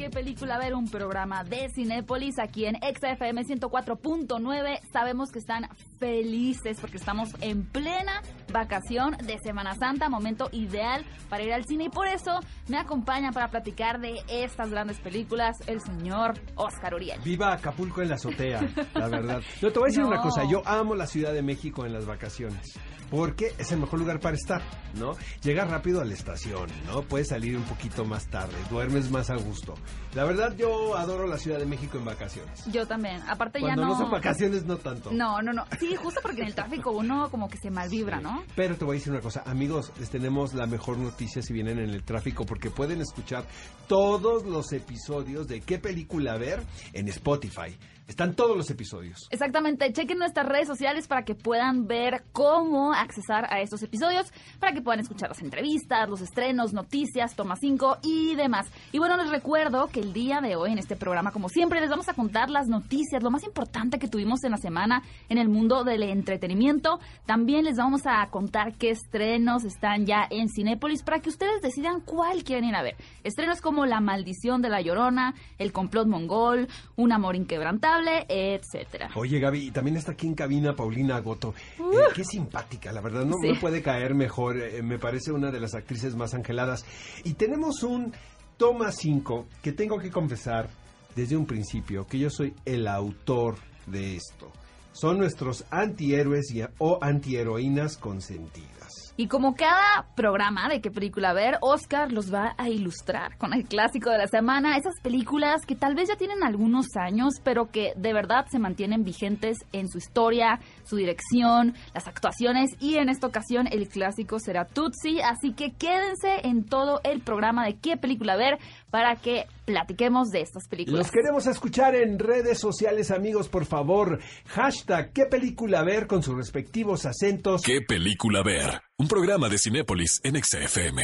¿Qué 0.00 0.08
película 0.08 0.56
ver? 0.56 0.74
Un 0.74 0.88
programa 0.88 1.44
de 1.44 1.68
Cinépolis 1.74 2.38
aquí 2.38 2.64
en 2.64 2.76
XFM 2.76 3.44
104.9. 3.44 4.80
Sabemos 4.90 5.30
que 5.30 5.40
están 5.40 5.68
felices 5.98 6.78
porque 6.80 6.96
estamos 6.96 7.28
en 7.42 7.66
plena 7.66 8.22
vacación 8.50 9.14
de 9.26 9.36
Semana 9.44 9.74
Santa, 9.74 10.08
momento 10.08 10.48
ideal 10.52 11.04
para 11.28 11.42
ir 11.42 11.52
al 11.52 11.66
cine 11.66 11.84
y 11.84 11.88
por 11.90 12.06
eso 12.08 12.40
me 12.68 12.78
acompaña 12.78 13.30
para 13.30 13.50
platicar 13.50 14.00
de 14.00 14.14
estas 14.30 14.70
grandes 14.70 14.98
películas 15.00 15.58
el 15.66 15.82
señor 15.82 16.32
Oscar 16.56 16.94
Uriel. 16.94 17.20
Viva 17.22 17.52
Acapulco 17.52 18.00
en 18.00 18.08
la 18.08 18.14
azotea, 18.14 18.62
la 18.94 19.06
verdad. 19.08 19.42
No, 19.60 19.70
te 19.70 19.78
voy 19.78 19.88
a 19.88 19.90
decir 19.90 20.00
No. 20.02 20.08
una 20.08 20.22
cosa, 20.22 20.44
yo 20.50 20.62
amo 20.66 20.94
la 20.94 21.06
Ciudad 21.06 21.34
de 21.34 21.42
México 21.42 21.84
en 21.84 21.92
las 21.92 22.06
vacaciones, 22.06 22.72
porque 23.10 23.52
es 23.58 23.70
el 23.72 23.80
mejor 23.80 23.98
lugar 23.98 24.18
para 24.18 24.34
estar, 24.36 24.62
¿no? 24.94 25.12
Llegas 25.42 25.70
rápido 25.70 26.00
a 26.00 26.04
la 26.06 26.14
estación, 26.14 26.70
¿no? 26.86 27.02
Puedes 27.02 27.28
salir 27.28 27.56
un 27.58 27.64
poquito 27.64 28.06
más 28.06 28.26
tarde, 28.28 28.54
duermes 28.70 29.10
más 29.10 29.28
a 29.28 29.36
gusto. 29.36 29.74
La 30.14 30.24
verdad, 30.24 30.56
yo 30.56 30.96
adoro 30.96 31.28
la 31.28 31.38
Ciudad 31.38 31.60
de 31.60 31.66
México 31.66 31.96
en 31.96 32.04
vacaciones. 32.04 32.64
Yo 32.66 32.84
también, 32.84 33.22
aparte 33.28 33.60
Cuando 33.60 33.82
ya 33.82 33.88
no... 33.88 33.94
no 33.94 33.98
son 33.98 34.10
vacaciones, 34.10 34.64
no 34.64 34.76
tanto. 34.76 35.12
No, 35.12 35.40
no, 35.40 35.52
no. 35.52 35.64
Sí, 35.78 35.94
justo 35.94 36.20
porque 36.20 36.40
en 36.40 36.48
el 36.48 36.54
tráfico 36.54 36.90
uno 36.90 37.30
como 37.30 37.48
que 37.48 37.58
se 37.58 37.70
malvibra, 37.70 38.20
¿no? 38.20 38.42
Pero 38.56 38.76
te 38.76 38.84
voy 38.84 38.96
a 38.96 38.98
decir 38.98 39.12
una 39.12 39.22
cosa, 39.22 39.44
amigos, 39.46 39.92
les 40.00 40.10
tenemos 40.10 40.52
la 40.54 40.66
mejor 40.66 40.98
noticia 40.98 41.42
si 41.42 41.52
vienen 41.52 41.78
en 41.78 41.90
el 41.90 42.02
tráfico 42.02 42.44
porque 42.44 42.70
pueden 42.70 43.00
escuchar 43.00 43.44
todos 43.86 44.44
los 44.44 44.72
episodios 44.72 45.46
de 45.46 45.60
qué 45.60 45.78
película 45.78 46.36
ver 46.36 46.64
en 46.92 47.08
Spotify. 47.08 47.78
Están 48.10 48.34
todos 48.34 48.56
los 48.56 48.68
episodios. 48.70 49.28
Exactamente, 49.30 49.92
chequen 49.92 50.18
nuestras 50.18 50.44
redes 50.44 50.66
sociales 50.66 51.06
para 51.06 51.24
que 51.24 51.36
puedan 51.36 51.86
ver 51.86 52.24
cómo 52.32 52.92
accesar 52.92 53.46
a 53.52 53.60
estos 53.60 53.84
episodios, 53.84 54.32
para 54.58 54.72
que 54.72 54.82
puedan 54.82 54.98
escuchar 54.98 55.28
las 55.28 55.40
entrevistas, 55.42 56.08
los 56.08 56.20
estrenos, 56.20 56.72
noticias, 56.72 57.36
toma 57.36 57.54
5 57.54 57.98
y 58.02 58.34
demás. 58.34 58.66
Y 58.90 58.98
bueno, 58.98 59.16
les 59.16 59.30
recuerdo 59.30 59.86
que 59.86 60.00
el 60.00 60.12
día 60.12 60.40
de 60.40 60.56
hoy 60.56 60.72
en 60.72 60.80
este 60.80 60.96
programa, 60.96 61.30
como 61.30 61.48
siempre, 61.48 61.80
les 61.80 61.88
vamos 61.88 62.08
a 62.08 62.14
contar 62.14 62.50
las 62.50 62.66
noticias, 62.66 63.22
lo 63.22 63.30
más 63.30 63.44
importante 63.44 64.00
que 64.00 64.08
tuvimos 64.08 64.42
en 64.42 64.50
la 64.50 64.56
semana 64.56 65.04
en 65.28 65.38
el 65.38 65.48
mundo 65.48 65.84
del 65.84 66.02
entretenimiento. 66.02 66.98
También 67.26 67.64
les 67.64 67.76
vamos 67.76 68.02
a 68.06 68.28
contar 68.30 68.74
qué 68.74 68.90
estrenos 68.90 69.62
están 69.62 70.04
ya 70.04 70.26
en 70.30 70.48
Cinépolis 70.48 71.04
para 71.04 71.20
que 71.20 71.28
ustedes 71.28 71.62
decidan 71.62 72.00
cuál 72.00 72.42
quieren 72.42 72.64
ir 72.64 72.74
a 72.74 72.82
ver. 72.82 72.96
Estrenos 73.22 73.60
como 73.60 73.86
La 73.86 74.00
maldición 74.00 74.62
de 74.62 74.68
la 74.68 74.80
Llorona, 74.80 75.36
El 75.58 75.70
complot 75.70 76.08
mongol, 76.08 76.66
Un 76.96 77.12
amor 77.12 77.36
inquebrantable, 77.36 77.99
etcétera. 78.28 79.10
Oye, 79.14 79.38
Gaby, 79.40 79.66
y 79.66 79.70
también 79.70 79.96
está 79.96 80.12
aquí 80.12 80.26
en 80.26 80.34
cabina 80.34 80.74
Paulina 80.74 81.18
Goto. 81.20 81.54
Eh, 81.78 81.82
qué 82.14 82.24
simpática, 82.24 82.92
la 82.92 83.00
verdad. 83.00 83.24
No 83.24 83.36
Sí. 83.42 83.48
me 83.52 83.60
puede 83.60 83.82
caer 83.82 84.14
mejor. 84.14 84.58
eh, 84.60 84.82
me 84.82 84.98
parece 84.98 85.32
una 85.32 85.50
de 85.50 85.60
las 85.60 85.74
actrices 85.74 86.14
más 86.16 86.34
angeladas. 86.34 86.84
Y 87.24 87.34
tenemos 87.34 87.82
un 87.82 88.12
toma 88.56 88.92
5 88.92 89.46
que 89.62 89.72
tengo 89.72 89.98
que 89.98 90.10
confesar 90.10 90.68
desde 91.16 91.36
un 91.36 91.46
principio 91.46 92.06
que 92.06 92.18
yo 92.18 92.30
soy 92.30 92.54
el 92.64 92.86
autor 92.88 93.56
de 93.86 94.16
esto. 94.16 94.50
Son 94.92 95.18
nuestros 95.18 95.64
antihéroes 95.70 96.50
y, 96.52 96.62
o 96.78 96.98
antiheroínas 97.00 97.96
consentidas. 97.96 98.79
Y 99.20 99.26
como 99.26 99.54
cada 99.54 100.06
programa 100.16 100.70
de 100.70 100.80
qué 100.80 100.90
película 100.90 101.34
ver, 101.34 101.58
Oscar 101.60 102.10
los 102.10 102.32
va 102.32 102.54
a 102.56 102.70
ilustrar 102.70 103.36
con 103.36 103.52
el 103.52 103.66
clásico 103.66 104.08
de 104.08 104.16
la 104.16 104.26
semana, 104.26 104.78
esas 104.78 104.94
películas 105.02 105.66
que 105.66 105.76
tal 105.76 105.94
vez 105.94 106.08
ya 106.08 106.16
tienen 106.16 106.42
algunos 106.42 106.86
años, 106.96 107.34
pero 107.44 107.70
que 107.70 107.92
de 107.96 108.14
verdad 108.14 108.46
se 108.50 108.58
mantienen 108.58 109.04
vigentes 109.04 109.58
en 109.74 109.88
su 109.90 109.98
historia, 109.98 110.58
su 110.84 110.96
dirección, 110.96 111.74
las 111.92 112.08
actuaciones 112.08 112.70
y 112.80 112.96
en 112.96 113.10
esta 113.10 113.26
ocasión 113.26 113.66
el 113.70 113.88
clásico 113.88 114.38
será 114.38 114.64
Tutsi, 114.64 115.20
así 115.20 115.52
que 115.52 115.72
quédense 115.72 116.48
en 116.48 116.64
todo 116.64 117.02
el 117.04 117.20
programa 117.20 117.66
de 117.66 117.76
qué 117.76 117.98
película 117.98 118.36
ver 118.36 118.58
para 118.90 119.16
que 119.16 119.44
platiquemos 119.66 120.30
de 120.30 120.40
estas 120.40 120.66
películas. 120.66 120.98
Los 120.98 121.10
queremos 121.10 121.46
escuchar 121.46 121.94
en 121.94 122.18
redes 122.18 122.58
sociales, 122.58 123.10
amigos, 123.10 123.50
por 123.50 123.66
favor. 123.66 124.18
Hashtag 124.46 125.12
qué 125.12 125.26
película 125.26 125.82
ver 125.84 126.06
con 126.06 126.22
sus 126.22 126.36
respectivos 126.36 127.04
acentos. 127.04 127.60
¿Qué 127.62 127.82
película 127.82 128.42
ver? 128.42 128.80
Un 129.00 129.08
programa 129.08 129.48
de 129.48 129.56
Cinépolis 129.56 130.20
en 130.24 130.36
XFM. 130.44 131.00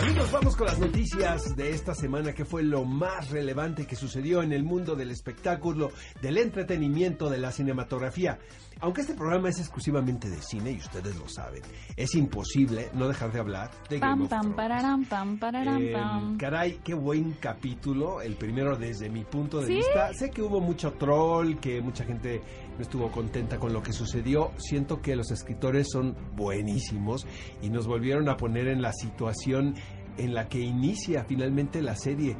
Amigos, 0.00 0.32
vamos 0.32 0.56
con 0.56 0.66
las 0.66 0.80
noticias 0.80 1.54
de 1.54 1.70
esta 1.70 1.94
semana, 1.94 2.32
que 2.32 2.44
fue 2.44 2.64
lo 2.64 2.84
más 2.84 3.30
relevante 3.30 3.86
que 3.86 3.94
sucedió 3.94 4.42
en 4.42 4.52
el 4.52 4.64
mundo 4.64 4.96
del 4.96 5.12
espectáculo, 5.12 5.92
del 6.20 6.38
entretenimiento, 6.38 7.30
de 7.30 7.38
la 7.38 7.52
cinematografía. 7.52 8.40
Aunque 8.80 9.02
este 9.02 9.14
programa 9.14 9.48
es 9.48 9.60
exclusivamente 9.60 10.28
de 10.28 10.42
cine, 10.42 10.72
y 10.72 10.78
ustedes 10.78 11.14
lo 11.16 11.28
saben, 11.28 11.62
es 11.96 12.14
imposible 12.16 12.90
no 12.94 13.06
dejar 13.06 13.32
de 13.32 13.38
hablar 13.40 13.70
de 13.88 14.00
Game 14.00 14.12
Pam, 14.12 14.22
of 14.22 14.28
pam, 14.30 14.56
pararam, 14.56 15.04
pam, 15.04 15.38
pararam, 15.38 15.82
Eh, 15.82 15.92
pam. 15.92 16.36
caray, 16.36 16.80
qué 16.84 16.94
buen 16.94 17.32
capítulo, 17.34 18.20
el 18.22 18.34
primero 18.34 18.76
desde 18.76 19.08
mi 19.08 19.22
punto 19.24 19.60
de 19.60 19.66
¿Sí? 19.68 19.74
vista. 19.76 20.12
Sé 20.14 20.30
que 20.30 20.42
hubo 20.42 20.60
mucho 20.60 20.92
troll, 20.94 21.56
que 21.58 21.80
mucha 21.80 22.04
gente 22.04 22.40
estuvo 22.82 23.10
contenta 23.10 23.58
con 23.58 23.72
lo 23.72 23.82
que 23.82 23.92
sucedió. 23.92 24.52
Siento 24.56 25.00
que 25.00 25.16
los 25.16 25.30
escritores 25.30 25.88
son 25.90 26.16
buenísimos 26.36 27.26
y 27.62 27.70
nos 27.70 27.86
volvieron 27.86 28.28
a 28.28 28.36
poner 28.36 28.68
en 28.68 28.82
la 28.82 28.92
situación 28.92 29.74
en 30.16 30.34
la 30.34 30.48
que 30.48 30.60
inicia 30.60 31.24
finalmente 31.24 31.82
la 31.82 31.96
serie. 31.96 32.36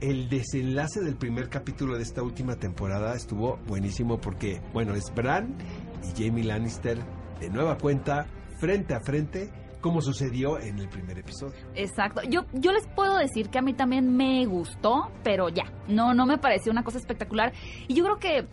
El 0.00 0.28
desenlace 0.28 1.00
del 1.00 1.16
primer 1.16 1.48
capítulo 1.48 1.96
de 1.96 2.02
esta 2.02 2.22
última 2.22 2.56
temporada 2.56 3.14
estuvo 3.14 3.58
buenísimo 3.68 4.20
porque, 4.20 4.60
bueno, 4.72 4.94
es 4.94 5.12
Bran 5.14 5.56
y 6.02 6.20
Jamie 6.20 6.44
Lannister 6.44 6.98
de 7.38 7.50
nueva 7.50 7.76
cuenta, 7.78 8.26
frente 8.58 8.94
a 8.94 9.00
frente, 9.00 9.50
como 9.80 10.00
sucedió 10.00 10.58
en 10.60 10.78
el 10.78 10.88
primer 10.88 11.18
episodio. 11.18 11.58
Exacto. 11.74 12.22
Yo, 12.28 12.46
yo 12.52 12.72
les 12.72 12.86
puedo 12.94 13.18
decir 13.18 13.50
que 13.50 13.58
a 13.58 13.62
mí 13.62 13.74
también 13.74 14.16
me 14.16 14.46
gustó, 14.46 15.10
pero 15.22 15.48
ya, 15.48 15.64
no, 15.88 16.14
no 16.14 16.24
me 16.24 16.38
pareció 16.38 16.72
una 16.72 16.84
cosa 16.84 16.98
espectacular. 16.98 17.52
Y 17.88 17.94
yo 17.94 18.04
creo 18.04 18.18
que 18.18 18.46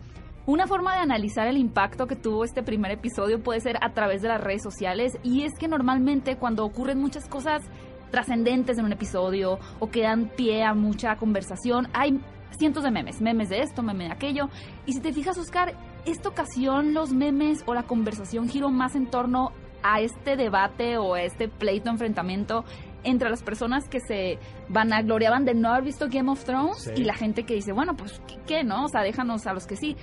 una 0.50 0.66
forma 0.66 0.96
de 0.96 1.02
analizar 1.02 1.48
el 1.48 1.58
impacto 1.58 2.08
que 2.08 2.16
tuvo 2.16 2.44
este 2.44 2.64
primer 2.64 2.92
episodio 2.92 3.40
puede 3.42 3.60
ser 3.60 3.78
a 3.84 3.94
través 3.94 4.24
de 4.24 4.30
las 4.30 4.42
redes 4.42 4.64
sociales. 4.64 5.16
Y 5.22 5.44
es 5.44 5.54
que 5.60 5.68
normalmente 5.68 6.38
cuando 6.38 6.66
ocurren 6.66 7.00
muchas 7.00 7.30
cosas 7.30 7.62
trascendentes 8.10 8.80
en 8.80 8.86
un 8.86 8.92
episodio 8.92 9.60
o 9.78 9.92
que 9.92 10.02
dan 10.02 10.32
pie 10.36 10.64
a 10.64 10.74
mucha 10.74 11.16
conversación, 11.18 11.88
hay 11.94 12.20
cientos 12.58 12.82
de 12.82 12.90
memes, 12.90 13.22
memes 13.22 13.50
de 13.50 13.60
esto, 13.60 13.84
memes 13.84 14.08
de 14.08 14.14
aquello. 14.16 14.50
Y 14.88 14.94
si 14.94 15.02
te 15.02 15.14
fijas, 15.14 15.38
Oscar, 15.38 15.76
esta 16.06 16.30
ocasión 16.30 16.96
los 16.96 17.14
memes 17.14 17.64
o 17.68 17.76
la 17.76 17.84
conversación 17.84 18.50
giró 18.50 18.72
más 18.72 18.96
en 18.96 19.06
torno 19.06 19.52
a 19.84 20.02
este 20.02 20.36
debate 20.36 20.98
o 20.98 21.14
a 21.14 21.22
este 21.22 21.48
pleito, 21.48 21.92
enfrentamiento 21.92 22.66
entre 23.04 23.30
las 23.30 23.44
personas 23.44 23.88
que 23.88 24.00
se 24.00 24.40
vanagloriaban 24.68 25.46
de 25.46 25.54
no 25.54 25.70
haber 25.70 25.84
visto 25.86 26.08
Game 26.10 26.30
of 26.30 26.44
Thrones 26.44 26.84
Sí. 26.84 26.92
y 26.98 27.04
la 27.06 27.14
gente 27.14 27.44
que 27.44 27.54
dice, 27.54 27.72
bueno, 27.72 27.96
pues, 27.96 28.20
¿qué, 28.28 28.36
qué, 28.46 28.64
no? 28.64 28.86
O 28.86 28.88
sea, 28.90 29.04
déjanos 29.04 29.46
a 29.48 29.54
los 29.54 29.68
que 29.68 29.76
sí. 29.78 29.96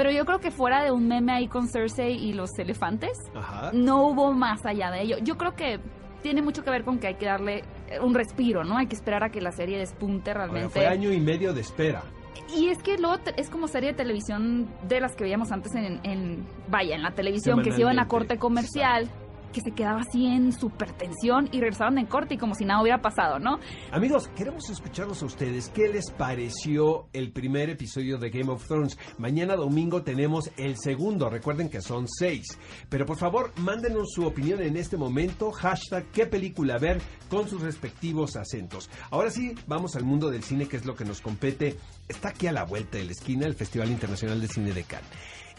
Pero 0.00 0.12
yo 0.12 0.24
creo 0.24 0.38
que 0.40 0.50
fuera 0.50 0.82
de 0.82 0.90
un 0.92 1.06
meme 1.08 1.30
ahí 1.30 1.46
con 1.46 1.68
Cersei 1.68 2.14
y 2.14 2.32
los 2.32 2.58
elefantes, 2.58 3.10
Ajá. 3.34 3.70
no 3.74 4.06
hubo 4.06 4.32
más 4.32 4.64
allá 4.64 4.90
de 4.90 5.02
ello. 5.02 5.18
Yo 5.22 5.36
creo 5.36 5.54
que 5.54 5.78
tiene 6.22 6.40
mucho 6.40 6.64
que 6.64 6.70
ver 6.70 6.84
con 6.84 6.98
que 6.98 7.08
hay 7.08 7.16
que 7.16 7.26
darle 7.26 7.64
eh, 7.90 8.00
un 8.00 8.14
respiro, 8.14 8.64
¿no? 8.64 8.78
Hay 8.78 8.86
que 8.86 8.94
esperar 8.94 9.22
a 9.24 9.28
que 9.28 9.42
la 9.42 9.52
serie 9.52 9.76
despunte 9.76 10.30
Ahora, 10.30 10.46
realmente. 10.46 10.70
fue 10.70 10.86
año 10.86 11.12
y 11.12 11.20
medio 11.20 11.52
de 11.52 11.60
espera. 11.60 12.02
Y 12.56 12.70
es 12.70 12.82
que 12.82 12.96
luego 12.96 13.18
te- 13.18 13.38
es 13.38 13.50
como 13.50 13.68
serie 13.68 13.90
de 13.90 13.96
televisión 13.98 14.68
de 14.88 15.00
las 15.02 15.14
que 15.16 15.24
veíamos 15.24 15.52
antes 15.52 15.74
en, 15.74 16.00
en- 16.02 16.46
vaya, 16.70 16.94
en 16.96 17.02
la 17.02 17.10
televisión, 17.10 17.62
que 17.62 17.70
se 17.70 17.82
iban 17.82 17.98
a 17.98 18.08
corte 18.08 18.38
comercial, 18.38 19.06
que 19.52 19.60
se 19.60 19.72
quedaba 19.72 20.00
así 20.00 20.26
en 20.26 20.52
super 20.52 20.92
tensión 20.92 21.48
y 21.52 21.60
regresaban 21.60 21.98
en 21.98 22.06
corte 22.06 22.34
y 22.34 22.38
como 22.38 22.54
si 22.54 22.64
nada 22.64 22.82
hubiera 22.82 23.00
pasado, 23.00 23.38
¿no? 23.38 23.58
Amigos, 23.92 24.28
queremos 24.36 24.68
escucharlos 24.70 25.22
a 25.22 25.26
ustedes. 25.26 25.68
¿Qué 25.68 25.88
les 25.88 26.10
pareció 26.10 27.08
el 27.12 27.32
primer 27.32 27.70
episodio 27.70 28.18
de 28.18 28.30
Game 28.30 28.50
of 28.50 28.66
Thrones? 28.66 28.98
Mañana 29.18 29.56
domingo 29.56 30.02
tenemos 30.02 30.50
el 30.56 30.76
segundo. 30.78 31.28
Recuerden 31.28 31.68
que 31.68 31.80
son 31.80 32.06
seis. 32.08 32.58
Pero 32.88 33.06
por 33.06 33.16
favor, 33.16 33.52
mándenos 33.58 34.12
su 34.14 34.26
opinión 34.26 34.62
en 34.62 34.76
este 34.76 34.96
momento. 34.96 35.50
Hashtag 35.50 36.06
qué 36.12 36.26
película 36.26 36.78
ver 36.78 37.00
con 37.28 37.48
sus 37.48 37.62
respectivos 37.62 38.36
acentos. 38.36 38.90
Ahora 39.10 39.30
sí, 39.30 39.54
vamos 39.66 39.96
al 39.96 40.04
mundo 40.04 40.30
del 40.30 40.42
cine, 40.42 40.66
que 40.66 40.76
es 40.76 40.86
lo 40.86 40.94
que 40.94 41.04
nos 41.04 41.20
compete. 41.20 41.76
Está 42.08 42.30
aquí 42.30 42.46
a 42.46 42.52
la 42.52 42.64
vuelta 42.64 42.98
de 42.98 43.04
la 43.04 43.12
esquina 43.12 43.46
el 43.46 43.54
Festival 43.54 43.90
Internacional 43.90 44.40
de 44.40 44.48
Cine 44.48 44.72
de 44.72 44.84
Cannes. 44.84 45.10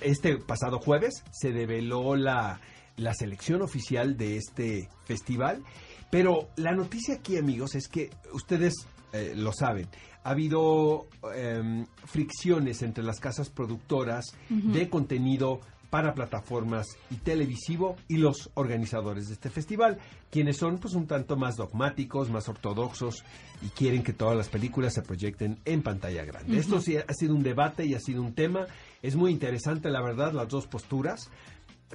Este 0.01 0.37
pasado 0.37 0.79
jueves 0.79 1.23
se 1.31 1.51
develó 1.51 2.15
la, 2.15 2.59
la 2.97 3.13
selección 3.13 3.61
oficial 3.61 4.17
de 4.17 4.38
este 4.38 4.89
festival. 5.05 5.63
Pero 6.09 6.49
la 6.57 6.73
noticia 6.73 7.15
aquí, 7.15 7.38
amigos, 7.38 7.75
es 7.75 7.88
que 7.88 8.09
ustedes 8.33 8.73
eh, 9.13 9.33
lo 9.35 9.51
saben. 9.53 9.88
Ha 10.23 10.31
habido 10.31 11.07
em, 11.35 11.85
fricciones 12.05 12.81
entre 12.83 13.03
las 13.03 13.19
casas 13.19 13.49
productoras 13.49 14.25
de 14.49 14.88
contenido 14.89 15.61
para 15.91 16.13
plataformas 16.13 16.88
y 17.11 17.15
televisivo 17.15 17.97
y 18.07 18.15
los 18.15 18.49
organizadores 18.55 19.27
de 19.27 19.33
este 19.33 19.49
festival, 19.49 19.99
quienes 20.31 20.57
son 20.57 20.79
pues 20.79 20.95
un 20.95 21.05
tanto 21.05 21.35
más 21.35 21.57
dogmáticos, 21.57 22.29
más 22.29 22.47
ortodoxos 22.47 23.23
y 23.61 23.67
quieren 23.67 24.01
que 24.01 24.13
todas 24.13 24.37
las 24.37 24.47
películas 24.47 24.94
se 24.94 25.01
proyecten 25.01 25.59
en 25.65 25.83
pantalla 25.83 26.23
grande. 26.23 26.57
Esto 26.57 26.79
sí 26.79 26.95
ha 26.95 27.13
sido 27.13 27.35
un 27.35 27.44
debate 27.44 27.85
y 27.85 27.94
ha 27.94 27.99
sido 27.99 28.23
un 28.23 28.33
tema 28.33 28.67
Es 29.01 29.15
muy 29.15 29.31
interesante, 29.31 29.89
la 29.89 30.01
verdad, 30.01 30.31
las 30.31 30.47
dos 30.47 30.65
posturas. 30.65 31.29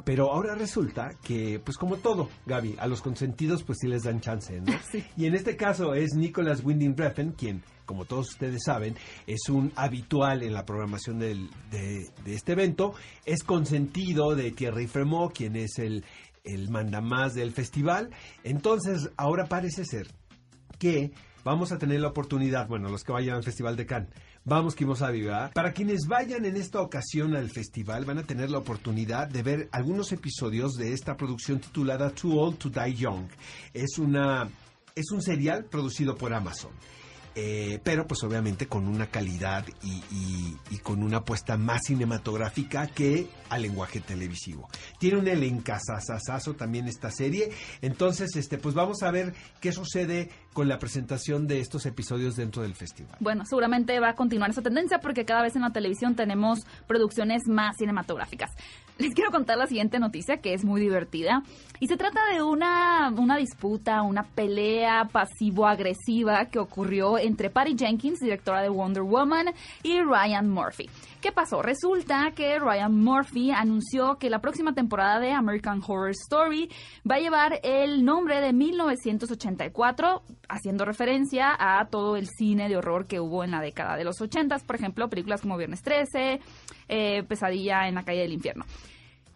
Pero 0.04 0.32
ahora 0.32 0.54
resulta 0.54 1.10
que, 1.22 1.58
pues 1.64 1.76
como 1.76 1.96
todo, 1.96 2.28
Gaby, 2.46 2.76
a 2.78 2.86
los 2.86 3.00
consentidos 3.02 3.62
pues 3.62 3.78
sí 3.80 3.88
les 3.88 4.02
dan 4.04 4.20
chance, 4.20 4.60
¿no? 4.60 4.72
Y 5.16 5.26
en 5.26 5.34
este 5.34 5.56
caso 5.56 5.94
es 5.94 6.14
Nicholas 6.14 6.62
Winding 6.62 6.96
Refn, 6.96 7.30
quien, 7.32 7.62
como 7.86 8.04
todos 8.04 8.30
ustedes 8.30 8.62
saben, 8.64 8.94
es 9.26 9.48
un 9.48 9.72
habitual 9.74 10.42
en 10.42 10.52
la 10.52 10.64
programación 10.66 11.18
del- 11.18 11.48
de, 11.70 12.06
de 12.24 12.34
este 12.34 12.52
evento. 12.52 12.94
Es 13.24 13.42
consentido 13.42 14.34
de 14.34 14.50
Thierry 14.52 14.86
Fremont, 14.86 15.32
quien 15.32 15.56
es 15.56 15.78
el, 15.78 16.04
el 16.44 16.68
mandamás 16.70 17.34
del 17.34 17.52
festival. 17.52 18.10
Entonces, 18.44 19.10
ahora 19.16 19.46
parece 19.46 19.84
ser 19.84 20.08
que 20.78 21.10
vamos 21.42 21.72
a 21.72 21.78
tener 21.78 22.00
la 22.00 22.08
oportunidad, 22.08 22.68
bueno, 22.68 22.88
los 22.88 23.02
que 23.04 23.12
vayan 23.12 23.36
al 23.36 23.44
Festival 23.44 23.76
de 23.76 23.86
Cannes, 23.86 24.10
vamos 24.46 24.74
que 24.74 24.84
vamos 24.84 25.02
a 25.02 25.10
vibrar. 25.10 25.52
Para 25.52 25.72
quienes 25.72 26.06
vayan 26.06 26.46
en 26.46 26.56
esta 26.56 26.80
ocasión 26.80 27.36
al 27.36 27.50
festival, 27.50 28.06
van 28.06 28.18
a 28.18 28.22
tener 28.22 28.50
la 28.50 28.58
oportunidad 28.58 29.28
de 29.28 29.42
ver 29.42 29.68
algunos 29.72 30.12
episodios 30.12 30.72
de 30.74 30.94
esta 30.94 31.16
producción 31.16 31.60
titulada 31.60 32.10
Too 32.10 32.38
Old 32.38 32.56
to 32.56 32.70
Die 32.70 32.94
Young. 32.94 33.26
Es 33.74 33.98
una 33.98 34.48
es 34.94 35.10
un 35.10 35.20
serial 35.20 35.66
producido 35.66 36.16
por 36.16 36.32
Amazon. 36.32 36.70
Eh, 37.38 37.80
pero 37.84 38.06
pues 38.06 38.22
obviamente 38.24 38.66
con 38.66 38.88
una 38.88 39.08
calidad 39.08 39.66
y, 39.82 40.02
y- 40.10 40.56
y 40.70 40.78
con 40.78 41.02
una 41.02 41.18
apuesta 41.18 41.58
más 41.58 41.82
cinematográfica 41.86 42.86
que 42.86 43.28
al 43.50 43.60
lenguaje 43.62 44.00
televisivo. 44.00 44.68
Tiene 44.98 45.18
un 45.18 45.28
elencazazazazo 45.28 46.54
también 46.54 46.88
esta 46.88 47.10
serie. 47.10 47.50
Entonces, 47.82 48.34
este, 48.36 48.56
pues 48.56 48.74
vamos 48.74 49.02
a 49.02 49.10
ver 49.10 49.34
qué 49.60 49.70
sucede 49.72 50.30
con 50.54 50.68
la 50.68 50.78
presentación 50.78 51.46
de 51.46 51.60
estos 51.60 51.84
episodios 51.84 52.36
dentro 52.36 52.62
del 52.62 52.74
festival. 52.74 53.14
Bueno, 53.20 53.44
seguramente 53.44 54.00
va 54.00 54.10
a 54.10 54.14
continuar 54.14 54.50
esa 54.50 54.62
tendencia 54.62 54.98
porque 55.00 55.26
cada 55.26 55.42
vez 55.42 55.54
en 55.56 55.62
la 55.62 55.70
televisión 55.72 56.16
tenemos 56.16 56.60
producciones 56.86 57.42
más 57.46 57.76
cinematográficas. 57.76 58.50
Les 58.98 59.12
quiero 59.12 59.30
contar 59.30 59.58
la 59.58 59.66
siguiente 59.66 59.98
noticia 59.98 60.38
que 60.38 60.54
es 60.54 60.64
muy 60.64 60.80
divertida 60.80 61.42
y 61.80 61.86
se 61.86 61.98
trata 61.98 62.20
de 62.32 62.42
una, 62.42 63.10
una 63.10 63.36
disputa, 63.36 64.00
una 64.00 64.22
pelea 64.22 65.08
pasivo-agresiva 65.12 66.46
que 66.46 66.58
ocurrió 66.58 67.18
entre 67.18 67.50
Patty 67.50 67.76
Jenkins, 67.76 68.20
directora 68.20 68.62
de 68.62 68.70
Wonder 68.70 69.02
Woman, 69.02 69.52
y 69.82 70.00
Ryan 70.00 70.48
Murphy. 70.48 70.88
¿Qué 71.20 71.30
pasó? 71.32 71.60
Resulta 71.60 72.30
que 72.34 72.58
Ryan 72.58 72.94
Murphy 72.94 73.50
anunció 73.50 74.16
que 74.16 74.30
la 74.30 74.38
próxima 74.38 74.72
temporada 74.72 75.20
de 75.20 75.32
American 75.32 75.82
Horror 75.86 76.10
Story 76.10 76.70
va 77.08 77.16
a 77.16 77.20
llevar 77.20 77.60
el 77.64 78.04
nombre 78.04 78.40
de 78.40 78.54
1984, 78.54 80.22
haciendo 80.48 80.84
referencia 80.86 81.54
a 81.58 81.86
todo 81.88 82.16
el 82.16 82.28
cine 82.28 82.68
de 82.68 82.76
horror 82.76 83.06
que 83.06 83.20
hubo 83.20 83.44
en 83.44 83.50
la 83.50 83.60
década 83.60 83.96
de 83.96 84.04
los 84.04 84.20
80, 84.20 84.58
por 84.60 84.76
ejemplo, 84.76 85.10
películas 85.10 85.42
como 85.42 85.58
Viernes 85.58 85.82
13, 85.82 86.40
eh, 86.88 87.22
Pesadilla 87.24 87.88
en 87.88 87.94
la 87.96 88.02
calle 88.04 88.20
del 88.20 88.32
infierno. 88.32 88.64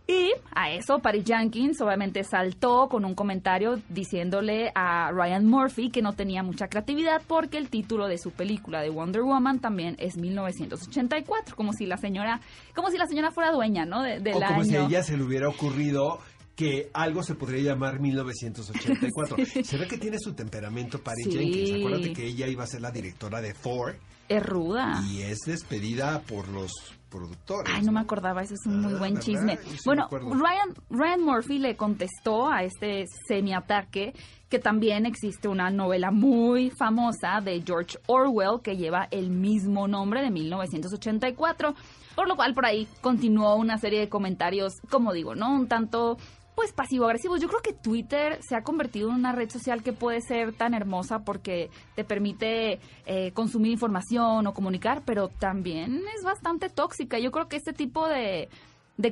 Y 0.07 0.33
a 0.57 0.73
eso, 0.73 0.99
Patty 0.99 1.23
Jenkins 1.25 1.81
obviamente 1.81 2.25
saltó 2.25 2.89
con 2.89 3.05
un 3.05 3.15
comentario 3.15 3.81
diciéndole 3.91 4.73
a 4.75 5.13
Ryan 5.13 5.47
Murphy 5.47 5.91
que 5.91 6.03
no 6.03 6.15
tenía 6.15 6.43
mucha 6.43 6.67
creatividad 6.67 7.23
porque 7.29 7.59
el 7.59 7.69
título 7.71 8.09
de 8.09 8.19
su 8.19 8.33
película 8.33 8.81
de 8.83 8.91
Wonder 8.91 9.23
Woman 9.23 9.61
también 9.61 9.95
es 10.01 10.17
1984, 10.17 11.55
como 11.55 11.73
si 11.73 11.87
la 11.87 11.97
señora, 11.97 12.41
como 12.75 12.91
si 12.91 12.99
la 12.99 13.07
señora 13.07 13.31
fuera 13.31 13.53
dueña, 13.53 13.85
¿no? 13.87 14.03
De- 14.03 14.19
del 14.19 14.35
o 14.35 14.41
como 14.41 14.63
año. 14.63 14.65
si 14.65 14.77
a 14.77 14.85
ella 14.85 15.03
se 15.05 15.17
le 15.17 15.23
hubiera 15.23 15.49
ocurrido 15.49 16.19
que 16.57 16.91
algo 16.93 17.23
se 17.23 17.37
podría 17.37 17.63
llamar 17.73 18.01
1984. 18.01 19.37
Se 19.65 19.79
ve 19.79 19.87
que 19.87 19.97
tiene 19.97 20.19
su 20.19 20.35
temperamento 20.35 21.01
Sí. 21.25 21.31
Jenkins. 21.31 21.79
Acuérdate 21.79 22.13
que 22.13 22.27
ella 22.27 22.49
iba 22.49 22.65
a 22.65 22.67
ser 22.67 22.83
la 22.83 22.91
directora 22.91 23.41
de 23.41 23.55
Thor 23.55 23.97
Es 24.31 24.43
ruda. 24.47 25.03
y 25.11 25.23
es 25.23 25.41
despedida 25.45 26.21
por 26.21 26.47
los 26.49 26.71
productores. 27.11 27.73
Ay, 27.75 27.83
no 27.83 27.91
me 27.91 27.99
acordaba, 27.99 28.43
ese 28.43 28.55
es 28.55 28.61
un 28.67 28.81
muy 28.81 28.95
Ah, 28.95 28.99
buen 28.99 29.19
chisme. 29.19 29.57
Sí 29.57 29.79
bueno. 29.85 30.09
Ryan, 30.11 30.75
Ryan 30.89 31.21
Murphy 31.25 31.59
le 31.59 31.77
contestó 31.77 32.49
a 32.49 32.63
este 32.63 33.07
semiataque 33.27 34.15
que 34.49 34.59
también 34.61 35.07
existe 35.07 35.49
una 35.49 35.71
novela 35.71 36.13
muy 36.13 36.71
famosa 36.71 37.41
de 37.43 37.63
George 37.67 37.99
Orwell 38.07 38.61
que 38.63 38.77
lleva 38.77 39.09
el 39.11 39.31
mismo 39.31 39.89
nombre 39.89 40.23
de 40.23 40.31
1984, 40.31 41.75
por 42.15 42.29
lo 42.29 42.37
cual 42.37 42.55
por 42.55 42.67
ahí 42.67 42.87
continuó 43.01 43.57
una 43.57 43.79
serie 43.79 43.99
de 44.01 44.09
comentarios, 44.09 44.75
como 44.91 45.13
digo, 45.13 45.35
¿no? 45.35 45.53
Un 45.53 45.67
tanto 45.69 46.17
pues 46.55 46.73
pasivo-agresivos. 46.73 47.41
Yo 47.41 47.49
creo 47.49 47.63
que 47.63 47.73
Twitter 47.73 48.43
se 48.43 48.57
ha 48.57 48.63
convertido 48.63 49.09
en 49.09 49.17
una 49.17 49.33
red 49.33 49.49
social 49.51 49.83
que 49.83 49.93
puede 49.93 50.21
ser 50.21 50.53
tan 50.53 50.75
hermosa 50.75 51.21
porque 51.21 51.71
te 51.95 52.05
permite 52.05 52.81
eh, 53.07 53.33
consumir 53.33 53.73
información 53.73 54.47
o 54.47 54.55
comunicar, 54.55 55.03
pero 55.05 55.29
también 55.29 56.03
es 56.17 56.25
bastante 56.25 56.69
tóxica. 56.69 57.19
Yo 57.19 57.31
creo 57.31 57.49
que 57.49 57.57
este 57.57 57.73
tipo 57.73 58.07
de, 58.09 58.49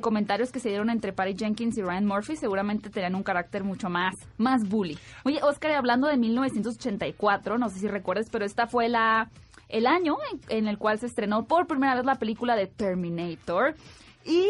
comentarios 0.01 0.51
que 0.51 0.59
se 0.59 0.69
dieron 0.69 0.91
entre 0.91 1.13
Patty 1.13 1.35
Jenkins 1.35 1.77
y 1.79 1.81
Ryan 1.81 2.05
Murphy 2.05 2.35
seguramente 2.35 2.91
tenían 2.91 3.15
un 3.15 3.23
carácter 3.23 3.63
mucho 3.63 3.89
más, 3.89 4.15
más 4.37 4.67
bully. 4.69 4.99
Oye, 5.23 5.39
Oscar, 5.41 5.71
hablando 5.71 6.07
de 6.07 6.17
1984, 6.17 7.57
no 7.57 7.69
sé 7.69 7.79
si 7.79 7.87
recuerdas, 7.87 8.27
pero 8.31 8.45
esta 8.45 8.67
fue 8.67 8.87
la 8.89 9.31
el 9.67 9.85
año 9.85 10.17
en, 10.31 10.57
en 10.57 10.67
el 10.67 10.77
cual 10.77 10.99
se 10.99 11.05
estrenó 11.05 11.45
por 11.45 11.67
primera 11.67 11.95
vez 11.95 12.05
la 12.05 12.15
película 12.15 12.55
de 12.55 12.67
Terminator. 12.67 13.75
Y 14.25 14.45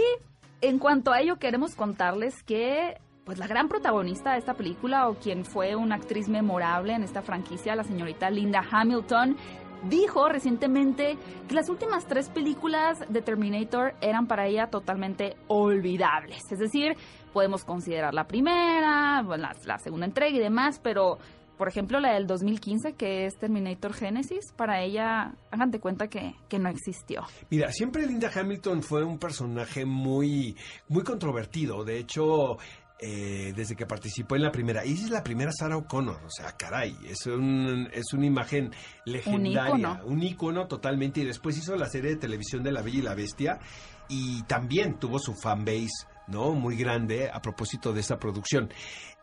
en 0.62 0.80
cuanto 0.80 1.12
a 1.12 1.22
ello, 1.22 1.38
queremos 1.38 1.76
contarles 1.76 2.44
que 2.44 2.98
pues 3.24 3.38
la 3.38 3.48
gran 3.48 3.68
protagonista 3.68 4.32
de 4.32 4.40
esta 4.40 4.56
película 4.56 5.08
o 5.08 5.14
quien 5.16 5.46
fue 5.46 5.76
una 5.76 5.96
actriz 5.96 6.28
memorable 6.28 6.94
en 6.94 7.04
esta 7.04 7.22
franquicia, 7.22 7.76
la 7.76 7.84
señorita 7.84 8.30
Linda 8.32 8.66
Hamilton, 8.72 9.38
dijo 9.84 10.28
recientemente 10.28 11.18
que 11.48 11.56
las 11.56 11.70
últimas 11.70 12.08
tres 12.08 12.30
películas 12.30 13.00
de 13.08 13.22
Terminator 13.22 13.94
eran 14.02 14.28
para 14.28 14.48
ella 14.48 14.68
totalmente 14.68 15.38
olvidables. 15.48 16.52
Es 16.52 16.60
decir, 16.60 16.98
podemos 17.32 17.64
considerar 17.64 18.14
la 18.14 18.26
primera, 18.26 19.22
la, 19.22 19.56
la 19.64 19.78
segunda 19.78 20.08
entrega 20.08 20.36
y 20.36 20.40
demás, 20.40 20.80
pero 20.84 21.20
por 21.60 21.68
ejemplo 21.68 22.00
la 22.00 22.14
del 22.14 22.26
2015 22.26 22.94
que 22.94 23.26
es 23.26 23.36
Terminator 23.36 23.94
Genesis, 23.94 24.54
para 24.56 24.82
ella, 24.82 25.34
hagan 25.52 25.72
de 25.72 25.82
cuenta 25.82 26.08
que, 26.08 26.34
que 26.48 26.58
no 26.58 26.70
existió. 26.70 27.24
Mira, 27.50 27.70
siempre 27.74 28.08
Linda 28.08 28.32
Hamilton 28.34 28.82
fue 28.82 29.04
un 29.04 29.20
personaje 29.20 29.86
muy, 29.86 30.56
muy 30.88 31.04
controvertido. 31.04 31.84
De 31.84 32.00
hecho, 32.00 32.58
eh, 33.02 33.52
desde 33.54 33.76
que 33.76 33.86
participó 33.86 34.38
en 34.38 34.44
la 34.44 34.54
primera, 34.54 34.86
y 34.86 34.94
es 34.94 35.10
la 35.10 35.22
primera 35.22 35.52
Sarah 35.52 35.76
O'Connor, 35.76 36.22
o 36.26 36.30
sea, 36.30 36.54
caray, 36.56 36.98
es, 37.06 37.26
un, 37.26 37.90
es 37.92 38.14
una 38.14 38.26
imagen 38.26 38.72
legendaria, 39.04 40.02
un 40.06 40.24
ícono 40.24 40.66
totalmente, 40.68 41.20
y 41.20 41.26
después 41.26 41.58
hizo 41.58 41.76
la 41.76 41.90
serie 41.90 42.12
de 42.12 42.16
televisión 42.16 42.64
de 42.64 42.72
La 42.72 42.82
Bella 42.82 43.00
y 43.00 43.02
la 43.02 43.16
Bestia, 43.16 43.60
y 44.08 44.44
también 44.44 44.98
tuvo 44.98 45.20
su 45.20 45.34
fanbase, 45.34 46.08
¿no? 46.28 46.54
Muy 46.54 46.78
grande 46.78 47.30
a 47.30 47.42
propósito 47.42 47.92
de 47.92 48.00
esa 48.00 48.18
producción. 48.18 48.69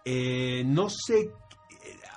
Eh, 0.05 0.63
no 0.67 0.89
sé 0.91 1.33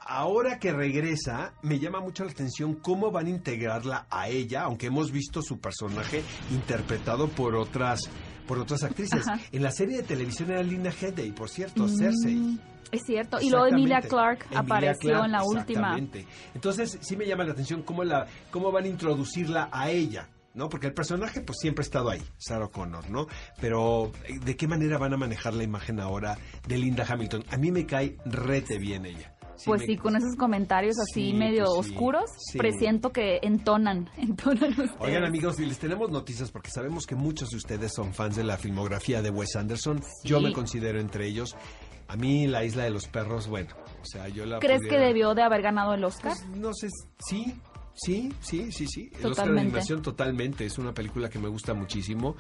ahora 0.10 0.58
que 0.60 0.72
regresa, 0.74 1.54
me 1.62 1.80
llama 1.80 2.00
mucho 2.02 2.26
la 2.26 2.32
atención 2.32 2.74
cómo 2.76 3.12
van 3.12 3.28
a 3.28 3.30
integrarla 3.30 4.08
a 4.10 4.28
ella, 4.28 4.64
aunque 4.64 4.88
hemos 4.88 5.12
visto 5.12 5.42
su 5.42 5.60
personaje 5.60 6.24
interpretado 6.52 7.28
por 7.30 7.56
otras 7.56 8.02
por 8.48 8.58
otras 8.58 8.84
actrices. 8.84 9.28
Ajá. 9.28 9.40
En 9.52 9.62
la 9.62 9.70
serie 9.72 9.98
de 9.98 10.04
televisión 10.04 10.50
era 10.50 10.64
Linda 10.64 10.92
Headey, 10.92 11.32
por 11.34 11.50
cierto, 11.50 11.88
Cersei. 11.88 12.34
Mm, 12.36 12.60
Es 12.92 13.02
cierto. 13.06 13.38
Y 13.40 13.52
luego 13.52 13.68
Emilia. 13.68 14.02
Clark 14.02 14.46
Emilia 14.46 14.60
apareció 14.60 15.24
en 15.24 15.32
la 15.32 15.44
última. 15.44 15.90
exactamente. 15.96 16.26
Entonces, 16.56 16.98
sí 17.02 17.16
me 17.16 17.28
llama 17.28 17.44
la 17.44 17.52
atención 17.52 17.84
cómo 17.84 18.04
la 18.04 18.26
cómo 18.50 18.72
van 18.72 18.86
a 18.86 18.88
introducirla 18.88 19.70
a 19.72 19.92
ella. 19.92 20.28
¿No? 20.56 20.68
Porque 20.68 20.88
el 20.88 20.94
personaje 20.94 21.42
pues 21.42 21.60
siempre 21.62 21.84
ha 21.84 21.86
estado 21.86 22.10
ahí, 22.10 22.24
Sarah 22.40 22.68
Connor, 22.70 23.08
¿no? 23.12 23.28
Pero 23.62 24.12
¿de 24.44 24.58
qué 24.58 24.68
manera 24.68 24.98
van 24.98 25.14
a 25.14 25.18
manejar 25.18 25.54
la 25.54 25.64
imagen 25.64 26.00
ahora 26.00 26.40
de 26.68 26.78
Linda 26.80 27.06
Hamilton? 27.08 27.46
A 27.52 27.58
mí 27.58 27.72
me 27.72 27.86
cae 27.86 28.18
rete 28.26 28.80
bien 28.80 29.06
ella. 29.06 29.36
Pues 29.66 29.82
me- 29.82 29.88
sí, 29.88 29.98
con 29.98 30.16
esos 30.16 30.36
comentarios 30.36 30.96
así 31.00 31.32
Sí, 31.32 31.34
medio 31.34 31.66
pues 31.66 31.88
sí, 31.88 31.92
oscuros, 31.94 32.30
presiento 32.58 33.12
que 33.12 33.40
entonan, 33.42 34.10
entonan 34.18 34.70
ustedes. 34.72 34.92
Oigan 35.00 35.24
amigos, 35.26 35.60
y 35.60 35.66
les 35.66 35.80
tenemos 35.80 36.10
noticias 36.12 36.52
porque 36.52 36.70
sabemos 36.72 37.06
que 37.06 37.16
muchos 37.16 37.50
de 37.50 37.58
ustedes 37.58 37.92
son 37.94 38.14
fans 38.14 38.36
de 38.36 38.44
la 38.44 38.58
filmografía 38.58 39.22
de 39.22 39.30
Wes 39.30 39.56
Anderson. 39.56 40.02
Yo 40.24 40.40
me 40.42 40.54
considero 40.54 41.00
entre 41.00 41.28
ellos. 41.28 41.56
A 42.08 42.16
mí 42.16 42.48
La 42.48 42.64
Isla 42.64 42.86
de 42.86 42.90
los 42.90 43.08
Perros, 43.08 43.48
bueno, 43.48 43.70
o 44.02 44.06
sea, 44.06 44.28
yo 44.30 44.46
la 44.46 44.58
¿Crees 44.60 44.80
pudiera- 44.80 44.98
que 44.98 45.06
debió 45.06 45.36
de 45.36 45.44
haber 45.44 45.62
ganado 45.62 45.94
el 45.94 46.04
Oscar? 46.04 46.34
Pues, 46.36 46.58
no 46.58 46.74
sé, 46.74 46.88
sí, 47.20 47.54
sí, 47.94 48.34
sí, 48.40 48.72
sí, 48.72 48.88
sí. 48.88 49.02
El 49.02 49.08
Oscar 49.10 49.22
de 49.22 49.30
Totalmente. 49.30 49.62
animación 49.62 50.02
totalmente, 50.02 50.66
es 50.66 50.80
una 50.80 50.92
película 50.92 51.30
que 51.30 51.38
me 51.38 51.50
gusta 51.50 51.76
muchísimo. 51.76 52.36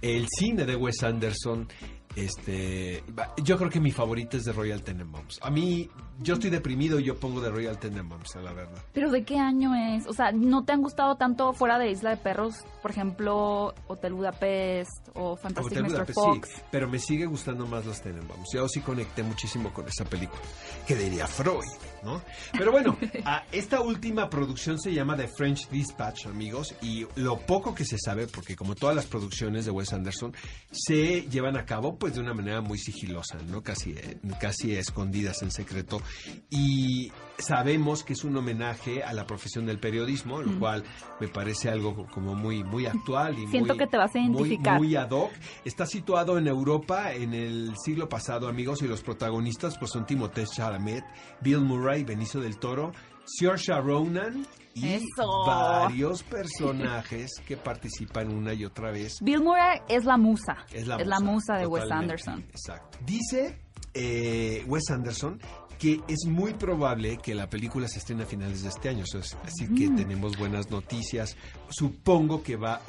El 0.00 0.26
cine 0.28 0.64
de 0.64 0.74
Wes 0.74 1.04
Anderson 1.04 1.68
Este, 2.16 3.02
yo 3.42 3.56
creo 3.56 3.70
que 3.70 3.80
mi 3.80 3.90
favorita 3.90 4.36
es 4.36 4.44
de 4.44 4.52
Royal 4.52 4.82
Tenenbaums. 4.82 5.38
A 5.42 5.50
mí, 5.50 5.88
yo 6.20 6.34
estoy 6.34 6.50
deprimido 6.50 7.00
y 7.00 7.04
yo 7.04 7.16
pongo 7.16 7.40
de 7.40 7.50
Royal 7.50 7.78
Tenenbaums, 7.78 8.34
la 8.36 8.52
verdad. 8.52 8.82
¿Pero 8.92 9.10
de 9.10 9.24
qué 9.24 9.38
año 9.38 9.74
es? 9.74 10.06
O 10.06 10.12
sea, 10.12 10.32
¿no 10.32 10.64
te 10.64 10.72
han 10.72 10.82
gustado 10.82 11.16
tanto 11.16 11.52
fuera 11.52 11.78
de 11.78 11.90
Isla 11.90 12.10
de 12.10 12.16
Perros? 12.18 12.64
Por 12.82 12.90
ejemplo, 12.90 13.74
Hotel 13.86 14.12
Budapest 14.12 15.08
o 15.14 15.36
Fantastic 15.36 15.72
Hotel 15.72 15.82
Mr. 15.84 15.90
Budapest, 15.92 16.18
Fox. 16.18 16.48
sí, 16.48 16.62
pero 16.70 16.88
me 16.88 16.98
sigue 16.98 17.26
gustando 17.26 17.64
más 17.66 17.86
los 17.86 18.00
Tenenbaums. 18.02 18.48
Yo 18.52 18.68
sí 18.68 18.80
conecté 18.80 19.22
muchísimo 19.22 19.72
con 19.72 19.86
esa 19.86 20.04
película. 20.04 20.42
Que 20.86 20.96
diría 20.96 21.26
Freud, 21.28 21.64
¿no? 22.02 22.20
Pero 22.52 22.72
bueno, 22.72 22.98
a 23.24 23.44
esta 23.52 23.80
última 23.80 24.28
producción 24.28 24.80
se 24.80 24.92
llama 24.92 25.16
The 25.16 25.28
French 25.28 25.68
Dispatch, 25.68 26.26
amigos, 26.26 26.74
y 26.82 27.06
lo 27.14 27.38
poco 27.38 27.74
que 27.74 27.84
se 27.84 27.98
sabe, 27.98 28.26
porque 28.26 28.56
como 28.56 28.74
todas 28.74 28.96
las 28.96 29.06
producciones 29.06 29.64
de 29.64 29.70
Wes 29.70 29.92
Anderson, 29.92 30.34
se 30.72 31.22
llevan 31.22 31.56
a 31.56 31.64
cabo 31.64 31.96
pues 31.96 32.14
de 32.14 32.20
una 32.20 32.34
manera 32.34 32.60
muy 32.60 32.78
sigilosa, 32.78 33.38
¿no? 33.46 33.62
Casi, 33.62 33.92
eh, 33.92 34.18
casi 34.40 34.74
escondidas 34.74 35.42
en 35.42 35.50
secreto. 35.52 36.02
Y 36.50 37.12
sabemos 37.42 38.02
que 38.04 38.14
es 38.14 38.24
un 38.24 38.36
homenaje 38.36 39.02
a 39.02 39.12
la 39.12 39.26
profesión 39.26 39.66
del 39.66 39.78
periodismo, 39.78 40.40
lo 40.40 40.52
Mm. 40.52 40.58
cual 40.58 40.84
me 41.20 41.28
parece 41.28 41.68
algo 41.68 42.06
como 42.06 42.34
muy, 42.34 42.64
muy 42.64 42.86
actual 42.86 43.38
y 43.38 43.46
Siento 43.48 43.74
muy- 43.74 43.78
que 43.78 43.86
te 43.86 43.96
vas 43.98 44.14
a 44.14 44.18
identificar. 44.18 44.78
muy 44.78 44.96
ad 44.96 45.10
hoc. 45.10 45.30
Está 45.64 45.84
situado 45.84 46.38
en 46.38 46.46
Europa 46.46 47.12
en 47.12 47.34
el 47.34 47.74
siglo 47.84 48.08
pasado, 48.08 48.48
amigos, 48.48 48.80
y 48.82 48.88
los 48.88 49.02
protagonistas 49.02 49.76
pues 49.78 49.90
son 49.90 50.06
Timothée 50.06 50.46
Chalamet, 50.46 51.04
Bill 51.42 51.60
Murray, 51.60 52.04
Benicio 52.04 52.40
del 52.40 52.56
Toro, 52.58 52.92
Saoirse 53.24 53.72
Ronan 53.74 54.46
y 54.74 54.88
Eso. 54.94 55.44
varios 55.46 56.22
personajes 56.24 57.30
que 57.46 57.56
participan 57.56 58.32
una 58.34 58.52
y 58.54 58.64
otra 58.64 58.90
vez. 58.90 59.18
Bill 59.20 59.42
Murray 59.42 59.80
es 59.88 60.04
la 60.04 60.16
musa. 60.16 60.56
Es 60.72 60.86
la 60.86 61.20
musa, 61.20 61.54
de 61.58 61.66
Wes. 61.66 61.90
Anderson. 61.90 62.40
Exacto. 62.50 62.98
Dice 63.04 63.58
eh, 63.94 64.64
Wes 64.66 64.84
Anderson 64.90 65.38
que 65.82 66.00
es 66.06 66.26
muy 66.28 66.54
probable 66.54 67.18
que 67.20 67.34
la 67.34 67.50
película 67.50 67.88
se 67.88 67.98
estrene 67.98 68.22
a 68.22 68.26
finales 68.26 68.62
de 68.62 68.68
este 68.68 68.88
año. 68.88 69.02
Eso 69.02 69.18
es- 69.18 69.36
así 69.44 69.66
que 69.74 69.90
Mm. 69.90 69.96
tenemos 69.96 70.38
buenas 70.38 70.70
noticias. 70.70 71.36
Supongo 71.70 72.42
que 72.44 72.54
va, 72.54 72.80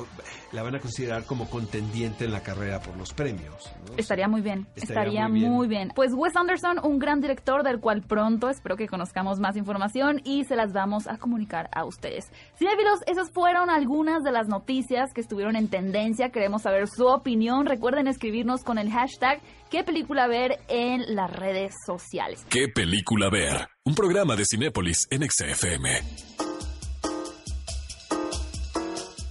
la 0.51 0.61
van 0.61 0.75
a 0.75 0.79
considerar 0.79 1.23
como 1.25 1.49
contendiente 1.49 2.25
en 2.25 2.31
la 2.31 2.43
carrera 2.43 2.81
por 2.81 2.95
los 2.95 3.11
premios. 3.13 3.71
¿no? 3.89 3.97
Estaría 3.97 4.27
muy 4.27 4.41
bien, 4.41 4.67
Estaría 4.75 5.03
estaría, 5.03 5.27
muy 5.27 5.39
muy, 5.39 5.67
bien. 5.67 5.87
bien. 5.87 5.91
Pues 5.95 6.11
Wes 6.13 6.35
Anderson, 6.35 6.77
un 6.83 6.99
gran 6.99 7.19
director 7.19 7.63
del 7.63 7.79
cual 7.79 8.03
pronto 8.03 8.49
espero 8.49 8.75
que 8.75 8.87
conozcamos 8.87 9.39
más 9.39 9.55
información 9.57 10.21
y 10.23 10.43
se 10.43 10.55
las 10.55 10.71
vamos 10.71 11.07
a 11.07 11.17
comunicar 11.17 11.69
a 11.73 11.85
ustedes. 11.85 12.25
Cinefilos, 12.59 12.99
esas 13.07 13.31
fueron 13.31 13.71
algunas 13.71 14.21
de 14.23 14.31
las 14.31 14.47
noticias 14.47 15.11
que 15.15 15.21
estuvieron 15.21 15.55
en 15.55 15.67
tendencia. 15.69 16.29
Queremos 16.29 16.61
saber 16.61 16.87
su 16.87 17.07
opinión. 17.07 17.65
Recuerden 17.65 18.07
escribirnos 18.07 18.63
con 18.63 18.77
el 18.77 18.91
hashtag 18.91 19.41
qué 19.71 19.83
película 19.83 20.27
ver 20.27 20.59
en 20.67 21.15
las 21.15 21.31
redes 21.35 21.73
sociales. 21.87 22.45
¿Qué 22.49 22.67
película 22.83 23.29
ver? 23.29 23.69
Un 23.85 23.95
programa 23.95 24.35
de 24.35 24.43
Cinépolis 24.43 25.07
en 25.09 25.21
XFM. 25.23 26.01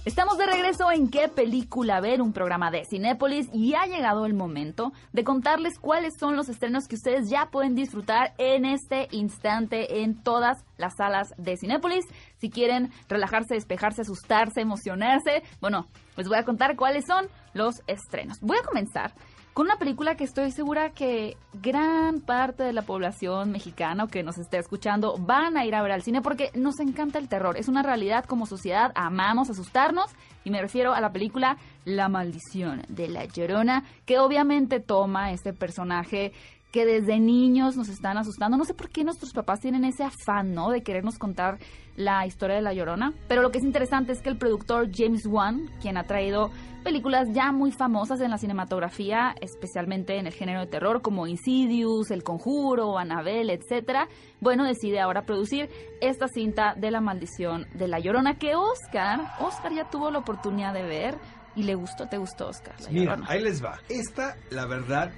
Estamos 0.05 0.39
de 0.39 0.47
regreso 0.47 0.91
en 0.91 1.07
qué 1.07 1.27
película 1.29 2.01
ver, 2.01 2.23
un 2.23 2.33
programa 2.33 2.71
de 2.71 2.83
Cinépolis 2.83 3.47
y 3.53 3.75
ha 3.75 3.85
llegado 3.85 4.25
el 4.25 4.33
momento 4.33 4.91
de 5.11 5.23
contarles 5.23 5.77
cuáles 5.77 6.15
son 6.19 6.35
los 6.35 6.49
estrenos 6.49 6.87
que 6.87 6.95
ustedes 6.95 7.29
ya 7.29 7.51
pueden 7.51 7.75
disfrutar 7.75 8.33
en 8.39 8.65
este 8.65 9.07
instante 9.11 10.01
en 10.01 10.23
todas 10.23 10.65
las 10.77 10.95
salas 10.97 11.35
de 11.37 11.55
Cinépolis. 11.55 12.05
Si 12.39 12.49
quieren 12.49 12.91
relajarse, 13.07 13.53
despejarse, 13.53 14.01
asustarse, 14.01 14.61
emocionarse, 14.61 15.43
bueno, 15.61 15.87
les 16.17 16.27
voy 16.27 16.37
a 16.39 16.43
contar 16.43 16.75
cuáles 16.75 17.05
son 17.05 17.27
los 17.53 17.83
estrenos. 17.85 18.39
Voy 18.41 18.57
a 18.57 18.63
comenzar 18.63 19.13
con 19.53 19.67
una 19.67 19.77
película 19.77 20.15
que 20.15 20.23
estoy 20.23 20.51
segura 20.51 20.89
que 20.89 21.37
gran 21.53 22.21
parte 22.21 22.63
de 22.63 22.73
la 22.73 22.81
población 22.81 23.51
mexicana 23.51 24.07
que 24.07 24.23
nos 24.23 24.37
esté 24.39 24.57
escuchando 24.57 25.15
van 25.19 25.57
a 25.57 25.65
ir 25.65 25.75
a 25.75 25.83
ver 25.83 25.91
al 25.91 26.01
cine 26.01 26.21
porque 26.21 26.49
nos 26.55 26.79
encanta 26.79 27.19
el 27.19 27.29
terror. 27.29 27.55
Es 27.57 27.67
una 27.67 27.83
realidad 27.83 28.25
como 28.25 28.47
sociedad, 28.47 28.91
amamos 28.95 29.49
asustarnos 29.51 30.07
y 30.43 30.49
me 30.49 30.61
refiero 30.61 30.93
a 30.93 31.01
la 31.01 31.11
película 31.11 31.57
La 31.85 32.09
maldición 32.09 32.83
de 32.89 33.07
la 33.07 33.25
Llorona, 33.25 33.83
que 34.05 34.17
obviamente 34.17 34.79
toma 34.79 35.31
este 35.31 35.53
personaje 35.53 36.33
que 36.73 36.85
desde 36.87 37.19
niños 37.19 37.77
nos 37.77 37.87
están 37.87 38.17
asustando. 38.17 38.57
No 38.57 38.65
sé 38.65 38.73
por 38.73 38.89
qué 38.89 39.03
nuestros 39.03 39.31
papás 39.31 39.59
tienen 39.59 39.85
ese 39.85 40.03
afán, 40.03 40.55
¿no? 40.55 40.71
De 40.71 40.81
querernos 40.81 41.19
contar 41.19 41.59
la 41.95 42.25
historia 42.25 42.55
de 42.55 42.63
La 42.63 42.73
Llorona. 42.73 43.13
Pero 43.27 43.43
lo 43.43 43.51
que 43.51 43.59
es 43.59 43.63
interesante 43.63 44.11
es 44.11 44.23
que 44.23 44.29
el 44.29 44.37
productor 44.37 44.89
James 44.91 45.27
Wan, 45.27 45.69
quien 45.83 45.97
ha 45.97 46.05
traído 46.05 46.49
películas 46.83 47.27
ya 47.31 47.51
muy 47.51 47.71
famosas 47.71 48.19
en 48.21 48.31
la 48.31 48.39
cinematografía, 48.39 49.35
especialmente 49.39 50.17
en 50.17 50.25
el 50.25 50.33
género 50.33 50.61
de 50.61 50.65
terror, 50.65 51.03
como 51.03 51.27
Insidious, 51.27 52.09
El 52.09 52.23
Conjuro, 52.23 52.97
Annabelle, 52.97 53.53
etcétera, 53.53 54.07
bueno, 54.41 54.65
decide 54.65 54.99
ahora 54.99 55.27
producir 55.27 55.69
esta 56.01 56.27
cinta 56.27 56.73
de 56.75 56.89
La 56.89 57.01
Maldición 57.01 57.67
de 57.75 57.87
La 57.87 57.99
Llorona, 57.99 58.39
que 58.39 58.55
Oscar, 58.55 59.21
Oscar 59.39 59.73
ya 59.73 59.87
tuvo 59.91 60.09
la 60.09 60.17
oportunidad 60.17 60.73
de 60.73 60.81
ver 60.81 61.17
y 61.55 61.63
le 61.63 61.75
gustó, 61.75 62.07
¿te 62.07 62.17
gustó, 62.17 62.47
Oscar? 62.47 62.73
La 62.81 62.89
Mira, 62.89 63.11
Llorona? 63.11 63.27
ahí 63.29 63.43
les 63.43 63.63
va. 63.63 63.79
Esta, 63.89 64.35
la 64.49 64.65
verdad, 64.65 65.11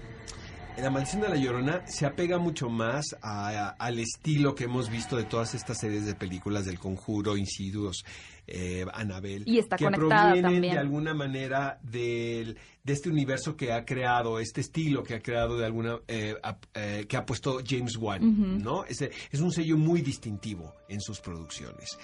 La 0.77 0.89
Maldición 0.91 1.21
de 1.21 1.29
la 1.29 1.35
Llorona 1.37 1.81
se 1.87 2.05
apega 2.05 2.37
mucho 2.37 2.69
más 2.69 3.15
a- 3.21 3.49
a- 3.49 3.69
al 3.69 3.97
estilo 3.99 4.53
que 4.55 4.65
hemos 4.65 4.89
visto 4.89 5.15
de 5.15 5.23
todas 5.23 5.55
estas 5.55 5.79
series 5.79 6.05
de 6.05 6.15
películas 6.15 6.65
del 6.65 6.77
Conjuro, 6.79 7.37
Insidious, 7.37 8.03
eh. 8.45 8.85
Y 9.45 9.57
está 9.57 9.77
que 9.77 9.85
provienen 9.89 10.41
también. 10.43 10.73
de 10.73 10.77
alguna 10.79 11.13
manera 11.13 11.79
del, 11.81 12.57
de 12.83 12.93
este 12.93 13.09
universo 13.09 13.55
que 13.55 13.71
ha 13.71 13.85
creado, 13.85 14.37
este 14.39 14.61
estilo 14.61 15.01
que 15.01 15.15
ha 15.15 15.21
creado 15.21 15.57
de 15.57 15.65
alguna, 15.65 15.99
eh, 16.07 16.35
eh, 16.75 17.05
que 17.07 17.17
ha 17.17 17.25
puesto 17.25 17.59
James 17.65 17.95
Wan. 17.97 18.61
¿no? 18.61 18.83
Ese, 18.85 19.11
es 19.31 19.39
un 19.39 19.51
sello 19.51 19.77
muy 19.77 20.01
distintivo 20.01 20.75
en 20.89 20.99
sus 21.01 21.19
producciones. 21.21 21.97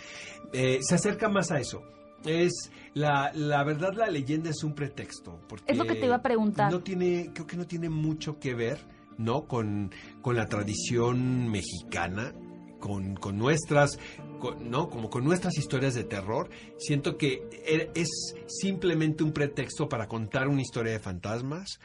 Eh, 0.53 0.79
se 0.81 0.95
acerca 0.95 1.29
más 1.29 1.51
a 1.51 1.59
eso. 1.59 1.83
Es 2.25 2.71
la, 2.93 3.31
la 3.33 3.63
verdad 3.63 3.93
la 3.95 4.09
leyenda 4.09 4.49
es 4.49 4.63
un 4.63 4.73
pretexto 4.73 5.39
porque 5.47 5.71
Es 5.71 5.77
lo 5.77 5.85
que 5.85 5.95
te 5.95 6.05
iba 6.05 6.15
a 6.15 6.21
preguntar. 6.21 6.71
no 6.71 6.81
tiene 6.81 7.31
creo 7.33 7.47
que 7.47 7.57
no 7.57 7.65
tiene 7.65 7.89
mucho 7.89 8.39
que 8.39 8.53
ver 8.53 8.79
no 9.17 9.45
con, 9.47 9.91
con 10.21 10.35
la 10.35 10.45
tradición 10.47 11.49
mexicana 11.49 12.33
con, 12.79 13.15
con 13.15 13.37
nuestras 13.37 13.97
con- 14.39 14.69
no 14.71 14.89
como 14.89 15.09
con 15.11 15.23
nuestras 15.23 15.55
historias 15.57 15.93
de 15.93 16.03
terror. 16.03 16.49
Siento 16.79 17.15
que 17.17 17.43
er- 17.67 17.91
es 17.95 18.09
simplemente 18.47 19.23
un 19.23 19.31
pretexto 19.33 19.87
para 19.87 20.07
contar 20.07 20.47
una 20.47 20.61
historia 20.61 20.91
de 20.93 20.99
fantasmas 20.99 21.79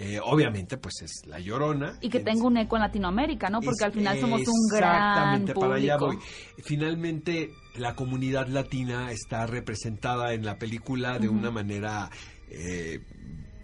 Eh, 0.00 0.20
obviamente 0.22 0.76
pues 0.76 1.02
es 1.02 1.26
la 1.26 1.40
llorona 1.40 1.98
Y 2.00 2.08
que 2.08 2.20
tenga 2.20 2.44
un 2.46 2.56
eco 2.56 2.76
en 2.76 2.82
Latinoamérica, 2.82 3.50
¿no? 3.50 3.60
Porque 3.60 3.78
es- 3.80 3.86
al 3.86 3.92
final 3.92 4.20
somos 4.20 4.42
un 4.46 4.68
gran 4.70 4.94
Exactamente, 4.94 5.54
para 5.54 5.74
allá 5.74 5.96
voy. 5.96 6.18
Finalmente, 6.62 7.50
la 7.74 7.96
comunidad 7.96 8.46
latina 8.46 9.10
está 9.10 9.46
representada 9.46 10.34
en 10.34 10.44
la 10.44 10.56
película 10.56 11.18
de 11.18 11.28
una 11.28 11.50
manera 11.50 12.10
eh, 12.50 13.00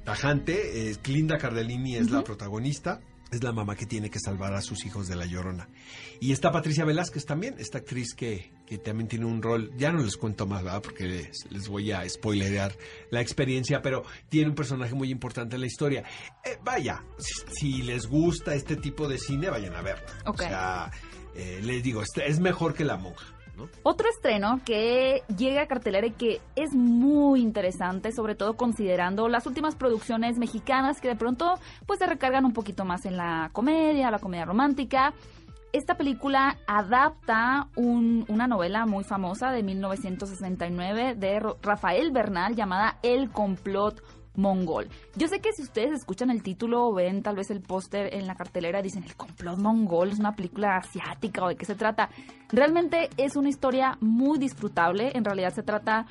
tajante. 0.05 0.91
Eh, 0.91 0.97
Linda 1.07 1.39
Cardellini 1.39 1.97
es 1.97 2.11
la 2.11 2.25
protagonista. 2.25 3.01
Es 3.31 3.43
la 3.43 3.53
mamá 3.53 3.75
que 3.75 3.87
tiene 3.87 4.11
que 4.11 4.21
salvar 4.21 4.55
a 4.55 4.61
sus 4.61 4.85
hijos 4.87 5.09
de 5.09 5.17
la 5.17 5.27
llorona. 5.27 5.69
Y 6.21 6.33
está 6.33 6.53
Patricia 6.53 6.85
Velázquez 6.85 7.25
también, 7.25 7.57
esta 7.59 7.79
actriz 7.79 8.15
que, 8.15 8.53
que 8.67 8.79
también 8.79 9.09
tiene 9.09 9.25
un 9.25 9.43
rol. 9.43 9.73
Ya 9.77 9.93
no 9.93 10.03
les 10.03 10.17
cuento 10.17 10.47
más, 10.47 10.63
¿verdad? 10.63 10.83
Porque 10.83 11.05
les, 11.07 11.51
les 11.51 11.69
voy 11.69 11.91
a 11.91 12.09
spoilerear 12.09 12.77
la 13.11 13.21
experiencia, 13.21 13.83
pero 13.83 14.05
tiene 14.29 14.51
un 14.51 14.55
personaje 14.55 14.95
muy 14.95 15.11
importante 15.11 15.57
en 15.57 15.63
la 15.63 15.67
historia. 15.67 16.05
Eh, 16.45 16.59
vaya, 16.63 17.03
si, 17.19 17.35
si 17.53 17.83
les 17.83 18.07
gusta 18.07 18.55
este 18.55 18.77
tipo 18.77 19.09
de 19.09 19.19
cine, 19.19 19.51
vayan 19.51 19.75
a 19.75 19.83
verla. 19.83 20.07
Ok. 20.27 20.41
O 20.41 20.43
sea, 20.45 20.91
eh, 21.35 21.61
les 21.63 21.83
digo, 21.83 22.03
es 22.03 22.39
mejor 22.39 22.75
que 22.75 22.85
La 22.85 22.97
Monja, 22.97 23.34
Otro 23.83 24.09
estreno 24.09 24.61
que 24.65 25.23
llega 25.37 25.63
a 25.63 25.67
cartelera 25.67 26.07
y 26.07 26.11
que 26.13 26.41
es 26.57 26.75
muy 26.75 27.41
interesante, 27.41 28.13
sobre 28.13 28.35
todo 28.35 28.55
considerando 28.57 29.29
las 29.29 29.47
últimas 29.47 29.75
producciones 29.75 30.39
mexicanas 30.39 31.01
que 31.01 31.09
de 31.09 31.17
pronto 31.17 31.55
pues 31.87 31.99
se 31.99 32.07
recargan 32.07 32.45
un 32.45 32.53
poquito 32.53 32.85
más 32.85 33.07
en 33.07 33.17
la 33.17 33.51
comedia, 33.53 34.11
la 34.11 34.19
comedia 34.19 34.45
romántica. 34.45 35.15
Esta 35.73 35.97
película 35.97 36.57
adapta 36.69 37.69
un- 37.77 38.25
una 38.29 38.47
novela 38.47 38.87
muy 38.87 39.03
famosa 39.03 39.51
de 39.51 39.63
1969 39.65 41.15
de 41.17 41.41
Rafael 41.63 42.13
Bernal 42.13 42.55
llamada 42.55 42.99
El 43.03 43.31
complot 43.31 44.01
mongol. 44.37 44.89
Yo 45.17 45.29
sé 45.29 45.41
que 45.41 45.53
si 45.53 45.63
ustedes 45.63 45.93
escuchan 45.93 46.31
el 46.31 46.43
título 46.43 46.89
o 46.89 46.95
ven 46.95 47.23
tal 47.23 47.37
vez 47.37 47.51
el 47.51 47.61
póster 47.61 48.15
en 48.15 48.27
la 48.27 48.35
cartelera 48.35 48.83
dicen 48.83 49.05
el 49.05 49.15
complot 49.17 49.59
mongol 49.59 50.11
es 50.11 50.19
una 50.19 50.35
película 50.35 50.77
asiática 50.77 51.45
o 51.45 51.49
de 51.49 51.57
qué 51.57 51.65
se 51.65 51.75
trata. 51.75 52.11
Realmente 52.51 53.11
es 53.17 53.37
una 53.37 53.49
historia 53.49 53.97
muy 54.01 54.39
disfrutable. 54.39 55.13
En 55.15 55.25
realidad 55.25 55.53
se 55.55 55.63
trata 55.63 56.07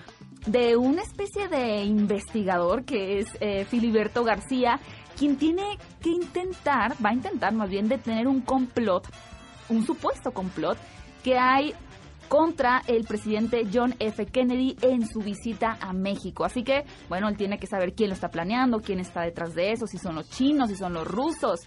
de 0.47 0.75
una 0.75 1.01
especie 1.01 1.47
de 1.47 1.83
investigador 1.83 2.83
que 2.83 3.19
es 3.19 3.27
eh, 3.39 3.65
Filiberto 3.65 4.23
García, 4.23 4.79
quien 5.17 5.37
tiene 5.37 5.77
que 6.01 6.09
intentar, 6.09 6.93
va 7.03 7.09
a 7.09 7.13
intentar 7.13 7.53
más 7.53 7.69
bien 7.69 7.87
detener 7.87 8.27
un 8.27 8.41
complot, 8.41 9.07
un 9.69 9.85
supuesto 9.85 10.31
complot 10.31 10.77
que 11.23 11.37
hay 11.37 11.73
contra 12.33 12.81
el 12.87 13.03
presidente 13.03 13.67
John 13.71 13.93
F. 13.99 14.25
Kennedy 14.25 14.75
en 14.81 15.07
su 15.07 15.19
visita 15.19 15.77
a 15.79 15.93
México. 15.93 16.45
Así 16.45 16.63
que, 16.63 16.83
bueno, 17.07 17.29
él 17.29 17.37
tiene 17.37 17.59
que 17.59 17.67
saber 17.67 17.93
quién 17.93 18.09
lo 18.09 18.15
está 18.15 18.29
planeando, 18.29 18.79
quién 18.79 18.99
está 18.99 19.21
detrás 19.21 19.53
de 19.53 19.71
eso, 19.71 19.85
si 19.85 19.99
son 19.99 20.15
los 20.15 20.27
chinos, 20.31 20.71
si 20.71 20.75
son 20.75 20.95
los 20.95 21.07
rusos. 21.07 21.59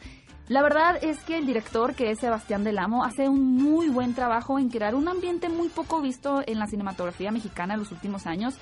La 0.48 0.62
verdad 0.62 0.98
es 1.00 1.22
que 1.22 1.38
el 1.38 1.46
director, 1.46 1.94
que 1.94 2.10
es 2.10 2.18
Sebastián 2.18 2.64
Del 2.64 2.78
Amo, 2.78 3.04
hace 3.04 3.28
un 3.28 3.54
muy 3.54 3.90
buen 3.90 4.12
trabajo 4.14 4.58
en 4.58 4.68
crear 4.68 4.96
un 4.96 5.06
ambiente 5.06 5.48
muy 5.48 5.68
poco 5.68 6.02
visto 6.02 6.42
en 6.44 6.58
la 6.58 6.66
cinematografía 6.66 7.30
mexicana 7.30 7.74
en 7.74 7.80
los 7.80 7.92
últimos 7.92 8.26
años, 8.26 8.58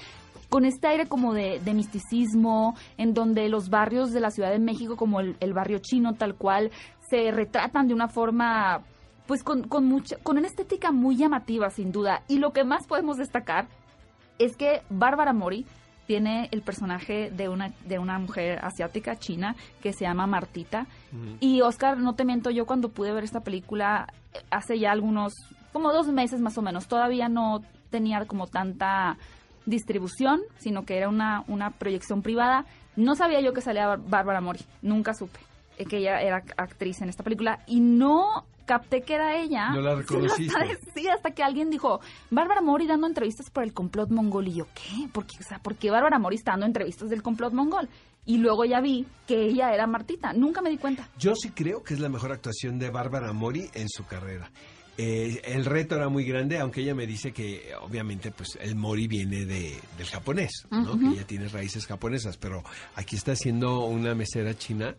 con 0.51 0.67
este 0.67 0.89
aire 0.89 1.07
como 1.07 1.33
de, 1.33 1.59
misticismo, 1.73 2.77
en 2.99 3.15
donde 3.15 3.49
los 3.49 3.71
barrios 3.71 4.13
de 4.13 4.21
la 4.21 4.31
Ciudad 4.31 4.51
de 4.51 4.59
México, 4.59 4.97
como 4.97 5.21
el, 5.21 5.39
el 5.41 5.55
barrio 5.55 5.79
chino 5.79 6.13
tal 6.13 6.35
cual, 6.35 6.71
se 7.09 7.31
retratan 7.31 7.89
de 7.89 7.95
una 7.95 8.09
forma 8.09 8.85
pues 9.27 9.43
con, 9.43 9.63
con, 9.69 9.87
mucha, 9.87 10.17
con 10.23 10.39
una 10.39 10.47
estética 10.47 10.93
muy 10.93 11.17
llamativa, 11.17 11.71
sin 11.71 11.93
duda. 11.93 12.23
Y 12.29 12.39
lo 12.39 12.53
que 12.53 12.65
más 12.65 12.87
podemos 12.87 13.17
destacar 13.17 13.69
es 14.39 14.57
que 14.57 14.83
Bárbara 14.91 15.33
Mori 15.33 15.67
tiene 16.07 16.49
el 16.53 16.63
personaje 16.63 17.31
de 17.31 17.49
una, 17.49 17.73
de 17.87 17.99
una 17.99 18.19
mujer 18.19 18.59
asiática 18.63 19.17
china 19.17 19.57
que 19.83 19.93
se 19.93 20.05
llama 20.05 20.27
Martita. 20.27 20.87
Y 21.41 21.63
Oscar, 21.63 21.97
no 21.99 22.15
te 22.15 22.25
miento, 22.25 22.51
yo 22.51 22.67
cuando 22.67 22.91
pude 22.91 23.13
ver 23.13 23.25
esta 23.25 23.41
película 23.41 24.07
eh, 24.35 24.41
hace 24.51 24.79
ya 24.79 24.93
algunos, 24.93 25.33
como 25.73 25.93
dos 25.93 26.09
meses 26.09 26.41
más 26.41 26.59
o 26.59 26.63
menos, 26.63 26.89
todavía 26.89 27.29
no 27.29 27.63
tenía 27.91 28.25
como 28.27 28.47
tanta 28.47 29.17
distribución, 29.65 30.43
sino 30.59 30.85
que 30.85 30.99
era 30.99 31.09
una, 31.09 31.45
una 31.49 31.71
proyección 31.71 32.21
privada. 32.21 32.67
No 32.97 33.15
sabía 33.15 33.41
yo 33.41 33.55
que 33.55 33.63
salía 33.63 33.97
Bárbara 33.97 34.43
Mori, 34.43 34.61
nunca 34.83 35.15
supe 35.15 35.41
que 35.77 35.99
ella 35.99 36.21
era 36.21 36.43
actriz 36.57 37.01
en 37.03 37.09
esta 37.09 37.23
película 37.23 37.61
y 37.67 37.81
no 37.81 38.45
capté 38.65 39.03
que 39.03 39.15
era 39.15 39.37
ella. 39.37 39.71
No 39.71 39.81
la 39.81 39.95
reconociste. 39.97 40.55
Sí, 40.95 41.09
hasta, 41.09 41.33
que 41.33 41.43
alguien 41.43 41.71
dijo, 41.71 42.01
Bárbara 42.31 42.61
Mori 42.61 42.87
dando 42.87 43.07
entrevistas 43.07 43.51
por 43.51 43.65
el 43.65 43.73
complot 43.73 44.11
mongol. 44.11 44.49
Y 44.49 44.55
yo, 44.55 44.67
¿qué? 44.75 45.09
¿Por 45.13 45.27
qué, 45.27 45.39
o 45.41 45.43
sea, 45.43 45.59
¿por 45.59 45.75
qué 45.75 45.91
Bárbara 45.91 46.19
Mori 46.19 46.37
está 46.37 46.53
dando 46.53 46.67
entrevistas 46.67 47.11
del 47.11 47.23
complot 47.23 47.53
mongol? 47.53 47.89
Y 48.27 48.39
luego 48.39 48.65
ya 48.65 48.81
vi 48.81 49.07
que 49.27 49.47
ella 49.47 49.75
era 49.75 49.87
Martita. 49.87 50.33
Nunca 50.33 50.63
me 50.63 50.71
di 50.71 50.79
cuenta. 50.79 51.09
Yo 51.19 51.35
sí 51.35 51.51
creo 51.51 51.83
que 51.83 51.95
es 51.95 52.01
la 52.01 52.09
mejor 52.09 52.33
actuación 52.33 52.79
de 52.79 52.91
Bárbara 52.91 53.33
Mori 53.33 53.69
en 53.75 53.89
su 53.89 54.07
carrera. 54.07 54.51
Eh, 54.97 55.43
el 55.45 55.65
reto 55.65 55.97
era 55.97 56.09
muy 56.09 56.25
grande, 56.25 56.59
aunque 56.59 56.81
ella 56.81 56.95
me 56.95 57.07
dice 57.07 57.33
que 57.33 57.73
obviamente 57.81 58.31
pues 58.31 58.57
el 58.61 58.77
mori 58.77 59.09
viene 59.09 59.45
de, 59.45 59.77
del 59.99 60.07
japonés, 60.07 60.53
¿no? 60.71 60.97
que 60.97 61.07
ella 61.07 61.27
tiene 61.27 61.49
raíces 61.49 61.85
japonesas, 61.85 62.37
pero 62.37 62.63
aquí 62.95 63.17
está 63.17 63.33
haciendo 63.33 63.87
una 63.87 64.15
mesera 64.15 64.55
china 64.57 64.95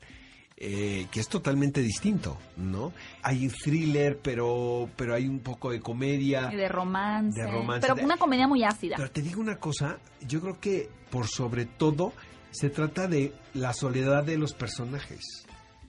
eh, 0.58 1.08
que 1.12 1.20
es 1.20 1.28
totalmente 1.28 1.82
distinto, 1.82 2.38
¿no? 2.56 2.94
Hay 3.22 3.50
thriller, 3.50 4.18
pero, 4.22 4.90
pero 4.96 5.14
hay 5.14 5.28
un 5.28 5.40
poco 5.40 5.70
de 5.70 5.82
comedia. 5.82 6.50
Y 6.52 6.56
de 6.56 6.70
romance. 6.70 7.42
De 7.42 7.52
romance. 7.52 7.86
Pero 7.88 8.06
una 8.06 8.16
comedia 8.16 8.48
muy 8.48 8.64
ácida. 8.64 8.96
Pero 8.96 9.12
te 9.12 9.22
digo 9.22 9.42
una 9.42 9.58
cosa, 9.58 9.98
yo 10.26 10.40
creo 10.40 10.60
que 10.60 10.90
por 11.10 11.28
sobre 11.28 11.66
todo 11.66 12.14
se 12.52 12.70
trata 12.70 13.08
de 13.10 13.34
la 13.54 13.74
soledad 13.74 14.24
de 14.24 14.38
los 14.38 14.54
personajes. 14.54 15.46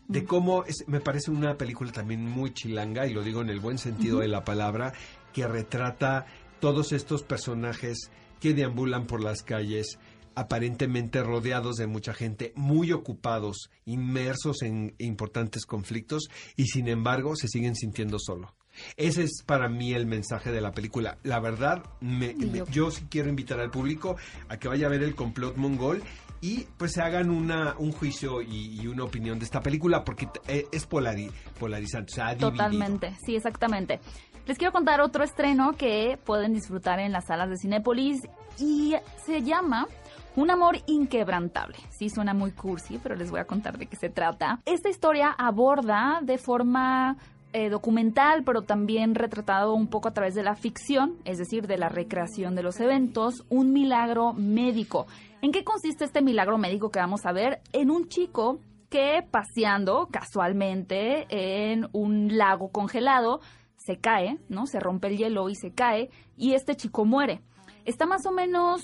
De 0.09 0.25
cómo 0.25 0.65
es, 0.65 0.85
me 0.89 1.01
parece 1.01 1.31
una 1.31 1.57
película 1.57 1.93
también 1.93 2.29
muy 2.29 2.53
chilanga, 2.53 3.07
y 3.07 3.15
lo 3.15 3.23
digo 3.23 3.43
en 3.43 3.51
el 3.51 3.61
buen 3.61 3.79
sentido 3.79 4.19
de 4.19 4.29
la 4.29 4.45
palabra, 4.45 4.93
que 5.33 5.47
retrata 5.47 6.27
todos 6.59 6.91
estos 6.91 7.23
personajes 7.23 8.11
que 8.41 8.53
deambulan 8.53 9.07
por 9.07 9.23
las 9.23 9.43
calles, 9.43 9.99
aparentemente 10.37 11.23
rodeados 11.23 11.77
de 11.77 11.89
mucha 11.89 12.15
gente, 12.15 12.53
muy 12.55 12.93
ocupados, 12.93 13.71
inmersos 13.87 14.63
en 14.63 14.95
importantes 14.99 15.67
conflictos 15.67 16.29
y 16.55 16.67
sin 16.67 16.87
embargo 16.87 17.35
se 17.35 17.49
siguen 17.49 17.75
sintiendo 17.75 18.19
solo. 18.21 18.55
Ese 18.97 19.23
es 19.23 19.43
para 19.45 19.69
mí 19.69 19.95
el 19.95 20.07
mensaje 20.07 20.53
de 20.53 20.61
la 20.61 20.73
película. 20.73 21.19
La 21.23 21.41
verdad, 21.41 21.83
yo 22.71 22.91
sí 22.91 23.07
quiero 23.11 23.31
invitar 23.31 23.59
al 23.59 23.71
público 23.71 24.17
a 24.49 24.59
que 24.59 24.69
vaya 24.69 24.87
a 24.87 24.91
ver 24.91 25.03
el 25.03 25.15
complot 25.15 25.57
mongol 25.57 26.03
y 26.43 26.67
pues 26.77 26.93
se 26.93 27.01
hagan 27.01 27.31
una, 27.31 27.75
un 27.79 27.93
juicio 27.93 28.43
y, 28.43 28.87
una 28.87 29.05
opinión 29.05 29.39
de 29.39 29.47
esta 29.47 29.63
película 29.63 30.05
porque 30.05 30.29
eh, 30.47 30.67
es 30.71 30.87
polarizante. 30.87 32.37
Totalmente, 32.39 33.17
sí, 33.25 33.35
exactamente. 33.35 34.01
Les 34.47 34.59
quiero 34.59 34.73
contar 34.73 35.01
otro 35.01 35.25
estreno 35.25 35.73
que 35.73 36.19
pueden 36.25 36.53
disfrutar 36.53 37.01
en 37.01 37.11
las 37.11 37.27
salas 37.27 37.51
de 37.51 37.57
Cinépolis 37.57 38.29
y 38.59 38.95
se 39.25 39.43
llama 39.43 39.89
un 40.37 40.51
amor 40.51 40.77
inquebrantable. 40.87 41.77
Sí, 41.91 42.09
suena 42.11 42.35
muy 42.35 42.53
cursi, 42.53 42.99
pero 43.03 43.17
les 43.17 43.31
voy 43.31 43.41
a 43.41 43.47
contar 43.47 43.79
de 43.79 43.87
qué 43.87 43.97
se 43.97 44.11
trata. 44.11 44.61
Esta 44.65 44.89
historia 44.89 45.35
aborda 45.37 46.21
de 46.23 46.39
forma 46.39 47.17
eh, 47.53 47.71
documental, 47.71 48.45
pero 48.45 48.63
también 48.63 49.15
retratado 49.15 49.73
un 49.73 49.89
poco 49.89 50.09
a 50.09 50.13
través 50.13 50.35
de 50.35 50.43
la 50.43 50.55
ficción, 50.55 51.17
es 51.25 51.39
decir, 51.39 51.67
de 51.67 51.79
la 51.79 51.89
recreación 51.89 52.55
de 52.55 52.63
los 52.63 52.81
eventos, 52.81 53.45
un 53.49 53.73
milagro 53.73 54.35
médico. 54.35 55.07
¿En 55.41 55.53
qué 55.53 55.65
consiste 55.65 56.05
este 56.05 56.23
milagro 56.23 56.59
médico 56.59 56.91
que 56.91 56.99
vamos 56.99 57.25
a 57.25 57.33
ver? 57.33 57.61
En 57.73 57.91
un 57.91 58.09
chico 58.09 58.59
que 58.91 59.27
paseando 59.31 60.09
casualmente 60.11 61.27
en 61.31 61.89
un 61.93 62.37
lago 62.37 62.69
congelado 62.69 63.41
se 63.77 63.99
cae, 63.99 64.39
¿no? 64.49 64.67
Se 64.67 64.81
rompe 64.81 65.09
el 65.09 65.17
hielo 65.17 65.49
y 65.49 65.55
se 65.55 65.73
cae 65.73 66.11
y 66.37 66.55
este 66.55 66.77
chico 66.77 67.05
muere. 67.05 67.41
Está 67.85 68.05
más 68.05 68.27
o 68.27 68.33
menos 68.33 68.83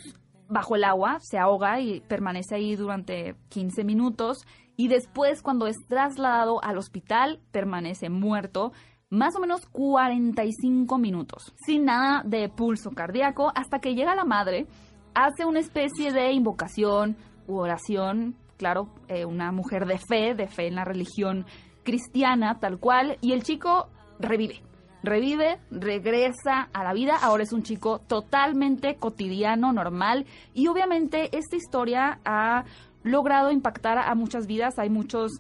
bajo 0.52 0.76
el 0.76 0.84
agua, 0.84 1.18
se 1.20 1.38
ahoga 1.38 1.80
y 1.80 2.00
permanece 2.00 2.54
ahí 2.54 2.76
durante 2.76 3.36
15 3.48 3.84
minutos 3.84 4.46
y 4.76 4.88
después 4.88 5.42
cuando 5.42 5.66
es 5.66 5.76
trasladado 5.88 6.62
al 6.62 6.78
hospital 6.78 7.40
permanece 7.50 8.10
muerto 8.10 8.72
más 9.08 9.34
o 9.36 9.40
menos 9.40 9.66
45 9.66 10.98
minutos, 10.98 11.54
sin 11.66 11.84
nada 11.84 12.22
de 12.24 12.48
pulso 12.48 12.90
cardíaco, 12.92 13.52
hasta 13.54 13.78
que 13.78 13.94
llega 13.94 14.14
la 14.14 14.24
madre, 14.24 14.66
hace 15.14 15.44
una 15.44 15.60
especie 15.60 16.12
de 16.12 16.32
invocación 16.32 17.16
u 17.46 17.58
oración, 17.58 18.36
claro, 18.56 18.88
eh, 19.08 19.26
una 19.26 19.52
mujer 19.52 19.86
de 19.86 19.98
fe, 19.98 20.34
de 20.34 20.48
fe 20.48 20.66
en 20.66 20.76
la 20.76 20.84
religión 20.84 21.44
cristiana, 21.82 22.58
tal 22.58 22.78
cual, 22.78 23.18
y 23.20 23.32
el 23.32 23.42
chico 23.42 23.88
revive 24.18 24.62
revive, 25.02 25.58
regresa 25.70 26.68
a 26.72 26.84
la 26.84 26.92
vida, 26.92 27.16
ahora 27.20 27.42
es 27.42 27.52
un 27.52 27.62
chico 27.62 28.00
totalmente 28.00 28.96
cotidiano, 28.96 29.72
normal. 29.72 30.26
Y 30.54 30.68
obviamente 30.68 31.36
esta 31.36 31.56
historia 31.56 32.20
ha 32.24 32.64
logrado 33.02 33.50
impactar 33.50 33.98
a 33.98 34.14
muchas 34.14 34.46
vidas, 34.46 34.78
hay 34.78 34.90
muchos 34.90 35.32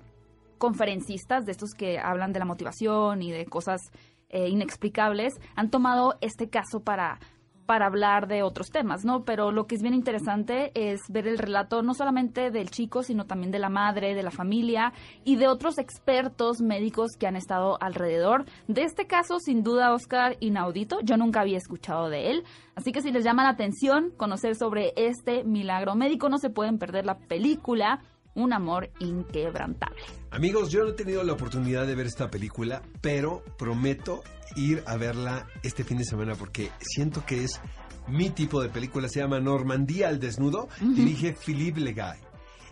conferencistas 0.58 1.44
de 1.44 1.52
estos 1.52 1.70
que 1.76 1.98
hablan 1.98 2.32
de 2.32 2.38
la 2.38 2.44
motivación 2.44 3.22
y 3.22 3.32
de 3.32 3.46
cosas 3.46 3.80
eh, 4.28 4.48
inexplicables, 4.48 5.34
han 5.56 5.70
tomado 5.70 6.14
este 6.20 6.48
caso 6.48 6.80
para 6.80 7.18
para 7.66 7.86
hablar 7.86 8.26
de 8.26 8.42
otros 8.42 8.70
temas, 8.70 9.04
¿no? 9.04 9.24
Pero 9.24 9.52
lo 9.52 9.66
que 9.66 9.74
es 9.74 9.82
bien 9.82 9.94
interesante 9.94 10.72
es 10.74 11.00
ver 11.08 11.26
el 11.26 11.38
relato 11.38 11.82
no 11.82 11.94
solamente 11.94 12.50
del 12.50 12.70
chico, 12.70 13.02
sino 13.02 13.24
también 13.24 13.50
de 13.50 13.58
la 13.58 13.68
madre, 13.68 14.14
de 14.14 14.22
la 14.22 14.30
familia 14.30 14.92
y 15.24 15.36
de 15.36 15.48
otros 15.48 15.78
expertos 15.78 16.60
médicos 16.60 17.12
que 17.18 17.26
han 17.26 17.36
estado 17.36 17.78
alrededor. 17.80 18.44
De 18.68 18.82
este 18.82 19.06
caso, 19.06 19.38
sin 19.38 19.62
duda, 19.62 19.92
Oscar, 19.92 20.36
inaudito. 20.40 21.00
Yo 21.02 21.16
nunca 21.16 21.40
había 21.40 21.58
escuchado 21.58 22.08
de 22.08 22.30
él. 22.30 22.44
Así 22.74 22.92
que 22.92 23.02
si 23.02 23.12
les 23.12 23.24
llama 23.24 23.42
la 23.44 23.50
atención 23.50 24.10
conocer 24.16 24.56
sobre 24.56 24.92
este 24.96 25.44
milagro 25.44 25.94
médico, 25.94 26.28
no 26.28 26.38
se 26.38 26.50
pueden 26.50 26.78
perder 26.78 27.04
la 27.04 27.18
película 27.18 28.00
un 28.34 28.52
amor 28.52 28.90
inquebrantable. 28.98 30.02
Amigos, 30.30 30.70
yo 30.70 30.84
no 30.84 30.90
he 30.90 30.94
tenido 30.94 31.22
la 31.24 31.34
oportunidad 31.34 31.86
de 31.86 31.94
ver 31.94 32.06
esta 32.06 32.30
película, 32.30 32.82
pero 33.00 33.42
prometo 33.58 34.22
ir 34.56 34.82
a 34.86 34.96
verla 34.96 35.46
este 35.62 35.84
fin 35.84 35.98
de 35.98 36.04
semana 36.04 36.34
porque 36.34 36.70
siento 36.80 37.24
que 37.24 37.44
es 37.44 37.60
mi 38.08 38.30
tipo 38.30 38.62
de 38.62 38.68
película. 38.68 39.08
Se 39.08 39.20
llama 39.20 39.40
Normandía 39.40 40.08
al 40.08 40.20
desnudo. 40.20 40.68
Dirige 40.80 41.34
Philippe 41.34 41.80
Legay. 41.80 42.18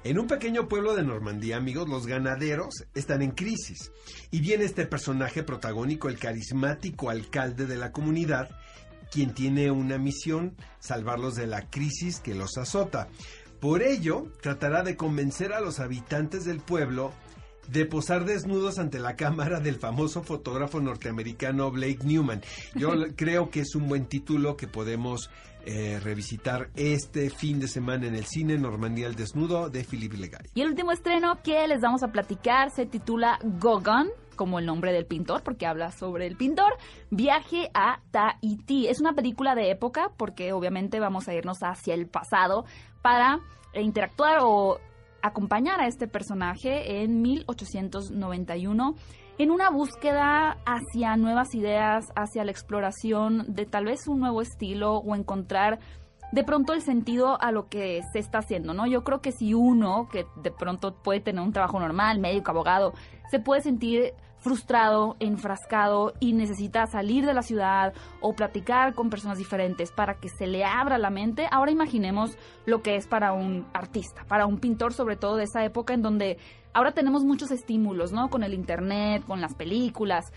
En 0.03 0.19
un 0.19 0.27
pequeño 0.27 0.67
pueblo 0.67 0.95
de 0.95 1.03
Normandía, 1.03 1.59
amigos, 1.59 1.87
los 1.87 2.07
ganaderos 2.07 2.87
están 2.95 3.21
en 3.21 3.33
crisis. 3.33 3.93
Y 4.31 4.41
viene 4.41 4.65
este 4.65 4.87
personaje 4.87 5.43
protagónico, 5.43 6.09
el 6.09 6.19
carismático 6.19 7.11
alcalde 7.11 7.67
de 7.67 7.77
la 7.77 7.93
comunidad, 7.93 8.49
quien 9.11 9.35
tiene 9.35 9.71
una 9.71 9.99
misión, 9.99 10.57
salvarlos 10.79 11.35
de 11.35 11.47
la 11.47 11.69
crisis 11.69 12.21
que 12.21 12.35
los 12.35 12.57
azota. 12.57 13.09
Por 13.61 13.83
ello, 13.83 14.29
tratará 14.41 14.83
de 14.83 14.97
convencer 14.97 15.53
a 15.53 15.61
los 15.61 15.81
habitantes 15.81 16.47
del 16.47 16.61
pueblo 16.61 17.13
de 17.69 17.85
posar 17.85 18.25
desnudos 18.25 18.79
ante 18.79 18.99
la 18.99 19.17
cámara 19.17 19.61
del 19.61 19.77
famoso 19.77 20.23
fotógrafo 20.23 20.81
norteamericano 20.81 21.71
Blake 21.71 22.01
Newman. 22.05 22.43
Yo 22.75 22.93
creo 23.17 23.51
que 23.51 23.61
es 23.61 23.75
un 23.75 23.87
buen 23.87 24.07
título 24.07 24.57
que 24.57 24.67
podemos 24.67 25.31
eh, 25.67 26.01
revisitar 26.03 26.71
este 26.75 27.29
fin 27.29 27.61
de 27.61 27.69
semana 27.69 28.07
en 28.07 28.15
el 28.15 28.25
cine 28.25 28.57
Normandía 28.57 29.07
el 29.07 29.15
Desnudo 29.15 29.69
de 29.69 29.85
Philippe 29.85 30.17
Legay. 30.17 30.47
Y 30.55 30.63
el 30.63 30.69
último 30.69 30.91
estreno 30.91 31.41
que 31.43 31.69
les 31.69 31.83
vamos 31.83 32.03
a 32.03 32.09
platicar 32.09 32.71
se 32.71 32.87
titula 32.87 33.39
Gogon 33.43 34.09
como 34.41 34.59
el 34.59 34.65
nombre 34.65 34.91
del 34.95 35.05
pintor, 35.05 35.43
porque 35.43 35.67
habla 35.67 35.93
sobre 35.93 36.27
el 36.27 36.35
pintor, 36.35 36.73
Viaje 37.11 37.71
a 37.75 38.01
Tahití. 38.11 38.89
Es 38.89 38.99
una 38.99 39.13
película 39.13 39.55
de 39.55 39.71
época, 39.71 40.13
porque 40.17 40.55
obviamente 40.55 40.99
vamos 40.99 41.29
a 41.29 41.35
irnos 41.35 41.59
hacia 41.63 41.93
el 41.93 42.07
pasado 42.07 42.65
para 43.03 43.41
interactuar 43.75 44.39
o 44.43 44.79
acompañar 45.23 45.81
a 45.81 45.87
este 45.87 46.09
personaje 46.09 47.03
en 47.03 47.23
1891 47.23 48.95
en 49.39 49.51
una 49.51 49.71
búsqueda 49.71 50.59
hacia 50.67 51.17
nuevas 51.17 51.55
ideas, 51.55 52.07
hacia 52.15 52.45
la 52.45 52.51
exploración 52.51 53.47
de 53.49 53.65
tal 53.65 53.87
vez 53.87 54.07
un 54.07 54.21
nuevo 54.21 54.43
estilo 54.43 54.97
o 54.99 55.17
encontrar 55.17 55.79
de 56.33 56.45
pronto 56.45 56.75
el 56.75 56.83
sentido 56.83 57.41
a 57.41 57.51
lo 57.51 57.69
que 57.69 58.03
se 58.13 58.19
está 58.19 58.39
haciendo, 58.39 58.75
¿no? 58.75 58.87
Yo 58.87 59.03
creo 59.03 59.21
que 59.21 59.33
si 59.33 59.55
uno, 59.55 60.09
que 60.13 60.27
de 60.43 60.51
pronto 60.51 60.95
puede 60.95 61.21
tener 61.21 61.43
un 61.43 61.53
trabajo 61.53 61.81
normal, 61.81 62.21
médico, 62.21 62.51
abogado, 62.51 62.93
se 63.31 63.41
puede 63.41 63.63
sentir 63.63 64.13
frustrado, 64.41 65.17
enfrascado 65.21 66.15
y 66.19 66.33
necesita 66.33 66.87
salir 66.87 67.27
de 67.27 67.35
la 67.35 67.43
ciudad 67.43 67.93
o 68.21 68.35
platicar 68.35 68.95
con 68.95 69.11
personas 69.11 69.39
diferentes 69.39 69.93
para 69.93 70.15
que 70.15 70.29
se 70.29 70.47
le 70.47 70.65
abra 70.65 70.99
la 70.99 71.11
mente, 71.11 71.47
ahora 71.51 71.71
imaginemos 71.71 72.37
lo 72.67 72.83
que 72.83 72.97
es 72.97 73.07
para 73.07 73.33
un 73.33 73.67
artista, 73.73 74.25
para 74.27 74.47
un 74.47 74.59
pintor 74.59 74.93
sobre 74.93 75.17
todo 75.17 75.37
de 75.37 75.45
esa 75.45 75.65
época 75.65 75.95
en 75.95 76.03
donde 76.03 76.39
ahora 76.73 76.93
tenemos 76.93 77.25
muchos 77.25 77.51
estímulos, 77.51 78.13
¿no? 78.13 78.31
Con 78.31 78.43
el 78.43 78.55
internet, 78.55 79.25
con 79.27 79.41
las 79.41 79.55
películas, 79.55 80.33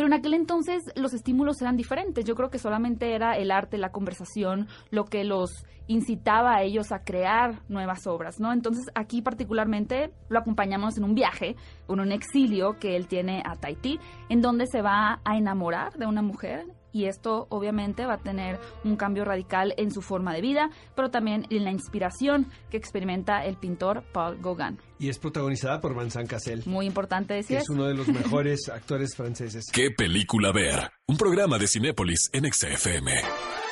pero 0.00 0.14
en 0.14 0.18
aquel 0.18 0.32
entonces 0.32 0.82
los 0.96 1.12
estímulos 1.12 1.60
eran 1.60 1.76
diferentes. 1.76 2.24
Yo 2.24 2.34
creo 2.34 2.48
que 2.48 2.58
solamente 2.58 3.14
era 3.14 3.36
el 3.36 3.50
arte, 3.50 3.76
la 3.76 3.92
conversación, 3.92 4.66
lo 4.90 5.04
que 5.04 5.24
los 5.24 5.66
incitaba 5.88 6.54
a 6.54 6.62
ellos 6.62 6.90
a 6.90 7.00
crear 7.00 7.60
nuevas 7.68 8.06
obras, 8.06 8.40
¿no? 8.40 8.50
Entonces 8.54 8.86
aquí 8.94 9.20
particularmente 9.20 10.10
lo 10.30 10.38
acompañamos 10.38 10.96
en 10.96 11.04
un 11.04 11.14
viaje, 11.14 11.54
en 11.86 12.00
un 12.00 12.12
exilio 12.12 12.78
que 12.78 12.96
él 12.96 13.08
tiene 13.08 13.42
a 13.44 13.56
Tahití, 13.56 14.00
en 14.30 14.40
donde 14.40 14.64
se 14.72 14.80
va 14.80 15.20
a 15.22 15.36
enamorar 15.36 15.92
de 15.98 16.06
una 16.06 16.22
mujer 16.22 16.64
y 16.92 17.06
esto 17.06 17.46
obviamente 17.50 18.06
va 18.06 18.14
a 18.14 18.18
tener 18.18 18.58
un 18.84 18.96
cambio 18.96 19.24
radical 19.24 19.74
en 19.76 19.90
su 19.90 20.02
forma 20.02 20.34
de 20.34 20.40
vida, 20.40 20.70
pero 20.94 21.10
también 21.10 21.46
en 21.50 21.64
la 21.64 21.70
inspiración 21.70 22.46
que 22.70 22.76
experimenta 22.76 23.44
el 23.44 23.56
pintor 23.56 24.02
Paul 24.12 24.38
Gauguin. 24.40 24.78
Y 24.98 25.08
es 25.08 25.18
protagonizada 25.18 25.80
por 25.80 25.98
Vincent 25.98 26.28
Cassel. 26.28 26.62
Muy 26.66 26.86
importante 26.86 27.34
decir. 27.34 27.56
Que 27.56 27.62
es 27.62 27.70
uno 27.70 27.84
de 27.84 27.94
los 27.94 28.08
mejores 28.08 28.68
actores 28.68 29.16
franceses. 29.16 29.66
¿Qué 29.72 29.90
película 29.90 30.52
ver? 30.52 30.90
Un 31.06 31.16
programa 31.16 31.58
de 31.58 31.66
Cinépolis 31.66 32.30
en 32.32 32.50
XFM. 32.52 33.69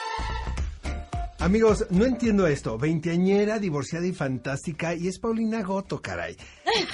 Amigos, 1.48 1.86
no 1.88 2.04
entiendo 2.04 2.46
esto. 2.46 2.76
Veinteañera, 2.76 3.58
divorciada 3.58 4.06
y 4.06 4.12
fantástica. 4.12 4.94
Y 4.94 5.08
es 5.08 5.18
Paulina 5.18 5.62
Goto, 5.62 6.02
caray. 6.02 6.36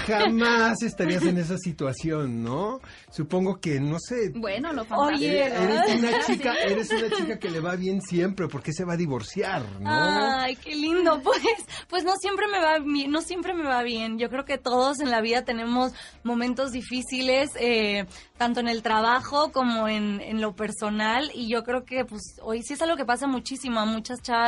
Jamás 0.07 0.81
estarías 0.85 1.25
en 1.25 1.39
esa 1.39 1.59
situación, 1.59 2.45
¿no? 2.45 2.81
Supongo 3.11 3.59
que, 3.59 3.81
no 3.81 3.97
sé. 3.99 4.31
Bueno, 4.33 4.73
lo 4.73 4.85
fantástico. 4.85 5.19
Oye, 5.19 5.47
eres 5.47 5.97
una 5.97 6.25
chica, 6.25 6.55
eres 6.55 6.89
una 6.89 7.11
chica 7.11 7.39
que 7.41 7.51
le 7.51 7.59
va 7.59 7.75
bien 7.75 8.01
siempre. 8.01 8.47
¿Por 8.47 8.63
qué 8.63 8.73
se 8.73 8.85
va 8.85 8.93
a 8.93 8.97
divorciar, 8.97 9.65
no? 9.81 9.91
Ay, 9.91 10.55
qué 10.55 10.77
lindo. 10.77 11.21
Pues, 11.21 11.43
pues 11.89 12.05
no 12.05 12.13
siempre 12.21 12.47
me 12.47 12.61
va 12.61 12.79
bien, 12.79 13.11
no 13.11 13.23
siempre 13.23 13.55
me 13.55 13.65
va 13.65 13.83
bien. 13.83 14.21
Yo 14.21 14.31
creo 14.31 14.45
que 14.45 14.57
todos 14.57 15.01
en 15.01 15.11
la 15.11 15.21
vida 15.21 15.45
tenemos 15.45 15.95
momentos 16.23 16.71
difíciles, 16.71 17.51
eh, 17.59 18.07
tanto 18.39 18.61
en 18.61 18.69
el 18.69 18.83
trabajo 18.83 19.51
como 19.51 19.89
en, 19.89 20.21
en 20.21 20.41
lo 20.41 20.55
personal. 20.55 21.33
Y 21.35 21.49
yo 21.49 21.65
creo 21.65 21.85
que, 21.85 22.05
pues, 22.05 22.37
hoy 22.41 22.63
sí 22.63 22.75
es 22.75 22.83
algo 22.83 22.97
que 22.97 23.05
pasa 23.05 23.27
muchísimo 23.27 23.81
a 23.81 23.85
muchas 23.85 24.23
chavas, 24.23 24.44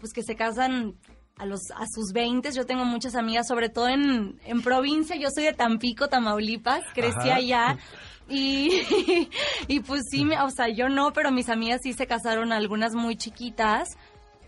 pues 0.00 0.12
que 0.12 0.22
se 0.22 0.34
casan 0.36 0.94
a 1.36 1.46
los 1.46 1.60
a 1.74 1.86
sus 1.94 2.12
20, 2.12 2.52
yo 2.52 2.66
tengo 2.66 2.84
muchas 2.84 3.14
amigas, 3.14 3.46
sobre 3.48 3.68
todo 3.70 3.88
en, 3.88 4.38
en 4.44 4.62
provincia, 4.62 5.16
yo 5.16 5.28
soy 5.34 5.44
de 5.44 5.52
Tampico, 5.54 6.08
Tamaulipas, 6.08 6.82
crecí 6.94 7.16
Ajá. 7.30 7.34
allá. 7.36 7.78
Y, 8.28 8.82
y 9.68 9.80
pues 9.80 10.02
sí, 10.10 10.24
me- 10.24 10.40
o 10.40 10.50
sea, 10.50 10.68
yo 10.68 10.88
no, 10.88 11.12
pero 11.12 11.30
mis 11.32 11.48
amigas 11.48 11.80
sí 11.82 11.92
se 11.94 12.06
casaron, 12.06 12.52
algunas 12.52 12.94
muy 12.94 13.16
chiquitas. 13.16 13.88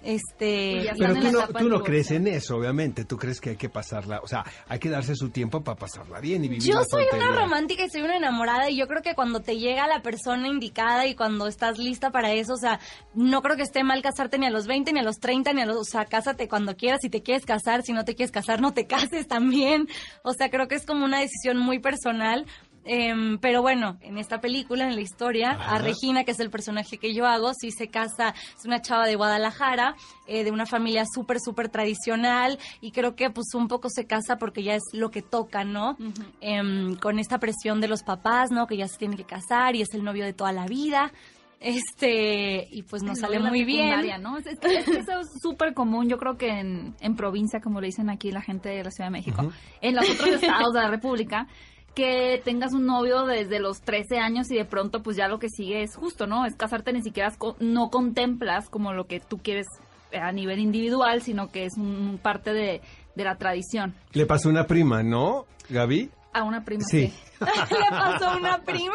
Este, 0.02 0.82
ya 0.82 0.94
Pero 0.98 1.14
tú 1.14 1.30
no, 1.30 1.46
tú 1.46 1.68
no 1.68 1.82
crees 1.82 2.10
en 2.10 2.26
eso, 2.26 2.56
obviamente. 2.56 3.04
Tú 3.04 3.16
crees 3.16 3.40
que 3.40 3.50
hay 3.50 3.56
que 3.56 3.68
pasarla, 3.68 4.20
o 4.22 4.26
sea, 4.26 4.44
hay 4.68 4.78
que 4.78 4.90
darse 4.90 5.14
su 5.14 5.30
tiempo 5.30 5.62
para 5.62 5.78
pasarla 5.78 6.20
bien 6.20 6.44
y 6.44 6.48
vivir 6.48 6.62
Yo 6.62 6.80
la 6.80 6.84
soy 6.84 7.04
una 7.12 7.32
romántica 7.32 7.84
y 7.84 7.90
soy 7.90 8.02
una 8.02 8.16
enamorada 8.16 8.68
y 8.68 8.76
yo 8.76 8.88
creo 8.88 9.02
que 9.02 9.14
cuando 9.14 9.40
te 9.40 9.58
llega 9.58 9.86
la 9.86 10.02
persona 10.02 10.48
indicada 10.48 11.06
y 11.06 11.14
cuando 11.14 11.46
estás 11.46 11.78
lista 11.78 12.10
para 12.10 12.32
eso, 12.32 12.54
o 12.54 12.58
sea, 12.58 12.80
no 13.14 13.42
creo 13.42 13.56
que 13.56 13.62
esté 13.62 13.84
mal 13.84 14.02
casarte 14.02 14.38
ni 14.38 14.46
a 14.46 14.50
los 14.50 14.66
20, 14.66 14.92
ni 14.92 15.00
a 15.00 15.04
los 15.04 15.18
30, 15.18 15.52
ni 15.52 15.62
a 15.62 15.66
los, 15.66 15.76
o 15.76 15.84
sea, 15.84 16.04
cásate 16.04 16.48
cuando 16.48 16.76
quieras, 16.76 17.00
si 17.02 17.08
te 17.08 17.22
quieres 17.22 17.46
casar, 17.46 17.82
si 17.82 17.92
no 17.92 18.04
te 18.04 18.14
quieres 18.14 18.32
casar, 18.32 18.60
no 18.60 18.74
te 18.74 18.86
cases 18.92 19.28
también. 19.28 19.88
O 20.22 20.32
sea, 20.32 20.50
creo 20.50 20.68
que 20.68 20.74
es 20.74 20.84
como 20.84 21.04
una 21.04 21.20
decisión 21.20 21.58
muy 21.58 21.78
personal. 21.78 22.46
Em, 22.84 23.38
pero 23.38 23.62
bueno, 23.62 23.96
en 24.00 24.18
esta 24.18 24.40
película, 24.40 24.88
en 24.88 24.94
la 24.96 25.00
historia, 25.00 25.52
Ajá. 25.52 25.76
a 25.76 25.78
Regina, 25.78 26.24
que 26.24 26.32
es 26.32 26.40
el 26.40 26.50
personaje 26.50 26.98
que 26.98 27.14
yo 27.14 27.26
hago, 27.26 27.52
sí 27.54 27.70
se 27.70 27.88
casa, 27.88 28.34
es 28.58 28.64
una 28.64 28.82
chava 28.82 29.06
de 29.06 29.14
Guadalajara, 29.14 29.94
eh, 30.26 30.42
de 30.42 30.50
una 30.50 30.66
familia 30.66 31.04
súper, 31.14 31.38
súper 31.40 31.68
tradicional, 31.68 32.58
y 32.80 32.90
creo 32.90 33.14
que 33.14 33.30
pues 33.30 33.54
un 33.54 33.68
poco 33.68 33.88
se 33.88 34.06
casa 34.06 34.36
porque 34.36 34.62
ya 34.64 34.74
es 34.74 34.82
lo 34.92 35.10
que 35.10 35.22
toca, 35.22 35.62
¿no? 35.64 35.96
Em, 36.40 36.96
con 36.96 37.18
esta 37.20 37.38
presión 37.38 37.80
de 37.80 37.88
los 37.88 38.02
papás, 38.02 38.50
¿no? 38.50 38.66
Que 38.66 38.76
ya 38.76 38.88
se 38.88 38.98
tiene 38.98 39.16
que 39.16 39.24
casar 39.24 39.76
y 39.76 39.82
es 39.82 39.94
el 39.94 40.02
novio 40.02 40.24
de 40.24 40.32
toda 40.32 40.50
la 40.52 40.66
vida. 40.66 41.12
Este, 41.60 42.66
y 42.72 42.82
pues 42.82 43.02
nos 43.04 43.20
sale 43.20 43.38
muy 43.38 43.64
bien. 43.64 44.20
¿no? 44.20 44.36
Es, 44.38 44.46
es 44.46 44.58
que- 44.58 44.78
es 44.78 44.84
que 44.84 44.98
eso 44.98 45.20
es 45.20 45.28
súper 45.40 45.74
común, 45.74 46.08
yo 46.08 46.18
creo 46.18 46.36
que 46.36 46.48
en, 46.48 46.94
en 47.00 47.14
provincia, 47.16 47.60
como 47.60 47.80
le 47.80 47.86
dicen 47.86 48.10
aquí 48.10 48.30
la 48.32 48.42
gente 48.42 48.68
de 48.68 48.82
la 48.84 48.90
Ciudad 48.90 49.06
de 49.08 49.12
México, 49.12 49.52
en 49.80 49.94
los 49.94 50.08
otros 50.10 50.28
estados 50.42 50.72
de 50.74 50.80
la 50.80 50.88
República, 50.90 51.46
que 51.94 52.40
tengas 52.44 52.72
un 52.72 52.86
novio 52.86 53.26
desde 53.26 53.60
los 53.60 53.80
13 53.82 54.18
años 54.18 54.50
y 54.50 54.56
de 54.56 54.64
pronto 54.64 55.02
pues 55.02 55.16
ya 55.16 55.28
lo 55.28 55.38
que 55.38 55.48
sigue 55.48 55.82
es 55.82 55.94
justo, 55.94 56.26
¿no? 56.26 56.46
Es 56.46 56.54
casarte, 56.56 56.92
ni 56.92 57.02
siquiera 57.02 57.32
no 57.60 57.90
contemplas 57.90 58.68
como 58.68 58.92
lo 58.92 59.06
que 59.06 59.20
tú 59.20 59.38
quieres 59.38 59.66
a 60.12 60.32
nivel 60.32 60.58
individual, 60.58 61.22
sino 61.22 61.50
que 61.50 61.64
es 61.64 61.76
un 61.76 62.18
parte 62.22 62.52
de, 62.52 62.80
de 63.14 63.24
la 63.24 63.36
tradición. 63.36 63.94
Le 64.12 64.26
pasó 64.26 64.48
una 64.48 64.66
prima, 64.66 65.02
¿no, 65.02 65.46
Gaby? 65.68 66.10
A 66.32 66.44
una 66.44 66.64
prima 66.64 66.84
Sí. 66.84 67.12
Le 67.70 67.90
pasó 67.90 68.28
a 68.28 68.36
una 68.36 68.62
prima. 68.62 68.94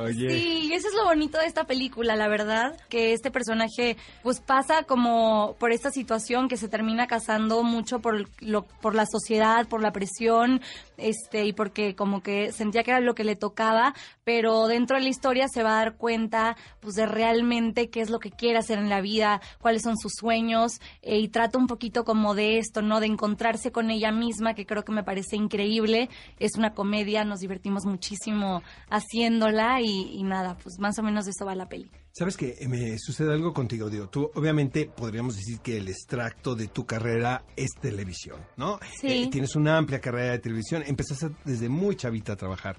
Oye. 0.00 0.30
Sí, 0.30 0.68
y 0.68 0.72
eso 0.72 0.88
es 0.88 0.94
lo 0.94 1.04
bonito 1.04 1.38
de 1.38 1.46
esta 1.46 1.64
película, 1.64 2.16
la 2.16 2.28
verdad, 2.28 2.76
que 2.88 3.12
este 3.12 3.30
personaje 3.30 3.96
pues 4.22 4.40
pasa 4.40 4.84
como 4.84 5.56
por 5.58 5.72
esta 5.72 5.90
situación 5.90 6.48
que 6.48 6.56
se 6.56 6.68
termina 6.68 7.06
casando 7.06 7.62
mucho 7.62 8.00
por 8.00 8.26
lo, 8.40 8.62
por 8.62 8.94
la 8.94 9.06
sociedad, 9.06 9.66
por 9.68 9.82
la 9.82 9.92
presión, 9.92 10.60
este 10.96 11.44
y 11.44 11.52
porque 11.52 11.94
como 11.94 12.22
que 12.22 12.52
sentía 12.52 12.82
que 12.82 12.90
era 12.90 13.00
lo 13.00 13.14
que 13.14 13.24
le 13.24 13.36
tocaba, 13.36 13.94
pero 14.24 14.66
dentro 14.66 14.96
de 14.96 15.02
la 15.02 15.08
historia 15.08 15.48
se 15.48 15.62
va 15.62 15.72
a 15.72 15.84
dar 15.84 15.96
cuenta 15.96 16.56
pues 16.80 16.94
de 16.94 17.06
realmente 17.06 17.90
qué 17.90 18.00
es 18.00 18.10
lo 18.10 18.18
que 18.18 18.30
quiere 18.30 18.58
hacer 18.58 18.78
en 18.78 18.88
la 18.88 19.00
vida, 19.00 19.40
cuáles 19.60 19.82
son 19.82 19.96
sus 19.96 20.12
sueños 20.18 20.80
eh, 21.02 21.18
y 21.18 21.28
trata 21.28 21.58
un 21.58 21.66
poquito 21.66 22.04
como 22.04 22.34
de 22.34 22.58
esto, 22.58 22.82
¿no? 22.82 23.00
De 23.00 23.06
encontrarse 23.06 23.72
con 23.72 23.90
ella 23.90 24.12
misma, 24.12 24.54
que 24.54 24.66
creo 24.66 24.84
que 24.84 24.92
me 24.92 25.04
parece 25.04 25.36
increíble. 25.36 26.08
Es 26.38 26.56
una 26.56 26.74
comedia, 26.74 27.24
nos 27.24 27.40
divertimos 27.40 27.57
muchísimo 27.84 28.62
haciéndola 28.90 29.80
y, 29.80 30.18
y 30.18 30.22
nada, 30.22 30.56
pues 30.56 30.78
más 30.78 30.98
o 30.98 31.02
menos 31.02 31.24
de 31.24 31.32
eso 31.32 31.44
va 31.44 31.54
la 31.54 31.68
peli. 31.68 31.90
¿Sabes 32.12 32.36
que 32.36 32.56
me 32.68 32.98
sucede 32.98 33.32
algo 33.32 33.52
contigo, 33.52 33.88
Diego? 33.88 34.08
Tú, 34.08 34.30
obviamente, 34.34 34.86
podríamos 34.86 35.36
decir 35.36 35.60
que 35.60 35.76
el 35.76 35.88
extracto 35.88 36.56
de 36.56 36.66
tu 36.66 36.84
carrera 36.84 37.44
es 37.54 37.70
televisión, 37.80 38.40
¿no? 38.56 38.80
Sí. 39.00 39.24
Eh, 39.24 39.28
tienes 39.30 39.54
una 39.54 39.76
amplia 39.76 40.00
carrera 40.00 40.32
de 40.32 40.38
televisión, 40.40 40.82
empezaste 40.84 41.30
desde 41.44 41.68
muy 41.68 41.94
chavita 41.94 42.32
a 42.32 42.36
trabajar. 42.36 42.76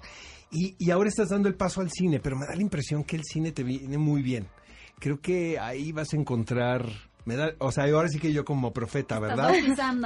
Y, 0.52 0.76
y 0.78 0.92
ahora 0.92 1.08
estás 1.08 1.30
dando 1.30 1.48
el 1.48 1.56
paso 1.56 1.80
al 1.82 1.90
cine, 1.90 2.20
pero 2.20 2.36
me 2.38 2.48
da 2.48 2.56
la 2.56 2.62
impresión 2.62 3.04
que 3.04 3.16
el 3.16 3.24
cine 3.24 3.52
te 3.52 3.64
viene 3.64 3.98
muy 3.98 4.22
bien. 4.22 4.48
Creo 5.00 5.22
que 5.22 5.58
ahí 5.60 5.92
vas 5.92 6.14
a 6.14 6.18
encontrar... 6.18 7.09
Me 7.30 7.36
da, 7.36 7.52
o 7.60 7.72
sea, 7.72 7.84
ahora 7.84 8.08
sí 8.10 8.18
que 8.18 8.34
yo 8.34 8.44
como 8.44 8.74
profeta, 8.74 9.20
¿verdad? 9.20 9.50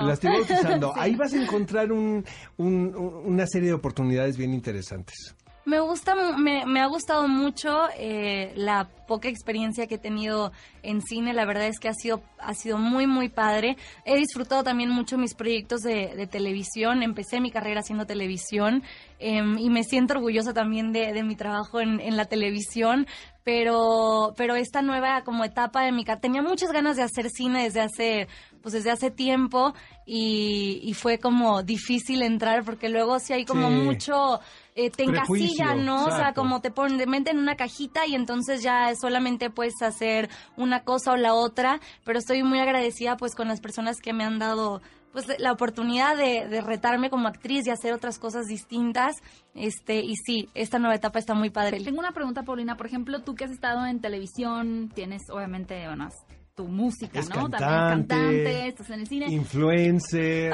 La 0.05 0.13
estoy 0.13 0.29
bautizando. 0.31 0.91
Sí. 0.93 0.99
Ahí 0.99 1.15
vas 1.15 1.31
a 1.33 1.41
encontrar 1.41 1.91
un- 1.93 2.25
un- 2.57 2.93
una 3.25 3.47
serie 3.47 3.69
de 3.69 3.73
oportunidades 3.73 4.35
bien 4.35 4.53
interesantes. 4.53 5.33
Me 5.65 5.79
gusta, 5.79 6.13
me, 6.37 6.65
me 6.65 6.81
ha 6.81 6.87
gustado 6.87 7.27
mucho 7.29 7.87
eh, 7.97 8.51
la 8.55 8.89
poca 9.07 9.29
experiencia 9.29 9.87
que 9.87 9.95
he 9.95 9.97
tenido 9.99 10.51
en 10.81 11.01
cine. 11.01 11.33
La 11.33 11.45
verdad 11.45 11.67
es 11.67 11.79
que 11.79 11.87
ha 11.87 11.93
sido, 11.93 12.21
ha 12.37 12.53
sido 12.53 12.77
muy, 12.77 13.07
muy 13.07 13.29
padre. 13.29 13.77
He 14.03 14.17
disfrutado 14.17 14.63
también 14.63 14.89
mucho 14.89 15.17
mis 15.17 15.33
proyectos 15.35 15.79
de, 15.81 16.15
de 16.15 16.27
televisión. 16.27 17.01
Empecé 17.01 17.39
mi 17.39 17.49
carrera 17.49 17.79
haciendo 17.79 18.05
televisión 18.05 18.83
em, 19.19 19.57
y 19.57 19.69
me 19.69 19.83
siento 19.85 20.15
orgullosa 20.15 20.53
también 20.53 20.91
de, 20.91 21.13
de 21.13 21.23
mi 21.23 21.35
trabajo 21.37 21.79
en, 21.79 22.01
en 22.01 22.17
la 22.17 22.25
televisión. 22.25 23.07
Pero, 23.45 24.33
pero 24.37 24.55
esta 24.55 24.81
nueva 24.81 25.23
como 25.23 25.43
etapa 25.43 25.83
de 25.83 25.91
mi 25.91 26.03
carrera, 26.05 26.21
tenía 26.21 26.41
muchas 26.41 26.71
ganas 26.71 26.95
de 26.95 27.03
hacer 27.03 27.29
cine 27.29 27.63
desde 27.63 27.81
hace, 27.81 28.27
pues 28.61 28.73
desde 28.73 28.89
hace 28.91 29.11
tiempo 29.11 29.73
y, 30.05 30.79
y 30.81 30.93
fue 30.93 31.19
como 31.19 31.61
difícil 31.61 32.21
entrar 32.21 32.63
porque 32.63 32.87
luego 32.87 33.19
sí 33.19 33.33
hay 33.33 33.43
como 33.45 33.67
Sí. 33.67 33.73
mucho 33.75 34.39
eh, 34.75 34.89
te 34.89 35.03
encasillan, 35.03 35.85
¿no? 35.85 36.05
O 36.05 36.11
sea, 36.11 36.33
como 36.33 36.61
te 36.61 36.71
ponen, 36.71 36.97
te 36.97 37.05
meten 37.05 37.37
en 37.37 37.43
una 37.43 37.55
cajita 37.55 38.05
y 38.07 38.15
entonces 38.15 38.63
ya 38.63 38.93
solamente 38.95 39.49
puedes 39.49 39.81
hacer 39.81 40.29
una 40.57 40.83
cosa 40.83 41.11
o 41.11 41.15
la 41.15 41.33
otra, 41.33 41.79
pero 42.03 42.19
estoy 42.19 42.43
muy 42.43 42.59
agradecida 42.59 43.17
pues 43.17 43.35
con 43.35 43.47
las 43.47 43.61
personas 43.61 43.97
que 43.99 44.13
me 44.13 44.23
han 44.23 44.39
dado 44.39 44.81
pues 45.11 45.27
la 45.39 45.51
oportunidad 45.51 46.17
de, 46.17 46.47
de 46.47 46.61
retarme 46.61 47.11
como 47.11 47.27
actriz 47.27 47.67
y 47.67 47.69
hacer 47.69 47.93
otras 47.93 48.17
cosas 48.17 48.47
distintas, 48.47 49.15
este, 49.53 49.99
y 49.99 50.15
sí, 50.15 50.49
esta 50.55 50.79
nueva 50.79 50.95
etapa 50.95 51.19
está 51.19 51.35
muy 51.35 51.51
padre. 51.51 51.83
Tengo 51.83 51.99
una 51.99 52.13
pregunta, 52.13 52.41
Paulina. 52.41 52.75
Por 52.77 52.87
ejemplo, 52.87 53.21
tú 53.21 53.35
que 53.35 53.45
has 53.45 53.51
estado 53.51 53.85
en 53.85 54.01
televisión, 54.01 54.91
tienes 54.93 55.29
obviamente, 55.29 55.85
bueno, 55.85 56.05
has 56.05 56.15
tu 56.55 56.67
música, 56.67 57.19
Es 57.19 57.29
¿no? 57.29 57.49
cantante, 57.49 57.57
También 57.57 58.43
cantante, 58.43 58.67
estás 58.67 58.89
en 58.91 58.99
el 58.99 59.07
cine. 59.07 59.25
Influencer, 59.27 60.53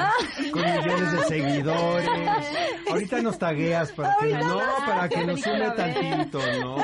con 0.50 0.62
millones 0.62 1.12
de 1.12 1.24
seguidores. 1.24 2.08
Ahorita 2.90 3.20
nos 3.20 3.38
tagueas 3.38 3.92
para 3.92 4.16
que 4.18 4.32
no, 4.32 4.58
para 4.86 5.08
que 5.10 5.26
nos 5.26 5.40
sume 5.42 5.70
tantito, 5.72 6.38
¿no? 6.60 6.76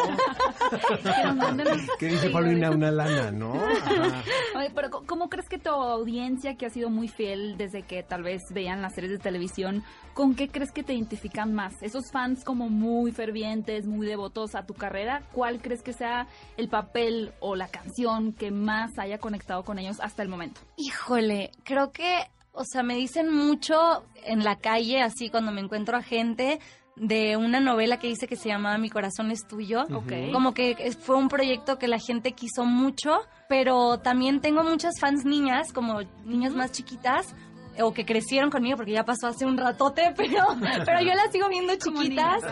Que 1.99 2.07
dice. 2.09 2.29
Paulina 2.31 2.71
una 2.71 2.91
lana, 2.91 3.31
¿no? 3.31 3.55
Ajá. 3.55 4.23
Oye, 4.57 4.71
pero 4.75 4.91
¿cómo 5.07 5.31
crees 5.31 5.49
que 5.49 5.59
tu 5.59 5.71
audiencia, 5.71 6.57
que 6.57 6.67
ha 6.67 6.71
sido 6.71 6.91
muy 6.91 7.09
fiel 7.09 7.57
desde 7.57 7.83
que 7.83 8.03
tal 8.03 8.23
vez 8.23 8.43
veían 8.53 8.83
las 8.83 8.95
series 8.95 9.13
de 9.13 9.19
televisión, 9.19 9.83
con 10.13 10.35
qué 10.35 10.49
crees 10.49 10.73
que 10.73 10.83
te 10.83 10.93
identifican 10.93 11.55
más? 11.55 11.73
Esos 11.81 12.11
fans 12.13 12.45
como 12.45 12.69
muy 12.69 13.13
fervientes, 13.13 13.87
muy 13.87 14.07
devotos 14.07 14.55
a 14.55 14.67
tu 14.67 14.75
carrera, 14.75 15.23
¿cuál 15.33 15.63
crees 15.63 15.83
que 15.83 15.95
sea 15.95 16.27
el 16.59 16.69
papel 16.69 17.33
o 17.41 17.57
la 17.57 17.69
canción 17.69 18.33
que 18.35 18.51
más 18.51 18.99
haya 19.07 19.19
conectado 19.19 19.65
con 19.65 19.79
ellos 19.79 19.99
hasta 20.01 20.23
el 20.23 20.29
momento? 20.29 20.61
Híjole, 20.77 21.51
creo 21.65 21.91
que, 21.93 22.19
o 22.53 22.65
sea, 22.65 22.83
me 22.83 22.95
dicen 22.95 23.33
mucho 23.33 24.05
en 24.25 24.45
la 24.45 24.57
calle, 24.57 25.03
así 25.03 25.31
cuando 25.31 25.53
me 25.53 25.61
encuentro 25.61 25.97
a 25.97 26.03
gente, 26.03 26.61
de 26.97 27.37
una 27.37 27.61
novela 27.61 27.99
que 27.99 28.09
dice 28.09 28.27
que 28.27 28.37
se 28.37 28.49
llama 28.49 28.77
Mi 28.79 28.89
corazón 28.89 29.31
es 29.31 29.47
tuyo. 29.47 29.83
Ok. 29.93 30.33
Como 30.33 30.55
que 30.55 30.75
fue 30.99 31.17
un 31.17 31.29
proyecto 31.29 31.79
que 31.79 31.89
la 31.89 31.99
gente 31.99 32.33
quiso 32.33 32.65
mucho, 32.65 33.21
pero 33.49 33.99
también 33.99 34.41
tengo 34.41 34.65
muchas 34.65 34.99
fans 34.99 35.25
niñas, 35.25 35.73
como 35.73 36.01
niñas 36.25 36.55
más 36.55 36.73
chiquitas, 36.73 37.35
o 37.83 37.93
que 37.93 38.05
crecieron 38.05 38.51
conmigo 38.51 38.77
porque 38.77 38.93
ya 38.93 39.05
pasó 39.05 39.27
hace 39.29 39.45
un 39.47 39.57
ratote, 39.57 40.13
pero, 40.17 40.45
pero 40.85 41.01
yo 41.01 41.15
las 41.15 41.31
sigo 41.33 41.49
viendo 41.49 41.75
chiquitas. 41.77 42.43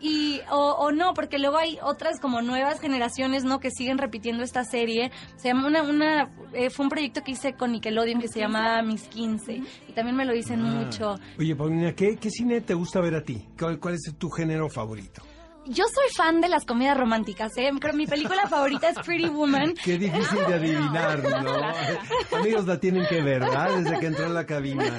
Y, 0.00 0.40
o, 0.50 0.72
o 0.78 0.92
no, 0.92 1.14
porque 1.14 1.38
luego 1.38 1.56
hay 1.56 1.78
otras 1.82 2.20
como 2.20 2.42
nuevas 2.42 2.80
generaciones, 2.80 3.44
¿no? 3.44 3.60
Que 3.60 3.70
siguen 3.70 3.98
repitiendo 3.98 4.42
esta 4.42 4.64
serie. 4.64 5.10
Se 5.36 5.48
llama 5.48 5.66
una, 5.66 5.82
una, 5.82 6.30
eh, 6.52 6.70
fue 6.70 6.84
un 6.84 6.90
proyecto 6.90 7.22
que 7.22 7.32
hice 7.32 7.54
con 7.54 7.72
Nickelodeon 7.72 8.20
que 8.20 8.28
se 8.28 8.40
llamaba 8.40 8.82
Mis 8.82 9.02
15. 9.08 9.62
Y 9.88 9.92
también 9.92 10.16
me 10.16 10.24
lo 10.24 10.32
dicen 10.32 10.60
Ah. 10.60 10.64
mucho. 10.70 11.14
Oye, 11.38 11.54
Paulina, 11.56 11.92
¿qué, 11.94 12.16
¿qué 12.16 12.30
cine 12.30 12.60
te 12.60 12.74
gusta 12.74 13.00
ver 13.00 13.14
a 13.14 13.22
ti? 13.22 13.46
¿Cuál, 13.58 13.78
cuál 13.78 13.94
es 13.94 14.02
tu 14.18 14.28
género 14.30 14.68
favorito? 14.68 15.22
Yo 15.68 15.84
soy 15.92 16.12
fan 16.16 16.40
de 16.40 16.48
las 16.48 16.64
comedias 16.64 16.96
románticas, 16.96 17.52
¿eh? 17.56 17.70
Que 17.80 17.92
mi 17.92 18.06
película 18.06 18.46
favorita 18.48 18.88
es 18.88 18.98
Pretty 19.00 19.28
Woman. 19.28 19.74
Qué 19.82 19.98
difícil 19.98 20.38
de 20.46 20.54
adivinar, 20.54 21.22
¿no? 21.22 22.38
Amigos, 22.38 22.66
la 22.66 22.78
tienen 22.78 23.06
que 23.06 23.20
ver, 23.22 23.40
¿verdad? 23.40 23.78
Desde 23.78 23.98
que 23.98 24.06
entró 24.06 24.26
en 24.26 24.34
la 24.34 24.46
cabina. 24.46 24.98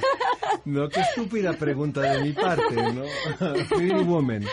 No, 0.65 0.89
qué 0.89 0.99
estúpida 1.01 1.53
pregunta 1.53 2.01
de 2.01 2.21
mi 2.21 2.33
parte, 2.33 2.75
¿no? 2.93 3.03
Pretty 3.69 4.03
Woman. 4.03 4.45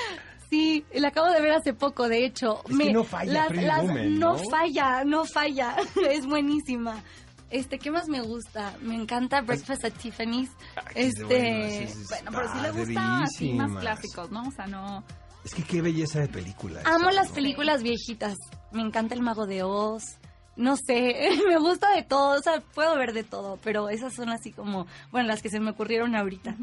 Sí, 0.50 0.84
la 0.92 1.08
acabo 1.08 1.28
de 1.32 1.40
ver 1.40 1.52
hace 1.52 1.74
poco, 1.74 2.08
de 2.08 2.24
hecho. 2.24 2.60
Es 2.68 2.78
que 2.78 2.92
no 2.92 3.02
falla 3.02 3.46
Pretty 3.48 3.66
Woman, 3.66 4.18
no 4.18 4.32
¿no? 4.34 4.38
falla, 4.50 5.04
no 5.04 5.24
falla. 5.24 5.76
es 6.10 6.26
buenísima. 6.26 7.02
Este, 7.50 7.78
¿qué 7.78 7.90
más 7.90 8.08
me 8.08 8.20
gusta? 8.20 8.74
Me 8.82 8.94
encanta 8.94 9.40
Breakfast 9.40 9.84
at 9.84 9.92
Tiffany's. 9.92 10.50
Ay, 10.76 10.84
Este, 11.06 11.24
bueno, 11.24 11.68
sí, 11.70 11.86
sí, 11.88 12.04
Bueno, 12.08 12.30
pero 12.32 12.52
sí 12.52 12.60
le 12.62 12.70
gusta 12.70 13.18
así 13.22 13.52
más 13.52 13.80
clásicos, 13.80 14.30
¿no? 14.30 14.42
O 14.42 14.50
sea, 14.50 14.66
no... 14.66 15.04
Es 15.44 15.54
que 15.54 15.62
qué 15.62 15.82
belleza 15.82 16.20
de 16.20 16.28
película. 16.28 16.80
Amo 16.84 17.10
las 17.10 17.28
¿no? 17.28 17.34
películas 17.34 17.82
viejitas. 17.82 18.36
Me 18.72 18.82
encanta 18.82 19.14
El 19.14 19.22
Mago 19.22 19.46
de 19.46 19.62
Oz. 19.62 20.16
No 20.56 20.76
sé, 20.76 21.30
me 21.48 21.58
gusta 21.58 21.90
de 21.96 22.04
todo, 22.04 22.38
o 22.38 22.42
sea, 22.42 22.60
puedo 22.60 22.96
ver 22.96 23.12
de 23.12 23.24
todo, 23.24 23.58
pero 23.64 23.88
esas 23.88 24.14
son 24.14 24.28
así 24.30 24.52
como, 24.52 24.86
bueno, 25.10 25.26
las 25.26 25.42
que 25.42 25.48
se 25.50 25.58
me 25.58 25.72
ocurrieron 25.72 26.14
ahorita. 26.14 26.56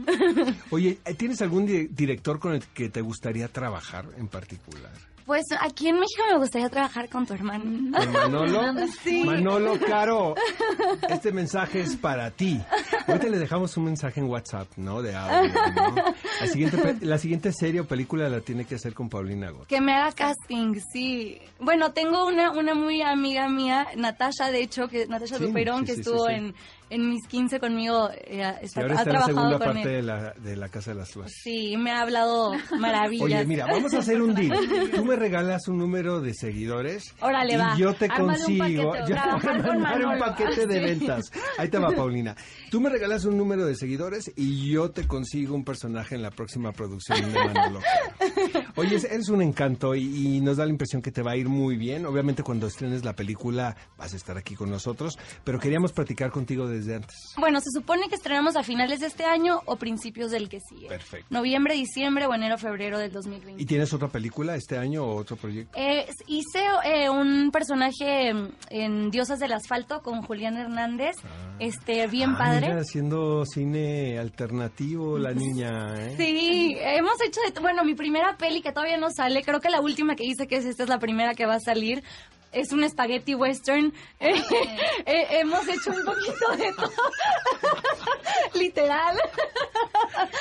Oye, 0.69 0.97
¿tienes 1.17 1.41
algún 1.41 1.65
di- 1.65 1.87
director 1.87 2.39
con 2.39 2.53
el 2.53 2.63
que 2.67 2.87
te 2.89 3.01
gustaría 3.01 3.49
trabajar 3.49 4.05
en 4.17 4.29
particular? 4.29 4.91
Pues 5.25 5.45
aquí 5.59 5.89
en 5.89 5.95
México 5.95 6.23
me 6.31 6.37
gustaría 6.37 6.69
trabajar 6.69 7.09
con 7.09 7.25
tu 7.25 7.33
hermano. 7.33 7.63
¿Con 7.97 8.11
Manolo? 8.11 8.61
Sí. 9.03 9.23
Manolo 9.23 9.79
Caro, 9.79 10.35
este 11.09 11.31
mensaje 11.31 11.81
es 11.81 11.95
para 11.95 12.31
ti. 12.31 12.59
Ahorita 13.07 13.27
le 13.29 13.39
dejamos 13.39 13.75
un 13.77 13.85
mensaje 13.85 14.19
en 14.19 14.27
WhatsApp, 14.27 14.67
¿no? 14.77 15.01
De 15.01 15.15
audio, 15.15 15.53
¿no? 15.75 15.95
La 16.39 16.47
siguiente, 16.47 16.97
la 17.01 17.17
siguiente 17.17 17.51
serie 17.51 17.81
o 17.81 17.85
película 17.85 18.29
la 18.29 18.41
tiene 18.41 18.65
que 18.65 18.75
hacer 18.75 18.93
con 18.93 19.09
Paulina 19.09 19.49
Gott. 19.51 19.67
Que 19.67 19.81
me 19.81 19.93
haga 19.93 20.11
casting, 20.11 20.75
sí. 20.91 21.39
Bueno, 21.59 21.91
tengo 21.93 22.25
una, 22.27 22.51
una 22.51 22.73
muy 22.75 23.01
amiga 23.01 23.47
mía, 23.49 23.87
Natasha, 23.95 24.51
de 24.51 24.61
hecho, 24.61 24.87
que 24.87 25.07
Natasha 25.07 25.37
Sí, 25.37 25.45
Duperón, 25.45 25.81
sí, 25.81 25.85
que 25.85 25.93
sí, 25.93 26.01
estuvo 26.01 26.27
sí, 26.27 26.33
sí. 26.33 26.39
En, 26.39 26.55
en 26.91 27.09
mis 27.09 27.25
15 27.27 27.59
conmigo, 27.59 28.09
eh, 28.11 28.53
Y 28.61 28.65
está, 28.65 28.81
ahora 28.81 28.95
ha 28.95 28.97
está 28.99 29.09
en 29.09 29.13
la 29.15 29.25
trabajado 29.25 29.27
segunda 29.27 29.57
con 29.57 29.59
parte 29.73 29.89
él. 29.89 29.95
de 29.95 30.01
la, 30.03 30.33
de 30.33 30.55
la 30.57 30.69
Casa 30.69 30.91
de 30.91 30.97
las 30.97 31.09
Flores. 31.11 31.33
Sí, 31.41 31.75
me 31.77 31.91
ha 31.91 32.01
hablado 32.01 32.51
maravillas. 32.77 33.23
Oye, 33.25 33.45
mira, 33.45 33.65
vamos 33.65 33.93
a 33.93 33.99
hacer 33.99 34.21
un 34.21 34.35
deal. 34.35 34.51
Tú 34.95 35.05
me 35.05 35.15
regalas 35.15 35.67
un 35.67 35.77
número 35.77 36.21
de 36.21 36.33
seguidores. 36.33 37.15
Órale, 37.21 37.53
y 37.53 37.57
va. 37.57 37.75
yo 37.77 37.93
te 37.93 38.05
Ármale 38.05 38.39
consigo. 38.39 38.93
Yo 39.07 39.15
te 39.15 39.47
voy 39.47 39.65
a 39.65 39.73
mandar 39.73 40.05
un 40.05 40.19
paquete 40.19 40.67
de 40.67 40.79
ventas. 40.85 41.31
Ahí 41.57 41.69
te 41.69 41.79
va, 41.79 41.91
Paulina. 41.91 42.35
Tú 42.69 42.79
me 42.81 42.89
regalas 42.89 43.25
un 43.25 43.37
número 43.37 43.65
de 43.65 43.75
seguidores 43.75 44.31
y 44.35 44.69
yo 44.71 44.91
te 44.91 45.07
consigo 45.07 45.55
un 45.55 45.63
personaje 45.63 46.15
en 46.15 46.21
la 46.21 46.31
próxima 46.31 46.71
producción 46.71 47.31
de 47.31 47.39
Manolo. 47.39 47.79
Oye, 48.75 48.97
eres 49.09 49.29
un 49.29 49.41
encanto 49.41 49.95
y, 49.95 50.37
y 50.37 50.41
nos 50.41 50.57
da 50.57 50.65
la 50.65 50.71
impresión 50.71 51.01
que 51.01 51.11
te 51.11 51.21
va 51.21 51.31
a 51.31 51.35
ir 51.37 51.47
muy 51.49 51.77
bien. 51.77 52.05
Obviamente, 52.05 52.43
cuando 52.43 52.67
estrenes 52.67 53.03
la 53.03 53.13
película 53.15 53.75
vas 53.97 54.13
a 54.13 54.17
estar 54.17 54.37
aquí 54.37 54.55
con 54.55 54.69
nosotros, 54.69 55.17
pero 55.43 55.59
queríamos 55.59 55.91
platicar 55.93 56.31
contigo 56.31 56.67
desde 56.81 56.95
antes. 56.95 57.15
Bueno, 57.37 57.59
se 57.61 57.69
supone 57.71 58.09
que 58.09 58.15
estrenamos 58.15 58.55
a 58.55 58.63
finales 58.63 58.99
de 58.99 59.07
este 59.07 59.23
año 59.25 59.61
o 59.65 59.75
principios 59.77 60.31
del 60.31 60.49
que 60.49 60.59
sigue. 60.59 60.87
Perfecto. 60.87 61.27
Noviembre, 61.29 61.73
diciembre 61.75 62.25
o 62.25 62.33
enero, 62.33 62.57
febrero 62.57 62.97
del 62.99 63.11
2020. 63.11 63.61
¿Y 63.61 63.65
tienes 63.65 63.93
otra 63.93 64.07
película 64.07 64.55
este 64.55 64.77
año 64.77 65.03
o 65.03 65.15
otro 65.15 65.35
proyecto? 65.35 65.77
Eh, 65.79 66.07
hice 66.27 66.59
eh, 66.83 67.09
un 67.09 67.51
personaje 67.51 68.33
mm, 68.33 68.47
en 68.69 69.11
Diosas 69.11 69.39
del 69.39 69.53
Asfalto 69.53 70.01
con 70.01 70.21
Julián 70.21 70.57
Hernández, 70.57 71.15
este 71.59 72.07
bien 72.07 72.31
Ah, 72.35 72.37
padre. 72.37 72.67
mira, 72.69 72.81
haciendo 72.81 73.45
cine 73.45 74.17
alternativo 74.19 75.17
la 75.17 75.33
niña, 75.33 75.93
¿eh? 75.97 76.15
Sí, 76.17 76.75
hemos 76.79 77.21
hecho 77.21 77.39
de 77.53 77.59
bueno, 77.59 77.83
mi 77.83 77.93
primera 77.95 78.35
peli 78.37 78.61
que 78.61 78.71
todavía 78.71 78.97
no 78.97 79.09
sale, 79.11 79.43
creo 79.43 79.59
que 79.59 79.69
la 79.69 79.81
última 79.81 80.15
que 80.15 80.23
hice, 80.23 80.47
que 80.47 80.57
es 80.57 80.65
esta 80.65 80.83
es 80.83 80.89
la 80.89 80.99
primera 80.99 81.33
que 81.33 81.45
va 81.45 81.55
a 81.55 81.59
salir, 81.59 82.03
es 82.51 82.71
un 82.71 82.87
spaghetti 82.89 83.35
western. 83.35 83.93
Eh, 84.19 84.33
eh, 85.05 85.27
hemos 85.31 85.67
hecho 85.67 85.91
un 85.91 86.05
poquito 86.05 86.57
de 86.57 86.73
todo. 86.73 86.91
Literal. 88.55 89.17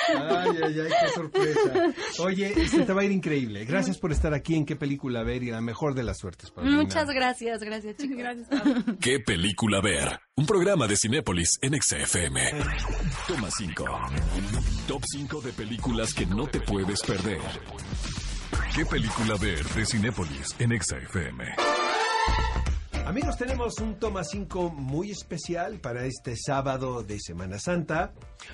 Ay, 0.07 0.57
ay, 0.63 0.79
ay, 0.79 0.91
qué 1.01 1.09
sorpresa. 1.13 1.93
Oye, 2.19 2.67
se 2.67 2.83
te 2.83 2.93
va 2.93 3.01
a 3.01 3.05
ir 3.05 3.11
increíble. 3.11 3.65
Gracias 3.65 3.97
por 3.97 4.11
estar 4.11 4.33
aquí 4.33 4.55
en 4.55 4.65
qué 4.65 4.75
película 4.75 5.23
ver 5.23 5.43
y 5.43 5.51
la 5.51 5.61
mejor 5.61 5.93
de 5.95 6.03
las 6.03 6.17
suertes, 6.17 6.51
Paulina. 6.51 6.77
Muchas 6.77 7.07
gracias, 7.07 7.61
gracias 7.61 7.97
chicos. 7.97 8.17
Gracias, 8.17 8.47
Pablo. 8.49 8.97
¿Qué 8.99 9.19
película 9.19 9.81
ver? 9.81 10.19
Un 10.35 10.45
programa 10.45 10.87
de 10.87 10.95
Cinépolis 10.95 11.59
en 11.61 11.79
XFM. 11.81 12.51
Toma 13.27 13.49
5. 13.51 13.85
Top 14.87 15.03
5 15.05 15.41
de 15.41 15.53
películas 15.53 16.13
que 16.13 16.25
no 16.25 16.47
te 16.47 16.59
puedes 16.59 17.01
perder. 17.01 17.41
¿Qué 18.75 18.85
película 18.85 19.35
ver 19.39 19.63
de 19.65 19.85
Cinépolis 19.85 20.55
en 20.59 20.79
XFM? 20.81 21.55
Amigos, 23.11 23.35
tenemos 23.35 23.77
un 23.81 23.95
toma 23.95 24.23
5 24.23 24.69
muy 24.69 25.11
especial 25.11 25.81
para 25.81 26.05
este 26.05 26.37
sábado 26.37 27.03
de 27.03 27.19
Semana 27.19 27.59
Santa. 27.59 28.13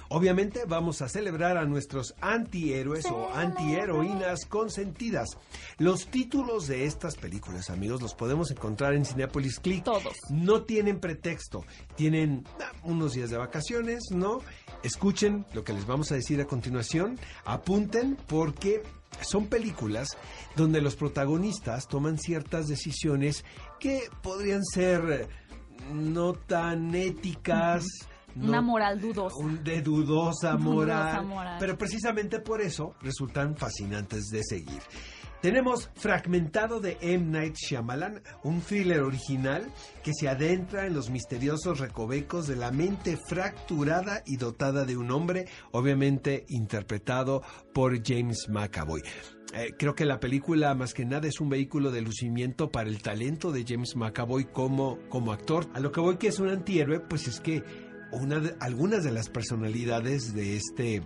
Obviamente 0.10 0.64
vamos 0.68 1.04
a 1.04 1.10
celebrar 1.10 1.58
a 1.58 1.66
nuestros 1.66 2.16
antihéroes 2.22 3.06
o 3.06 3.32
antiheroínas 3.36 4.48
consentidas. 4.48 5.38
Los 5.78 6.08
títulos 6.08 6.66
de 6.66 6.86
estas 6.86 7.18
películas, 7.18 7.70
amigos, 7.70 8.02
los 8.02 8.16
podemos 8.16 8.50
encontrar 8.50 8.96
en 8.96 9.06
Cinepolis 9.06 9.60
Click. 9.60 9.84
Todos. 9.84 10.16
No 10.32 10.64
tienen 10.64 11.00
pretexto. 11.00 11.64
Tienen 11.96 12.44
ah, 12.60 12.72
unos 12.82 13.14
días 13.14 13.30
de 13.30 13.38
vacaciones, 13.38 14.06
¿no? 14.10 14.40
Escuchen 14.82 15.46
lo 15.54 15.64
que 15.64 15.74
les 15.74 15.86
vamos 15.86 16.12
a 16.12 16.16
decir 16.16 16.42
a 16.42 16.46
continuación. 16.46 17.20
Apunten 17.46 18.18
porque 18.26 18.82
son 19.22 19.48
películas 19.48 20.10
donde 20.56 20.82
los 20.82 20.96
protagonistas 20.96 21.88
toman 21.88 22.18
ciertas 22.18 22.68
decisiones 22.68 23.44
que 23.80 24.02
podrían 24.22 24.64
ser 24.64 25.02
eh, 25.12 25.28
no 25.94 26.34
tan 26.34 26.94
éticas. 26.96 27.84
no- 28.36 28.50
Una 28.50 28.62
moral 28.62 29.02
dudosa. 29.02 29.36
un- 29.38 29.64
de 29.64 29.82
dudosa 29.82 30.56
moral, 30.58 31.12
Dudosa 31.16 31.22
moral. 31.24 31.58
Pero 31.60 31.78
precisamente 31.78 32.40
por 32.40 32.62
eso 32.62 32.94
resultan 33.02 33.56
fascinantes 33.58 34.26
de 34.28 34.44
seguir. 34.44 34.82
Tenemos 35.42 35.92
Fragmentado 35.94 36.80
de 36.80 36.98
M. 37.00 37.26
Night 37.26 37.56
Shyamalan, 37.56 38.24
un 38.44 38.60
thriller 38.62 39.02
original 39.02 39.72
que 40.04 40.12
se 40.14 40.28
adentra 40.28 40.88
en 40.88 40.96
los 40.96 41.12
misteriosos 41.12 41.80
recovecos 41.80 42.48
de 42.48 42.56
la 42.56 42.72
mente 42.72 43.18
fracturada 43.18 44.24
y 44.26 44.38
dotada 44.38 44.84
de 44.84 44.98
un 44.98 45.12
hombre, 45.12 45.46
obviamente 45.72 46.46
interpretado 46.50 47.44
por 47.72 48.04
James 48.04 48.50
McAvoy. 48.50 49.04
Eh, 49.54 49.76
creo 49.78 49.94
que 49.94 50.06
la 50.06 50.20
película 50.20 50.74
más 50.74 50.96
que 50.96 51.06
nada 51.06 51.28
es 51.28 51.40
un 51.40 51.50
vehículo 51.50 51.92
de 51.92 52.02
lucimiento 52.02 52.72
para 52.72 52.90
el 52.90 53.04
talento 53.04 53.52
de 53.52 53.64
James 53.66 53.96
McAvoy 53.96 54.46
como, 54.46 54.98
como 55.08 55.32
actor. 55.32 55.68
A 55.76 55.80
lo 55.80 55.92
que 55.92 56.02
voy 56.02 56.18
que 56.18 56.30
es 56.30 56.40
un 56.40 56.50
antihéroe, 56.50 57.00
pues 57.00 57.28
es 57.28 57.40
que 57.40 57.64
algunas 58.60 59.04
de 59.04 59.12
las 59.12 59.30
personalidades 59.30 60.34
de 60.34 60.58
este, 60.58 61.04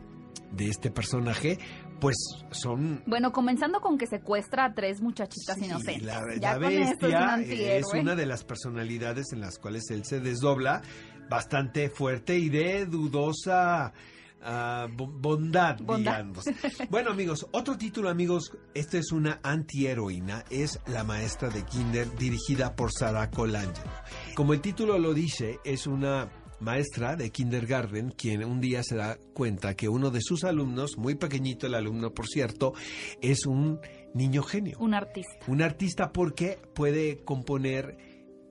de 0.52 0.70
este 0.70 0.90
personaje 0.90 1.60
pues 2.02 2.18
son... 2.52 3.02
Bueno, 3.06 3.32
comenzando 3.32 3.80
con 3.80 3.98
que 3.98 4.08
secuestra 4.08 4.66
a 4.66 4.74
tres 4.74 5.02
muchachitas 5.02 5.56
Sí, 5.58 5.66
inocentes. 5.66 6.04
La, 6.04 6.22
Ya 6.40 6.58
la 6.58 6.60
con 6.66 6.74
esto 6.74 7.08
es 7.08 7.14
un 7.14 7.38
bestia 7.38 7.76
es 7.76 7.86
una 7.94 8.16
de 8.16 8.26
las 8.26 8.44
personalidades 8.44 9.32
en 9.32 9.40
las 9.40 9.58
cuales 9.60 9.84
él 9.92 10.04
se 10.04 10.20
desdobla 10.20 10.82
bastante 11.30 11.90
fuerte 11.90 12.38
y 12.38 12.50
de 12.50 12.86
dudosa 12.88 13.94
ah, 14.42 14.88
bo- 14.92 15.08
bondad, 15.08 15.78
Bondad. 15.80 16.12
digamos. 16.24 16.46
Bueno, 16.90 17.12
amigos, 17.12 17.48
otro 17.52 17.78
título, 17.78 18.10
amigos, 18.10 18.52
esta 18.74 18.98
es 18.98 19.12
una 19.12 19.40
antiheroína, 19.44 20.44
es 20.50 20.80
La 20.88 21.04
maestra 21.04 21.50
de 21.50 21.64
Kinder, 21.64 22.14
dirigida 22.18 22.76
por 22.76 22.92
Sara 22.92 23.30
Colangelo. 23.30 23.92
Como 24.36 24.54
el 24.54 24.60
título 24.62 24.98
lo 24.98 25.14
dice, 25.14 25.60
es 25.64 25.86
una 25.88 26.28
maestra 26.62 27.16
de 27.16 27.32
kindergarten 27.32 28.12
quien 28.12 28.46
un 28.46 28.62
día 28.62 28.84
se 28.84 28.96
da 28.96 29.18
cuenta 29.34 29.76
que 29.76 29.90
uno 29.90 30.12
de 30.12 30.22
sus 30.22 30.44
alumnos, 30.44 30.98
muy 30.98 31.16
pequeñito 31.16 31.68
el 31.68 31.76
alumno 31.76 32.14
por 32.14 32.28
cierto, 32.28 32.74
es 33.22 33.46
un 33.46 33.80
niño 34.14 34.44
genio. 34.44 34.78
Un 34.80 34.94
artista. 34.94 35.46
Un 35.48 35.62
artista 35.62 36.12
porque 36.12 36.60
puede 36.74 37.24
componer 37.24 37.98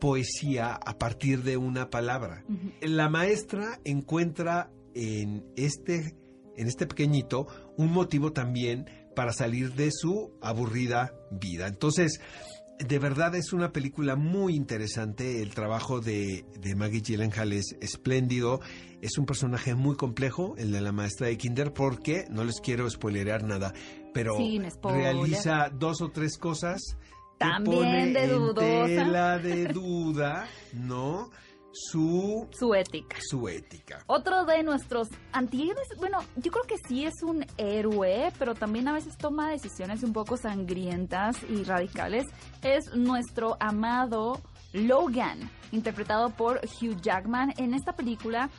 poesía 0.00 0.74
a 0.74 0.98
partir 0.98 1.42
de 1.42 1.56
una 1.56 1.90
palabra. 1.90 2.44
La 2.80 3.08
maestra 3.08 3.80
encuentra 3.84 4.70
en 4.94 5.44
este, 5.56 6.16
en 6.56 6.66
este 6.66 6.86
pequeñito 6.86 7.46
un 7.76 7.92
motivo 7.92 8.32
también 8.32 8.86
para 9.14 9.32
salir 9.32 9.74
de 9.74 9.90
su 9.92 10.32
aburrida 10.40 11.12
vida. 11.30 11.66
Entonces, 11.66 12.20
de 12.86 12.98
verdad 12.98 13.34
es 13.34 13.52
una 13.52 13.72
película 13.72 14.16
muy 14.16 14.54
interesante. 14.54 15.42
El 15.42 15.50
trabajo 15.54 16.00
de, 16.00 16.44
de 16.60 16.74
Maggie 16.74 17.00
Gyllenhaal 17.02 17.52
es 17.52 17.76
espléndido. 17.80 18.60
Es 19.00 19.16
un 19.18 19.26
personaje 19.26 19.74
muy 19.74 19.96
complejo, 19.96 20.54
el 20.58 20.72
de 20.72 20.80
la 20.80 20.92
maestra 20.92 21.28
de 21.28 21.38
Kinder, 21.38 21.72
porque 21.72 22.24
no 22.30 22.44
les 22.44 22.60
quiero 22.60 22.88
spoilerear 22.90 23.42
nada, 23.44 23.72
pero 24.12 24.36
realiza 24.82 25.70
dos 25.70 26.00
o 26.02 26.10
tres 26.10 26.36
cosas 26.36 26.80
que 27.38 27.46
También 27.46 27.78
pone 27.78 28.12
de 28.12 28.24
en 28.24 28.30
dudosa. 28.30 28.86
tela 28.86 29.38
de 29.38 29.66
duda, 29.68 30.46
¿no? 30.74 31.30
Su, 31.72 32.48
Su 32.52 32.74
ética. 32.74 33.16
su 33.20 33.48
ética. 33.48 34.02
Otro 34.06 34.44
de 34.44 34.62
nuestros 34.62 35.08
antihéroes, 35.32 35.86
bueno, 35.98 36.18
yo 36.36 36.50
creo 36.50 36.64
que 36.64 36.76
sí 36.88 37.04
es 37.04 37.22
un 37.22 37.46
héroe, 37.58 38.32
pero 38.38 38.54
también 38.54 38.88
a 38.88 38.92
veces 38.92 39.16
toma 39.16 39.50
decisiones 39.50 40.02
un 40.02 40.12
poco 40.12 40.36
sangrientas 40.36 41.36
y 41.48 41.62
radicales, 41.62 42.26
es 42.62 42.94
nuestro 42.96 43.56
amado 43.60 44.40
Logan, 44.72 45.50
interpretado 45.70 46.30
por 46.30 46.60
Hugh 46.64 47.00
Jackman 47.00 47.54
en 47.56 47.74
esta 47.74 47.92
película 47.92 48.50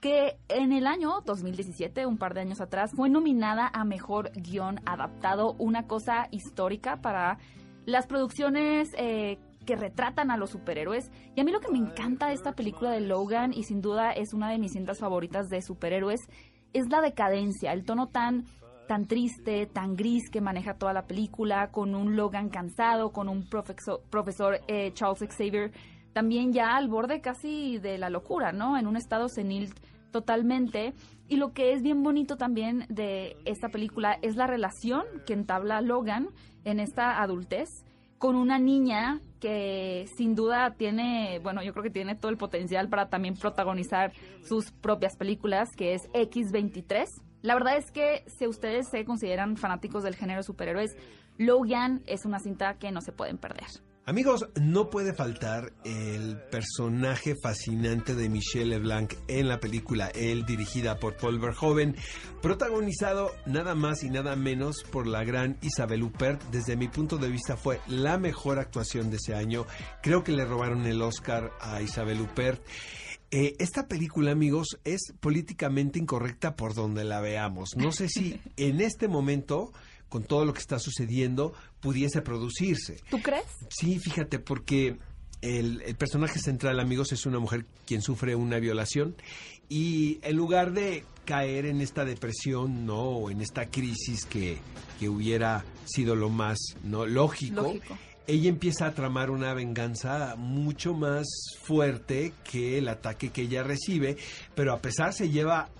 que 0.00 0.36
en 0.48 0.72
el 0.72 0.86
año 0.86 1.22
2017, 1.24 2.04
un 2.04 2.18
par 2.18 2.34
de 2.34 2.42
años 2.42 2.60
atrás, 2.60 2.90
fue 2.94 3.08
nominada 3.08 3.70
a 3.72 3.84
Mejor 3.84 4.30
Guión 4.34 4.80
Adaptado, 4.84 5.54
una 5.58 5.86
cosa 5.86 6.28
histórica 6.30 7.00
para 7.00 7.38
las 7.86 8.06
producciones 8.06 8.90
eh, 8.98 9.38
que 9.64 9.76
retratan 9.76 10.30
a 10.30 10.36
los 10.36 10.50
superhéroes. 10.50 11.10
Y 11.34 11.40
a 11.40 11.44
mí 11.44 11.52
lo 11.52 11.60
que 11.60 11.72
me 11.72 11.78
encanta 11.78 12.28
de 12.28 12.34
esta 12.34 12.52
película 12.52 12.90
de 12.90 13.00
Logan, 13.00 13.52
y 13.52 13.64
sin 13.64 13.80
duda 13.80 14.12
es 14.12 14.34
una 14.34 14.50
de 14.50 14.58
mis 14.58 14.72
cintas 14.72 14.98
favoritas 14.98 15.48
de 15.48 15.62
superhéroes, 15.62 16.20
es 16.72 16.88
la 16.90 17.00
decadencia, 17.00 17.72
el 17.72 17.84
tono 17.84 18.08
tan 18.08 18.46
tan 18.86 19.06
triste, 19.06 19.64
tan 19.64 19.96
gris 19.96 20.28
que 20.30 20.42
maneja 20.42 20.74
toda 20.74 20.92
la 20.92 21.06
película, 21.06 21.70
con 21.70 21.94
un 21.94 22.16
Logan 22.16 22.50
cansado, 22.50 23.12
con 23.12 23.30
un 23.30 23.48
profesor, 23.48 24.02
profesor 24.10 24.60
eh, 24.68 24.92
Charles 24.92 25.24
Xavier 25.26 25.72
también 26.14 26.52
ya 26.52 26.76
al 26.76 26.88
borde 26.88 27.20
casi 27.20 27.78
de 27.78 27.98
la 27.98 28.08
locura, 28.08 28.52
¿no? 28.52 28.78
En 28.78 28.86
un 28.86 28.96
estado 28.96 29.28
senil 29.28 29.74
totalmente. 30.10 30.94
Y 31.28 31.36
lo 31.36 31.52
que 31.52 31.72
es 31.72 31.82
bien 31.82 32.02
bonito 32.02 32.36
también 32.36 32.86
de 32.88 33.36
esta 33.44 33.68
película 33.68 34.16
es 34.22 34.36
la 34.36 34.46
relación 34.46 35.04
que 35.26 35.32
entabla 35.34 35.80
Logan 35.80 36.28
en 36.64 36.80
esta 36.80 37.20
adultez 37.20 37.84
con 38.24 38.36
una 38.36 38.58
niña 38.58 39.20
que 39.38 40.08
sin 40.16 40.34
duda 40.34 40.76
tiene, 40.78 41.40
bueno, 41.42 41.62
yo 41.62 41.74
creo 41.74 41.82
que 41.82 41.90
tiene 41.90 42.14
todo 42.14 42.30
el 42.30 42.38
potencial 42.38 42.88
para 42.88 43.10
también 43.10 43.34
protagonizar 43.34 44.14
sus 44.42 44.70
propias 44.70 45.14
películas, 45.14 45.76
que 45.76 45.92
es 45.92 46.10
X23. 46.12 47.20
La 47.42 47.52
verdad 47.52 47.76
es 47.76 47.90
que 47.90 48.24
si 48.26 48.46
ustedes 48.46 48.88
se 48.88 49.04
consideran 49.04 49.58
fanáticos 49.58 50.04
del 50.04 50.16
género 50.16 50.42
superhéroes, 50.42 50.96
Logan 51.36 52.02
es 52.06 52.24
una 52.24 52.38
cinta 52.38 52.78
que 52.78 52.92
no 52.92 53.02
se 53.02 53.12
pueden 53.12 53.36
perder. 53.36 53.66
Amigos, 54.06 54.46
no 54.60 54.90
puede 54.90 55.14
faltar 55.14 55.72
el 55.82 56.36
personaje 56.50 57.34
fascinante 57.42 58.14
de 58.14 58.28
Michelle 58.28 58.66
LeBlanc 58.66 59.14
en 59.28 59.48
la 59.48 59.60
película 59.60 60.08
El, 60.08 60.44
dirigida 60.44 60.98
por 60.98 61.16
Paul 61.16 61.38
Verhoeven, 61.38 61.96
protagonizado 62.42 63.30
nada 63.46 63.74
más 63.74 64.02
y 64.04 64.10
nada 64.10 64.36
menos 64.36 64.84
por 64.92 65.06
la 65.06 65.24
gran 65.24 65.56
Isabel 65.62 66.02
Huppert. 66.02 66.42
Desde 66.50 66.76
mi 66.76 66.88
punto 66.88 67.16
de 67.16 67.30
vista 67.30 67.56
fue 67.56 67.80
la 67.86 68.18
mejor 68.18 68.58
actuación 68.58 69.08
de 69.08 69.16
ese 69.16 69.34
año. 69.34 69.64
Creo 70.02 70.22
que 70.22 70.32
le 70.32 70.44
robaron 70.44 70.84
el 70.84 71.00
Oscar 71.00 71.52
a 71.58 71.80
Isabel 71.80 72.20
Huppert. 72.20 72.62
Eh, 73.30 73.56
esta 73.58 73.88
película, 73.88 74.32
amigos, 74.32 74.78
es 74.84 75.14
políticamente 75.18 75.98
incorrecta 75.98 76.56
por 76.56 76.74
donde 76.74 77.04
la 77.04 77.22
veamos. 77.22 77.70
No 77.74 77.90
sé 77.90 78.10
si 78.10 78.38
en 78.58 78.82
este 78.82 79.08
momento, 79.08 79.72
con 80.08 80.24
todo 80.24 80.44
lo 80.44 80.52
que 80.52 80.60
está 80.60 80.78
sucediendo, 80.78 81.52
pudiese 81.80 82.22
producirse. 82.22 82.96
¿Tú 83.10 83.20
crees? 83.20 83.44
Sí, 83.68 83.98
fíjate, 83.98 84.38
porque 84.38 84.96
el, 85.42 85.82
el 85.82 85.96
personaje 85.96 86.38
central, 86.38 86.80
amigos, 86.80 87.12
es 87.12 87.26
una 87.26 87.38
mujer 87.38 87.66
quien 87.86 88.00
sufre 88.02 88.34
una 88.34 88.58
violación 88.58 89.16
y 89.68 90.18
en 90.22 90.36
lugar 90.36 90.72
de 90.72 91.04
caer 91.24 91.66
en 91.66 91.80
esta 91.80 92.04
depresión, 92.04 92.86
¿no? 92.86 93.00
O 93.00 93.30
en 93.30 93.40
esta 93.40 93.66
crisis 93.66 94.24
que, 94.26 94.58
que 95.00 95.08
hubiera 95.08 95.64
sido 95.84 96.14
lo 96.14 96.28
más 96.28 96.58
no 96.82 97.06
lógico, 97.06 97.62
Lógico. 97.62 97.98
ella 98.26 98.48
empieza 98.50 98.86
a 98.86 98.94
tramar 98.94 99.30
una 99.30 99.54
venganza 99.54 100.34
mucho 100.36 100.94
más 100.94 101.26
fuerte 101.62 102.32
que 102.50 102.78
el 102.78 102.88
ataque 102.88 103.30
que 103.30 103.42
ella 103.42 103.62
recibe, 103.62 104.16
pero 104.54 104.72
a 104.74 104.80
pesar 104.80 105.12
se 105.14 105.30
lleva 105.30 105.70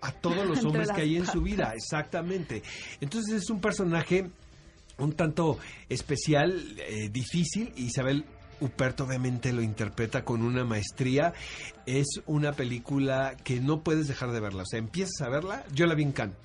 a 0.00 0.12
todos 0.12 0.46
los 0.46 0.64
hombres 0.64 0.90
que 0.90 1.02
hay 1.02 1.16
en 1.16 1.26
su 1.26 1.42
vida, 1.42 1.72
exactamente. 1.74 2.62
Entonces 3.00 3.42
es 3.42 3.50
un 3.50 3.60
personaje 3.60 4.30
un 4.98 5.12
tanto 5.12 5.58
especial, 5.88 6.76
eh, 6.78 7.08
difícil. 7.10 7.72
Isabel 7.76 8.24
Huppert 8.60 9.00
obviamente 9.00 9.52
lo 9.52 9.62
interpreta 9.62 10.24
con 10.24 10.42
una 10.42 10.64
maestría. 10.64 11.32
Es 11.86 12.06
una 12.26 12.52
película 12.52 13.36
que 13.42 13.60
no 13.60 13.82
puedes 13.82 14.08
dejar 14.08 14.32
de 14.32 14.40
verla. 14.40 14.62
O 14.62 14.66
sea, 14.66 14.78
empiezas 14.78 15.20
a 15.22 15.30
verla, 15.30 15.64
yo 15.72 15.86
la 15.86 15.94
vi 15.94 16.02
en 16.02 16.12
Cannes. 16.12 16.36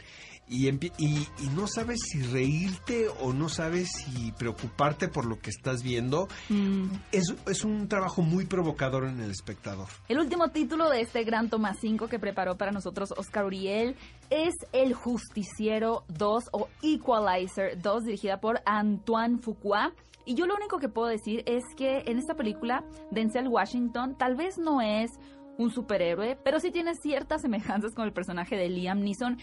Y, 0.47 0.67
empie- 0.67 0.93
y, 0.99 1.27
y 1.43 1.49
no 1.55 1.65
sabes 1.67 1.99
si 2.01 2.21
reírte 2.21 3.07
o 3.21 3.33
no 3.33 3.49
sabes 3.49 3.89
si 3.91 4.31
preocuparte 4.33 5.07
por 5.07 5.25
lo 5.25 5.39
que 5.39 5.49
estás 5.49 5.81
viendo. 5.81 6.27
Mm. 6.49 6.85
Es, 7.11 7.33
es 7.47 7.63
un 7.65 7.87
trabajo 7.87 8.21
muy 8.21 8.45
provocador 8.45 9.05
en 9.05 9.19
el 9.21 9.31
espectador. 9.31 9.87
El 10.07 10.19
último 10.19 10.49
título 10.49 10.89
de 10.89 11.01
este 11.01 11.23
gran 11.23 11.49
toma 11.49 11.73
5 11.73 12.07
que 12.07 12.19
preparó 12.19 12.57
para 12.57 12.71
nosotros 12.71 13.11
Oscar 13.17 13.45
Uriel 13.45 13.95
es 14.29 14.53
El 14.71 14.93
Justiciero 14.93 16.03
2 16.09 16.43
o 16.51 16.67
Equalizer 16.83 17.81
2, 17.81 18.03
dirigida 18.03 18.39
por 18.39 18.61
Antoine 18.65 19.39
Fuqua. 19.39 19.93
Y 20.25 20.35
yo 20.35 20.45
lo 20.45 20.55
único 20.55 20.79
que 20.79 20.89
puedo 20.89 21.07
decir 21.07 21.43
es 21.45 21.63
que 21.77 22.03
en 22.07 22.17
esta 22.17 22.35
película, 22.35 22.83
Denzel 23.11 23.47
Washington 23.47 24.15
tal 24.17 24.35
vez 24.35 24.57
no 24.57 24.81
es 24.81 25.11
un 25.57 25.71
superhéroe, 25.71 26.37
pero 26.43 26.59
sí 26.59 26.69
tiene 26.71 26.95
ciertas 26.95 27.41
semejanzas 27.41 27.93
con 27.95 28.05
el 28.05 28.11
personaje 28.11 28.57
de 28.57 28.67
Liam 28.69 28.99
Neeson, 29.01 29.37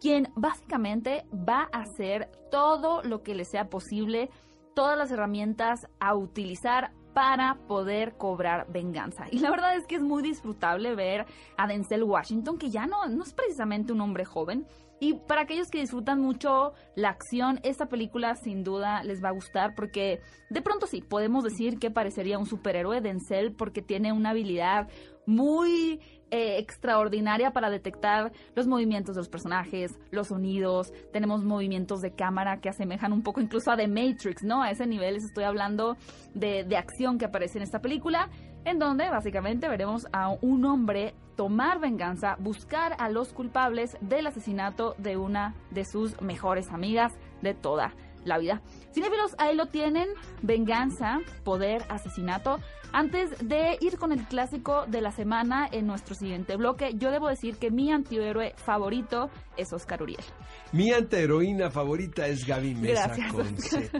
quien 0.00 0.28
básicamente 0.34 1.26
va 1.32 1.68
a 1.72 1.80
hacer 1.80 2.30
todo 2.50 3.02
lo 3.02 3.22
que 3.22 3.34
le 3.34 3.44
sea 3.44 3.68
posible, 3.68 4.30
todas 4.74 4.96
las 4.96 5.10
herramientas 5.10 5.88
a 6.00 6.14
utilizar 6.14 6.92
para 7.14 7.56
poder 7.66 8.18
cobrar 8.18 8.70
venganza. 8.70 9.24
Y 9.30 9.38
la 9.38 9.50
verdad 9.50 9.74
es 9.74 9.86
que 9.86 9.94
es 9.94 10.02
muy 10.02 10.22
disfrutable 10.22 10.94
ver 10.94 11.24
a 11.56 11.66
Denzel 11.66 12.02
Washington, 12.02 12.58
que 12.58 12.68
ya 12.68 12.86
no, 12.86 13.06
no 13.06 13.22
es 13.22 13.32
precisamente 13.32 13.92
un 13.92 14.02
hombre 14.02 14.26
joven. 14.26 14.66
Y 14.98 15.14
para 15.14 15.42
aquellos 15.42 15.68
que 15.68 15.80
disfrutan 15.80 16.20
mucho 16.20 16.72
la 16.94 17.10
acción, 17.10 17.60
esta 17.62 17.86
película 17.86 18.34
sin 18.34 18.64
duda 18.64 19.02
les 19.04 19.22
va 19.22 19.28
a 19.28 19.32
gustar 19.32 19.74
porque 19.74 20.20
de 20.48 20.62
pronto 20.62 20.86
sí, 20.86 21.02
podemos 21.02 21.44
decir 21.44 21.78
que 21.78 21.90
parecería 21.90 22.38
un 22.38 22.46
superhéroe 22.46 23.02
Denzel 23.02 23.52
porque 23.52 23.82
tiene 23.82 24.12
una 24.12 24.30
habilidad 24.30 24.88
muy 25.26 26.00
eh, 26.30 26.58
extraordinaria 26.58 27.50
para 27.50 27.68
detectar 27.68 28.32
los 28.54 28.66
movimientos 28.66 29.16
de 29.16 29.20
los 29.20 29.28
personajes, 29.28 29.98
los 30.10 30.28
sonidos, 30.28 30.92
tenemos 31.12 31.44
movimientos 31.44 32.00
de 32.00 32.14
cámara 32.14 32.60
que 32.60 32.68
asemejan 32.68 33.12
un 33.12 33.22
poco 33.22 33.40
incluso 33.40 33.70
a 33.70 33.76
The 33.76 33.88
Matrix, 33.88 34.44
¿no? 34.44 34.62
A 34.62 34.70
ese 34.70 34.86
nivel 34.86 35.14
les 35.14 35.24
estoy 35.24 35.44
hablando 35.44 35.96
de, 36.34 36.64
de 36.64 36.76
acción 36.76 37.18
que 37.18 37.26
aparece 37.26 37.58
en 37.58 37.64
esta 37.64 37.80
película, 37.80 38.30
en 38.64 38.78
donde 38.78 39.10
básicamente 39.10 39.68
veremos 39.68 40.06
a 40.12 40.30
un 40.40 40.64
hombre 40.64 41.14
tomar 41.36 41.80
venganza, 41.80 42.36
buscar 42.38 42.96
a 42.98 43.08
los 43.08 43.32
culpables 43.32 43.96
del 44.00 44.26
asesinato 44.26 44.94
de 44.98 45.16
una 45.16 45.54
de 45.70 45.84
sus 45.84 46.20
mejores 46.20 46.70
amigas 46.70 47.12
de 47.42 47.54
toda 47.54 47.94
la 48.24 48.38
vida. 48.38 48.60
Cinefilos, 48.92 49.34
ahí 49.38 49.54
lo 49.54 49.66
tienen, 49.66 50.08
venganza, 50.42 51.20
poder, 51.44 51.84
asesinato. 51.88 52.58
Antes 52.92 53.30
de 53.46 53.76
ir 53.80 53.98
con 53.98 54.12
el 54.12 54.26
clásico 54.26 54.86
de 54.86 55.00
la 55.00 55.12
semana 55.12 55.68
en 55.70 55.86
nuestro 55.86 56.14
siguiente 56.14 56.56
bloque, 56.56 56.94
yo 56.94 57.10
debo 57.10 57.28
decir 57.28 57.56
que 57.56 57.70
mi 57.70 57.92
antihéroe 57.92 58.54
favorito 58.56 59.30
es 59.56 59.72
Oscar 59.72 60.02
Uriel. 60.02 60.24
Mi 60.72 60.92
antiheroína 60.92 61.70
favorita 61.70 62.26
es 62.26 62.46
Gaby 62.46 62.74
Mesa 62.74 63.06
Gracias, 63.06 63.32
con 63.32 63.54
Oscar. 63.54 63.82
Z. 63.84 63.98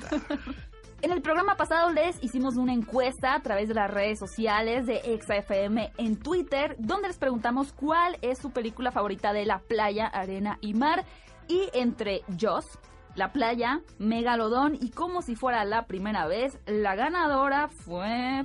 En 1.07 1.13
el 1.13 1.23
programa 1.23 1.57
pasado 1.57 1.91
les 1.91 2.21
hicimos 2.21 2.57
una 2.57 2.73
encuesta 2.73 3.37
a 3.37 3.41
través 3.41 3.69
de 3.69 3.75
las 3.75 3.89
redes 3.89 4.19
sociales 4.19 4.87
de 4.87 5.03
ExaFM 5.05 5.93
en 5.99 6.17
Twitter, 6.17 6.75
donde 6.81 7.07
les 7.07 7.17
preguntamos 7.17 7.73
cuál 7.73 8.19
es 8.23 8.41
su 8.41 8.51
película 8.51 8.91
favorita 8.91 9.33
de 9.33 9.47
la 9.47 9.61
playa, 9.61 10.09
arena 10.09 10.59
y 10.61 10.75
mar. 10.75 11.05
Y 11.47 11.71
entre 11.75 12.23
Joss, 12.41 12.81
la 13.15 13.33
playa, 13.33 13.83
Megalodón 14.01 14.75
y 14.81 14.91
como 14.91 15.23
si 15.23 15.37
fuera 15.37 15.65
la 15.65 15.87
primera 15.87 16.27
vez, 16.27 16.59
la 16.67 16.97
ganadora 16.97 17.69
fue... 17.69 18.45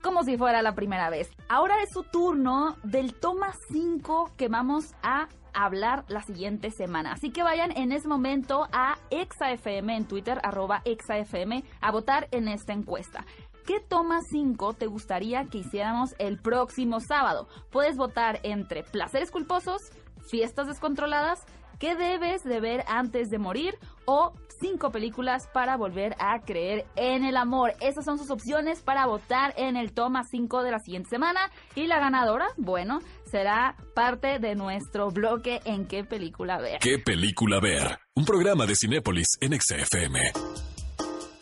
Como 0.00 0.24
si 0.24 0.38
fuera 0.38 0.62
la 0.62 0.74
primera 0.74 1.10
vez. 1.10 1.28
Ahora 1.50 1.82
es 1.82 1.90
su 1.92 2.02
turno 2.02 2.78
del 2.82 3.12
toma 3.12 3.52
5 3.70 4.32
que 4.38 4.48
vamos 4.48 4.94
a 5.02 5.28
hablar 5.54 6.04
la 6.08 6.22
siguiente 6.22 6.70
semana. 6.70 7.12
Así 7.12 7.30
que 7.30 7.42
vayan 7.42 7.76
en 7.76 7.92
ese 7.92 8.08
momento 8.08 8.66
a 8.72 8.96
ExaFM 9.10 9.96
en 9.96 10.06
Twitter, 10.06 10.38
arroba 10.42 10.82
ExaFM, 10.84 11.64
a 11.80 11.90
votar 11.92 12.28
en 12.30 12.48
esta 12.48 12.72
encuesta. 12.72 13.24
¿Qué 13.66 13.78
toma 13.78 14.20
5 14.22 14.74
te 14.74 14.86
gustaría 14.86 15.44
que 15.44 15.58
hiciéramos 15.58 16.14
el 16.18 16.38
próximo 16.38 16.98
sábado? 16.98 17.46
Puedes 17.70 17.96
votar 17.96 18.40
entre 18.42 18.82
placeres 18.82 19.30
culposos, 19.30 19.80
fiestas 20.28 20.66
descontroladas, 20.66 21.44
qué 21.78 21.94
debes 21.94 22.42
de 22.42 22.60
ver 22.60 22.84
antes 22.88 23.28
de 23.28 23.38
morir 23.38 23.78
o 24.04 24.32
cinco 24.60 24.90
películas 24.90 25.48
para 25.52 25.76
volver 25.76 26.14
a 26.18 26.40
creer 26.40 26.86
en 26.96 27.24
el 27.24 27.36
amor. 27.36 27.74
Esas 27.80 28.04
son 28.04 28.18
sus 28.18 28.30
opciones 28.30 28.82
para 28.82 29.06
votar 29.06 29.52
en 29.56 29.76
el 29.76 29.92
toma 29.92 30.22
5 30.24 30.62
de 30.62 30.70
la 30.70 30.78
siguiente 30.78 31.10
semana. 31.10 31.50
Y 31.74 31.86
la 31.86 31.98
ganadora, 31.98 32.46
bueno, 32.56 33.00
será 33.32 33.76
parte 33.94 34.38
de 34.38 34.54
nuestro 34.54 35.10
bloque 35.10 35.60
en 35.64 35.86
qué 35.86 36.04
película 36.04 36.58
ver. 36.58 36.78
¿Qué 36.80 36.98
película 36.98 37.60
ver? 37.60 37.98
Un 38.14 38.26
programa 38.26 38.66
de 38.66 38.74
Cinépolis 38.76 39.38
en 39.40 39.58
XFM. 39.58 40.61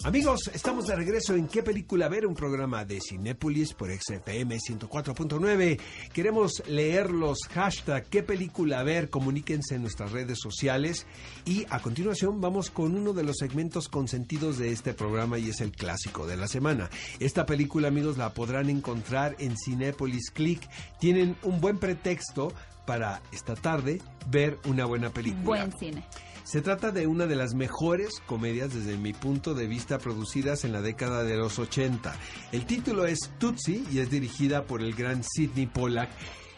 Amigos, 0.02 0.50
estamos 0.54 0.86
de 0.86 0.96
regreso 0.96 1.34
en 1.34 1.46
¿Qué 1.46 1.62
película 1.62 2.08
ver? 2.08 2.26
Un 2.26 2.32
programa 2.32 2.86
de 2.86 3.00
Cinépolis 3.06 3.74
por 3.74 3.90
XFM 3.90 4.56
104.9. 4.56 5.78
Queremos 6.14 6.62
leer 6.66 7.10
los 7.10 7.40
hashtag 7.52 8.06
¿Qué 8.06 8.22
película 8.22 8.82
ver? 8.82 9.10
Comuníquense 9.10 9.74
en 9.74 9.82
nuestras 9.82 10.12
redes 10.12 10.38
sociales. 10.40 11.06
Y 11.44 11.66
a 11.68 11.80
continuación 11.80 12.40
vamos 12.40 12.70
con 12.70 12.96
uno 12.96 13.12
de 13.12 13.24
los 13.24 13.36
segmentos 13.36 13.90
consentidos 13.90 14.56
de 14.56 14.72
este 14.72 14.94
programa 14.94 15.38
y 15.38 15.50
es 15.50 15.60
el 15.60 15.72
clásico 15.72 16.26
de 16.26 16.38
la 16.38 16.48
semana. 16.48 16.88
Esta 17.18 17.44
película, 17.44 17.88
amigos, 17.88 18.16
la 18.16 18.32
podrán 18.32 18.70
encontrar 18.70 19.36
en 19.38 19.54
Cinépolis 19.62 20.30
Click. 20.30 20.66
Tienen 20.98 21.36
un 21.42 21.60
buen 21.60 21.76
pretexto 21.76 22.54
para 22.90 23.22
esta 23.30 23.54
tarde 23.54 24.02
ver 24.32 24.58
una 24.66 24.84
buena 24.84 25.10
película. 25.10 25.44
Buen 25.44 25.78
cine. 25.78 26.04
Se 26.42 26.60
trata 26.60 26.90
de 26.90 27.06
una 27.06 27.26
de 27.26 27.36
las 27.36 27.54
mejores 27.54 28.20
comedias 28.26 28.74
desde 28.74 28.96
mi 28.96 29.12
punto 29.12 29.54
de 29.54 29.68
vista 29.68 29.98
producidas 29.98 30.64
en 30.64 30.72
la 30.72 30.82
década 30.82 31.22
de 31.22 31.36
los 31.36 31.60
80. 31.60 32.12
El 32.50 32.66
título 32.66 33.06
es 33.06 33.30
Tootsie 33.38 33.84
y 33.92 34.00
es 34.00 34.10
dirigida 34.10 34.64
por 34.64 34.82
el 34.82 34.92
gran 34.92 35.22
Sidney 35.22 35.66
Pollack. 35.66 36.10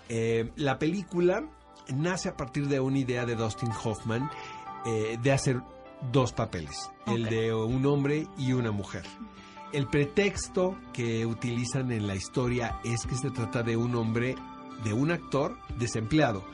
Eh, 0.09 0.51
la 0.57 0.79
película 0.79 1.45
nace 1.95 2.31
a 2.31 2.35
partir 2.35 2.67
de 2.67 2.81
una 2.81 2.99
idea 2.99 3.27
de 3.27 3.37
Dustin 3.37 3.69
Hoffman 3.85 4.31
eh, 4.87 5.19
de 5.23 5.33
hacer 5.33 5.61
dos 6.13 6.33
papeles, 6.33 6.91
el 7.09 7.27
de 7.27 7.53
un 7.53 7.85
hombre 7.85 8.27
y 8.39 8.55
una 8.55 8.71
mujer. 8.71 9.05
El 9.75 9.87
pretexto 9.87 10.79
que 10.95 11.27
utilizan 11.27 11.93
en 11.93 12.07
la 12.07 12.15
historia 12.15 12.79
es 12.85 13.07
que 13.07 13.17
se 13.17 13.31
trata 13.31 13.63
de 13.63 13.77
un 13.77 13.95
hombre, 13.97 14.35
de 14.85 14.93
un 14.93 15.11
actor 15.11 15.57
desempleado, 15.79 16.45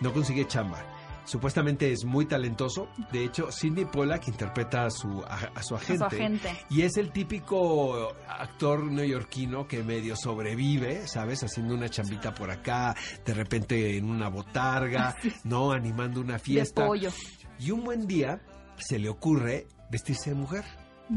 no 0.00 0.12
consigue 0.12 0.46
chamba. 0.46 0.78
Supuestamente 1.24 1.92
es 1.92 2.06
muy 2.06 2.24
talentoso. 2.24 2.88
De 3.12 3.22
hecho, 3.22 3.52
Sidney 3.52 3.84
Pollack 3.84 4.28
interpreta 4.28 4.86
a 4.86 4.90
su, 4.90 5.22
a, 5.28 5.50
a 5.54 5.62
su 5.62 5.74
agente. 5.74 6.04
agente. 6.04 6.56
Y 6.70 6.80
es 6.82 6.96
el 6.96 7.12
típico 7.12 8.14
actor 8.26 8.84
neoyorquino 8.84 9.68
que 9.68 9.82
medio 9.82 10.16
sobrevive, 10.16 11.06
¿sabes? 11.06 11.42
Haciendo 11.44 11.74
una 11.74 11.90
chambita 11.90 12.32
por 12.32 12.50
acá, 12.50 12.96
de 13.26 13.34
repente 13.34 13.98
en 13.98 14.08
una 14.08 14.30
botarga, 14.30 15.14
¿no? 15.44 15.72
Animando 15.72 16.22
una 16.22 16.34
De 16.34 16.38
fiesta. 16.38 16.86
pollo. 16.86 17.10
Y 17.58 17.72
un 17.72 17.84
buen 17.84 18.06
día 18.06 18.40
se 18.78 18.98
le 18.98 19.10
ocurre 19.10 19.66
vestirse 19.90 20.30
de 20.30 20.36
mujer 20.36 20.64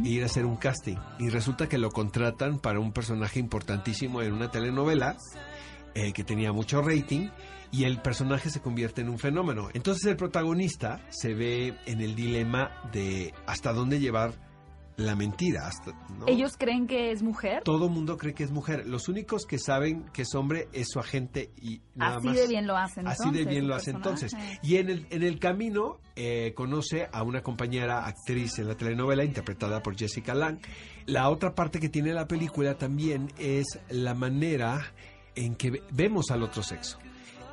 e 0.03 0.09
ir 0.09 0.23
a 0.23 0.25
hacer 0.25 0.45
un 0.45 0.57
casting. 0.57 0.97
Y 1.19 1.29
resulta 1.29 1.69
que 1.69 1.77
lo 1.77 1.89
contratan 1.89 2.59
para 2.59 2.81
un 2.81 2.91
personaje 2.91 3.39
importantísimo 3.39 4.21
en 4.21 4.33
una 4.33 4.51
telenovela 4.51 5.15
eh, 5.95 6.13
que 6.13 6.23
tenía 6.23 6.51
mucho 6.51 6.81
rating 6.81 7.29
y 7.71 7.85
el 7.85 8.01
personaje 8.01 8.49
se 8.49 8.61
convierte 8.61 9.01
en 9.01 9.09
un 9.09 9.17
fenómeno. 9.17 9.69
Entonces 9.73 10.05
el 10.05 10.17
protagonista 10.17 11.01
se 11.09 11.33
ve 11.33 11.77
en 11.85 12.01
el 12.01 12.15
dilema 12.15 12.71
de 12.91 13.33
hasta 13.45 13.71
dónde 13.73 13.99
llevar 13.99 14.33
la 14.97 15.15
mentira. 15.15 15.67
Hasta, 15.67 15.91
¿no? 16.17 16.27
Ellos 16.27 16.57
creen 16.57 16.87
que 16.87 17.11
es 17.11 17.23
mujer. 17.23 17.63
Todo 17.63 17.89
mundo 17.89 18.17
cree 18.17 18.33
que 18.33 18.43
es 18.43 18.51
mujer. 18.51 18.85
Los 18.87 19.07
únicos 19.07 19.45
que 19.45 19.57
saben 19.57 20.05
que 20.13 20.23
es 20.23 20.35
hombre 20.35 20.67
es 20.73 20.89
su 20.89 20.99
agente 20.99 21.51
y 21.61 21.81
nada 21.95 22.17
Así 22.17 22.27
más. 22.27 22.35
de 22.37 22.47
bien 22.47 22.67
lo 22.67 22.77
hacen. 22.77 23.07
Así 23.07 23.31
de 23.31 23.45
bien 23.45 23.67
lo 23.67 23.75
hace 23.75 23.91
entonces. 23.91 24.33
Y 24.61 24.77
en 24.77 24.89
el, 24.89 25.07
en 25.09 25.23
el 25.23 25.39
camino 25.39 25.99
eh, 26.15 26.53
conoce 26.55 27.07
a 27.11 27.23
una 27.23 27.41
compañera 27.41 28.05
actriz 28.05 28.59
en 28.59 28.67
la 28.67 28.75
telenovela 28.75 29.23
interpretada 29.23 29.81
por 29.81 29.97
Jessica 29.97 30.33
Lange. 30.33 30.61
La 31.05 31.29
otra 31.29 31.55
parte 31.55 31.79
que 31.79 31.89
tiene 31.89 32.13
la 32.13 32.27
película 32.27 32.77
también 32.77 33.31
es 33.39 33.79
la 33.89 34.13
manera 34.13 34.93
en 35.35 35.55
que 35.55 35.71
ve- 35.71 35.83
vemos 35.91 36.31
al 36.31 36.43
otro 36.43 36.63
sexo. 36.63 36.97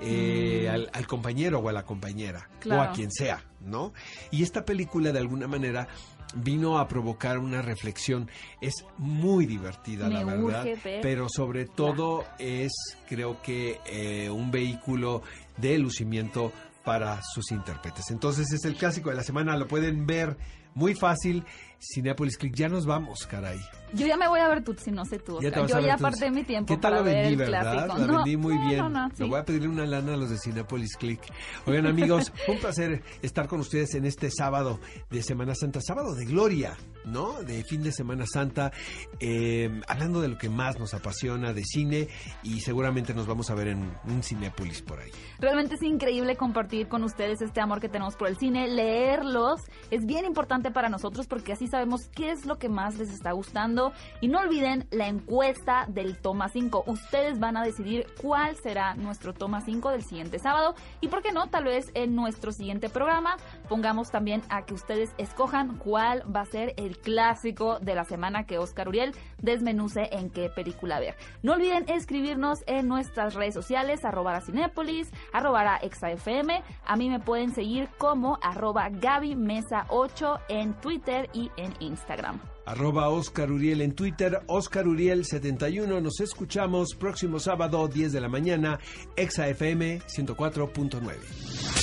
Eh, 0.01 0.68
al, 0.70 0.89
al 0.93 1.09
compañero 1.09 1.59
o 1.59 1.68
a 1.68 1.72
la 1.72 1.83
compañera 1.85 2.49
o 2.70 2.74
a 2.81 2.93
quien 2.93 3.11
sea, 3.11 3.43
¿no? 3.66 3.93
Y 4.31 4.45
esta 4.45 4.64
película 4.64 5.11
de 5.11 5.18
alguna 5.18 5.49
manera 5.49 5.89
vino 6.37 6.79
a 6.79 6.87
provocar 6.87 7.39
una 7.39 7.62
reflexión. 7.62 8.31
Es 8.61 8.85
muy 8.97 9.45
divertida, 9.45 10.09
la 10.09 10.22
verdad, 10.22 10.64
ver. 10.85 11.01
pero 11.03 11.26
sobre 11.29 11.66
todo 11.66 12.24
es, 12.39 12.70
creo 13.09 13.43
que, 13.43 13.81
eh, 13.87 14.31
un 14.31 14.53
vehículo 14.53 15.22
de 15.57 15.79
lucimiento 15.79 16.53
para 16.85 17.20
sus 17.22 17.51
intérpretes. 17.51 18.11
Entonces 18.12 18.53
es 18.53 18.64
el 18.66 18.76
clásico 18.76 19.11
de 19.11 19.16
la 19.16 19.24
semana, 19.24 19.57
lo 19.57 19.66
pueden 19.66 20.07
ver 20.07 20.37
muy 20.74 20.95
fácil. 20.95 21.45
Cinepolis 21.81 22.37
Click, 22.39 22.55
ya 22.55 22.68
nos 22.68 22.87
vamos, 22.87 23.26
caray. 23.26 23.61
Yo 23.95 24.07
ya 24.07 24.16
me 24.18 24.29
voy 24.29 24.41
a 24.41 24.49
ver 24.49 24.62
Tutsi, 24.64 24.91
no 24.91 25.05
sé 25.07 25.18
tú. 25.18 25.39
Ya 25.41 25.51
te 25.51 25.61
vas 25.61 25.70
Yo 25.70 25.76
a 25.76 25.81
ver 25.81 25.87
ya 25.89 25.95
aparté 25.95 26.31
mi 26.31 26.45
tiempo 26.45 26.74
¿Qué 26.74 26.79
tal 26.79 26.91
para 26.93 27.03
ver 27.03 27.14
vendí, 27.14 27.33
el 27.33 27.37
verdad? 27.39 27.72
clásico. 27.72 27.99
La 27.99 28.07
No, 28.07 28.16
vendí 28.16 28.37
muy 28.37 28.55
no, 28.59 28.68
bien. 28.68 28.93
No, 28.93 29.09
sí. 29.09 29.22
Le 29.22 29.29
voy 29.31 29.41
a 29.41 29.45
pedir 29.45 29.66
una 29.68 29.87
lana 29.87 30.12
a 30.12 30.16
los 30.16 30.29
de 30.29 30.37
Cinepolis 30.39 30.97
Click. 30.99 31.20
Oigan, 31.66 31.87
amigos, 31.87 32.33
un 32.49 32.59
placer 32.59 33.03
estar 33.22 33.47
con 33.49 33.61
ustedes 33.61 33.95
en 33.95 34.05
este 34.05 34.31
sábado 34.31 34.79
de 35.09 35.22
Semana 35.22 35.55
Santa, 35.55 35.81
sábado 35.81 36.14
de 36.14 36.26
gloria, 36.26 36.76
¿no? 37.07 37.43
De 37.45 37.64
fin 37.64 37.83
de 37.83 37.93
Semana 37.93 38.26
Santa, 38.26 38.72
eh, 39.20 39.81
hablando 39.89 40.20
de 40.20 40.29
lo 40.29 40.37
que 40.37 40.51
más 40.51 40.79
nos 40.79 40.93
apasiona 40.93 41.55
de 41.55 41.64
cine 41.64 42.09
y 42.43 42.61
seguramente 42.61 43.14
nos 43.14 43.26
vamos 43.26 43.49
a 43.51 43.55
ver 43.55 43.68
en 43.68 43.91
un 44.07 44.22
Cinepolis 44.22 44.83
por 44.83 45.01
ahí. 45.01 45.11
Realmente 45.39 45.76
es 45.76 45.83
increíble 45.83 46.37
compartir 46.37 46.89
con 46.89 47.05
ustedes 47.05 47.41
este 47.41 47.62
amor 47.62 47.81
que 47.81 47.89
tenemos 47.89 48.16
por 48.16 48.29
el 48.29 48.37
cine, 48.37 48.68
leerlos. 48.68 49.61
Es 49.91 50.05
bien 50.05 50.26
importante 50.26 50.70
para 50.70 50.91
nosotros 50.91 51.26
porque 51.26 51.55
así 51.55 51.68
sabemos 51.69 52.09
qué 52.09 52.31
es 52.31 52.47
lo 52.47 52.59
que 52.59 52.69
más 52.69 52.99
les 52.99 53.11
está 53.11 53.33
gustando. 53.33 53.93
Y 54.21 54.29
no 54.29 54.41
olviden 54.41 54.87
la 54.91 55.07
encuesta 55.07 55.87
del 55.89 56.19
toma 56.19 56.49
5. 56.49 56.85
Ustedes 56.87 57.39
van 57.39 57.57
a 57.57 57.64
decidir 57.64 58.07
cuál 58.21 58.57
será 58.57 58.95
nuestro 58.95 59.35
toma 59.35 59.61
5 59.61 59.91
del 59.91 60.03
siguiente 60.03 60.39
sábado. 60.39 60.75
Y 61.01 61.09
por 61.09 61.23
qué 61.23 61.33
no, 61.33 61.49
tal 61.49 61.64
vez 61.64 61.91
en 61.95 62.14
nuestro 62.14 62.53
siguiente 62.53 62.89
programa 62.89 63.37
pongamos 63.69 64.11
también 64.11 64.43
a 64.49 64.64
que 64.64 64.75
ustedes 64.75 65.11
escojan 65.19 65.77
cuál 65.77 66.23
va 66.35 66.41
a 66.41 66.47
ser 66.47 66.75
el 66.77 66.99
clásico 66.99 67.79
de 67.79 67.95
la 67.95 68.05
semana 68.05 68.45
que 68.45 68.59
Oscar 68.59 68.89
Uriel 68.89 69.14
desmenuce 69.41 70.09
en 70.12 70.31
qué 70.31 70.49
película 70.49 71.01
ver. 71.01 71.16
No 71.43 71.55
olviden 71.55 71.85
escribirnos 71.89 72.64
en 72.66 72.89
nuestras 72.89 73.35
redes 73.35 73.55
sociales, 73.55 74.05
arroba 74.05 74.41
Cinépolis, 74.41 75.11
arroba 75.33 75.79
ExaFM. 75.83 76.62
A 76.87 76.97
mí 76.97 77.11
me 77.11 77.21
pueden 77.21 77.53
seguir 77.55 77.89
como 77.99 78.39
arroba 78.43 78.89
Gaby 78.91 79.37
Mesa 79.37 79.87
8 79.89 80.41
en 80.49 80.75
Twitter 80.75 81.29
y 81.33 81.51
en 81.59 81.74
Instagram. 81.80 82.40
Arroba 82.64 83.09
Oscar 83.09 83.50
Uriel 83.50 83.82
en 83.82 83.94
Twitter, 83.94 84.40
Oscar 84.46 84.88
Uriel 84.88 85.24
71. 85.24 86.00
Nos 86.00 86.20
escuchamos 86.20 86.94
próximo 86.94 87.38
sábado, 87.40 87.88
10 87.88 88.12
de 88.12 88.20
la 88.20 88.28
mañana, 88.28 88.78
Exa 89.16 89.48
FM 89.48 90.00
104.9. 90.00 91.78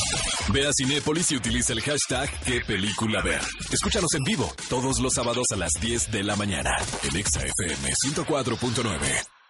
Ve 0.53 0.67
a 0.67 0.71
Cinépolis 0.75 1.31
y 1.31 1.37
utiliza 1.37 1.73
el 1.73 1.81
hashtag 1.81 2.29
qué 2.45 2.61
película 2.61 3.21
ver. 3.21 3.41
Escúchanos 3.71 4.13
en 4.13 4.23
vivo 4.23 4.53
todos 4.69 4.99
los 4.99 5.13
sábados 5.13 5.47
a 5.51 5.55
las 5.55 5.73
10 5.81 6.11
de 6.11 6.23
la 6.23 6.35
mañana 6.35 6.71
en 7.03 7.17
Exa 7.17 7.41
FM 7.41 7.93
104.9. 8.05 9.44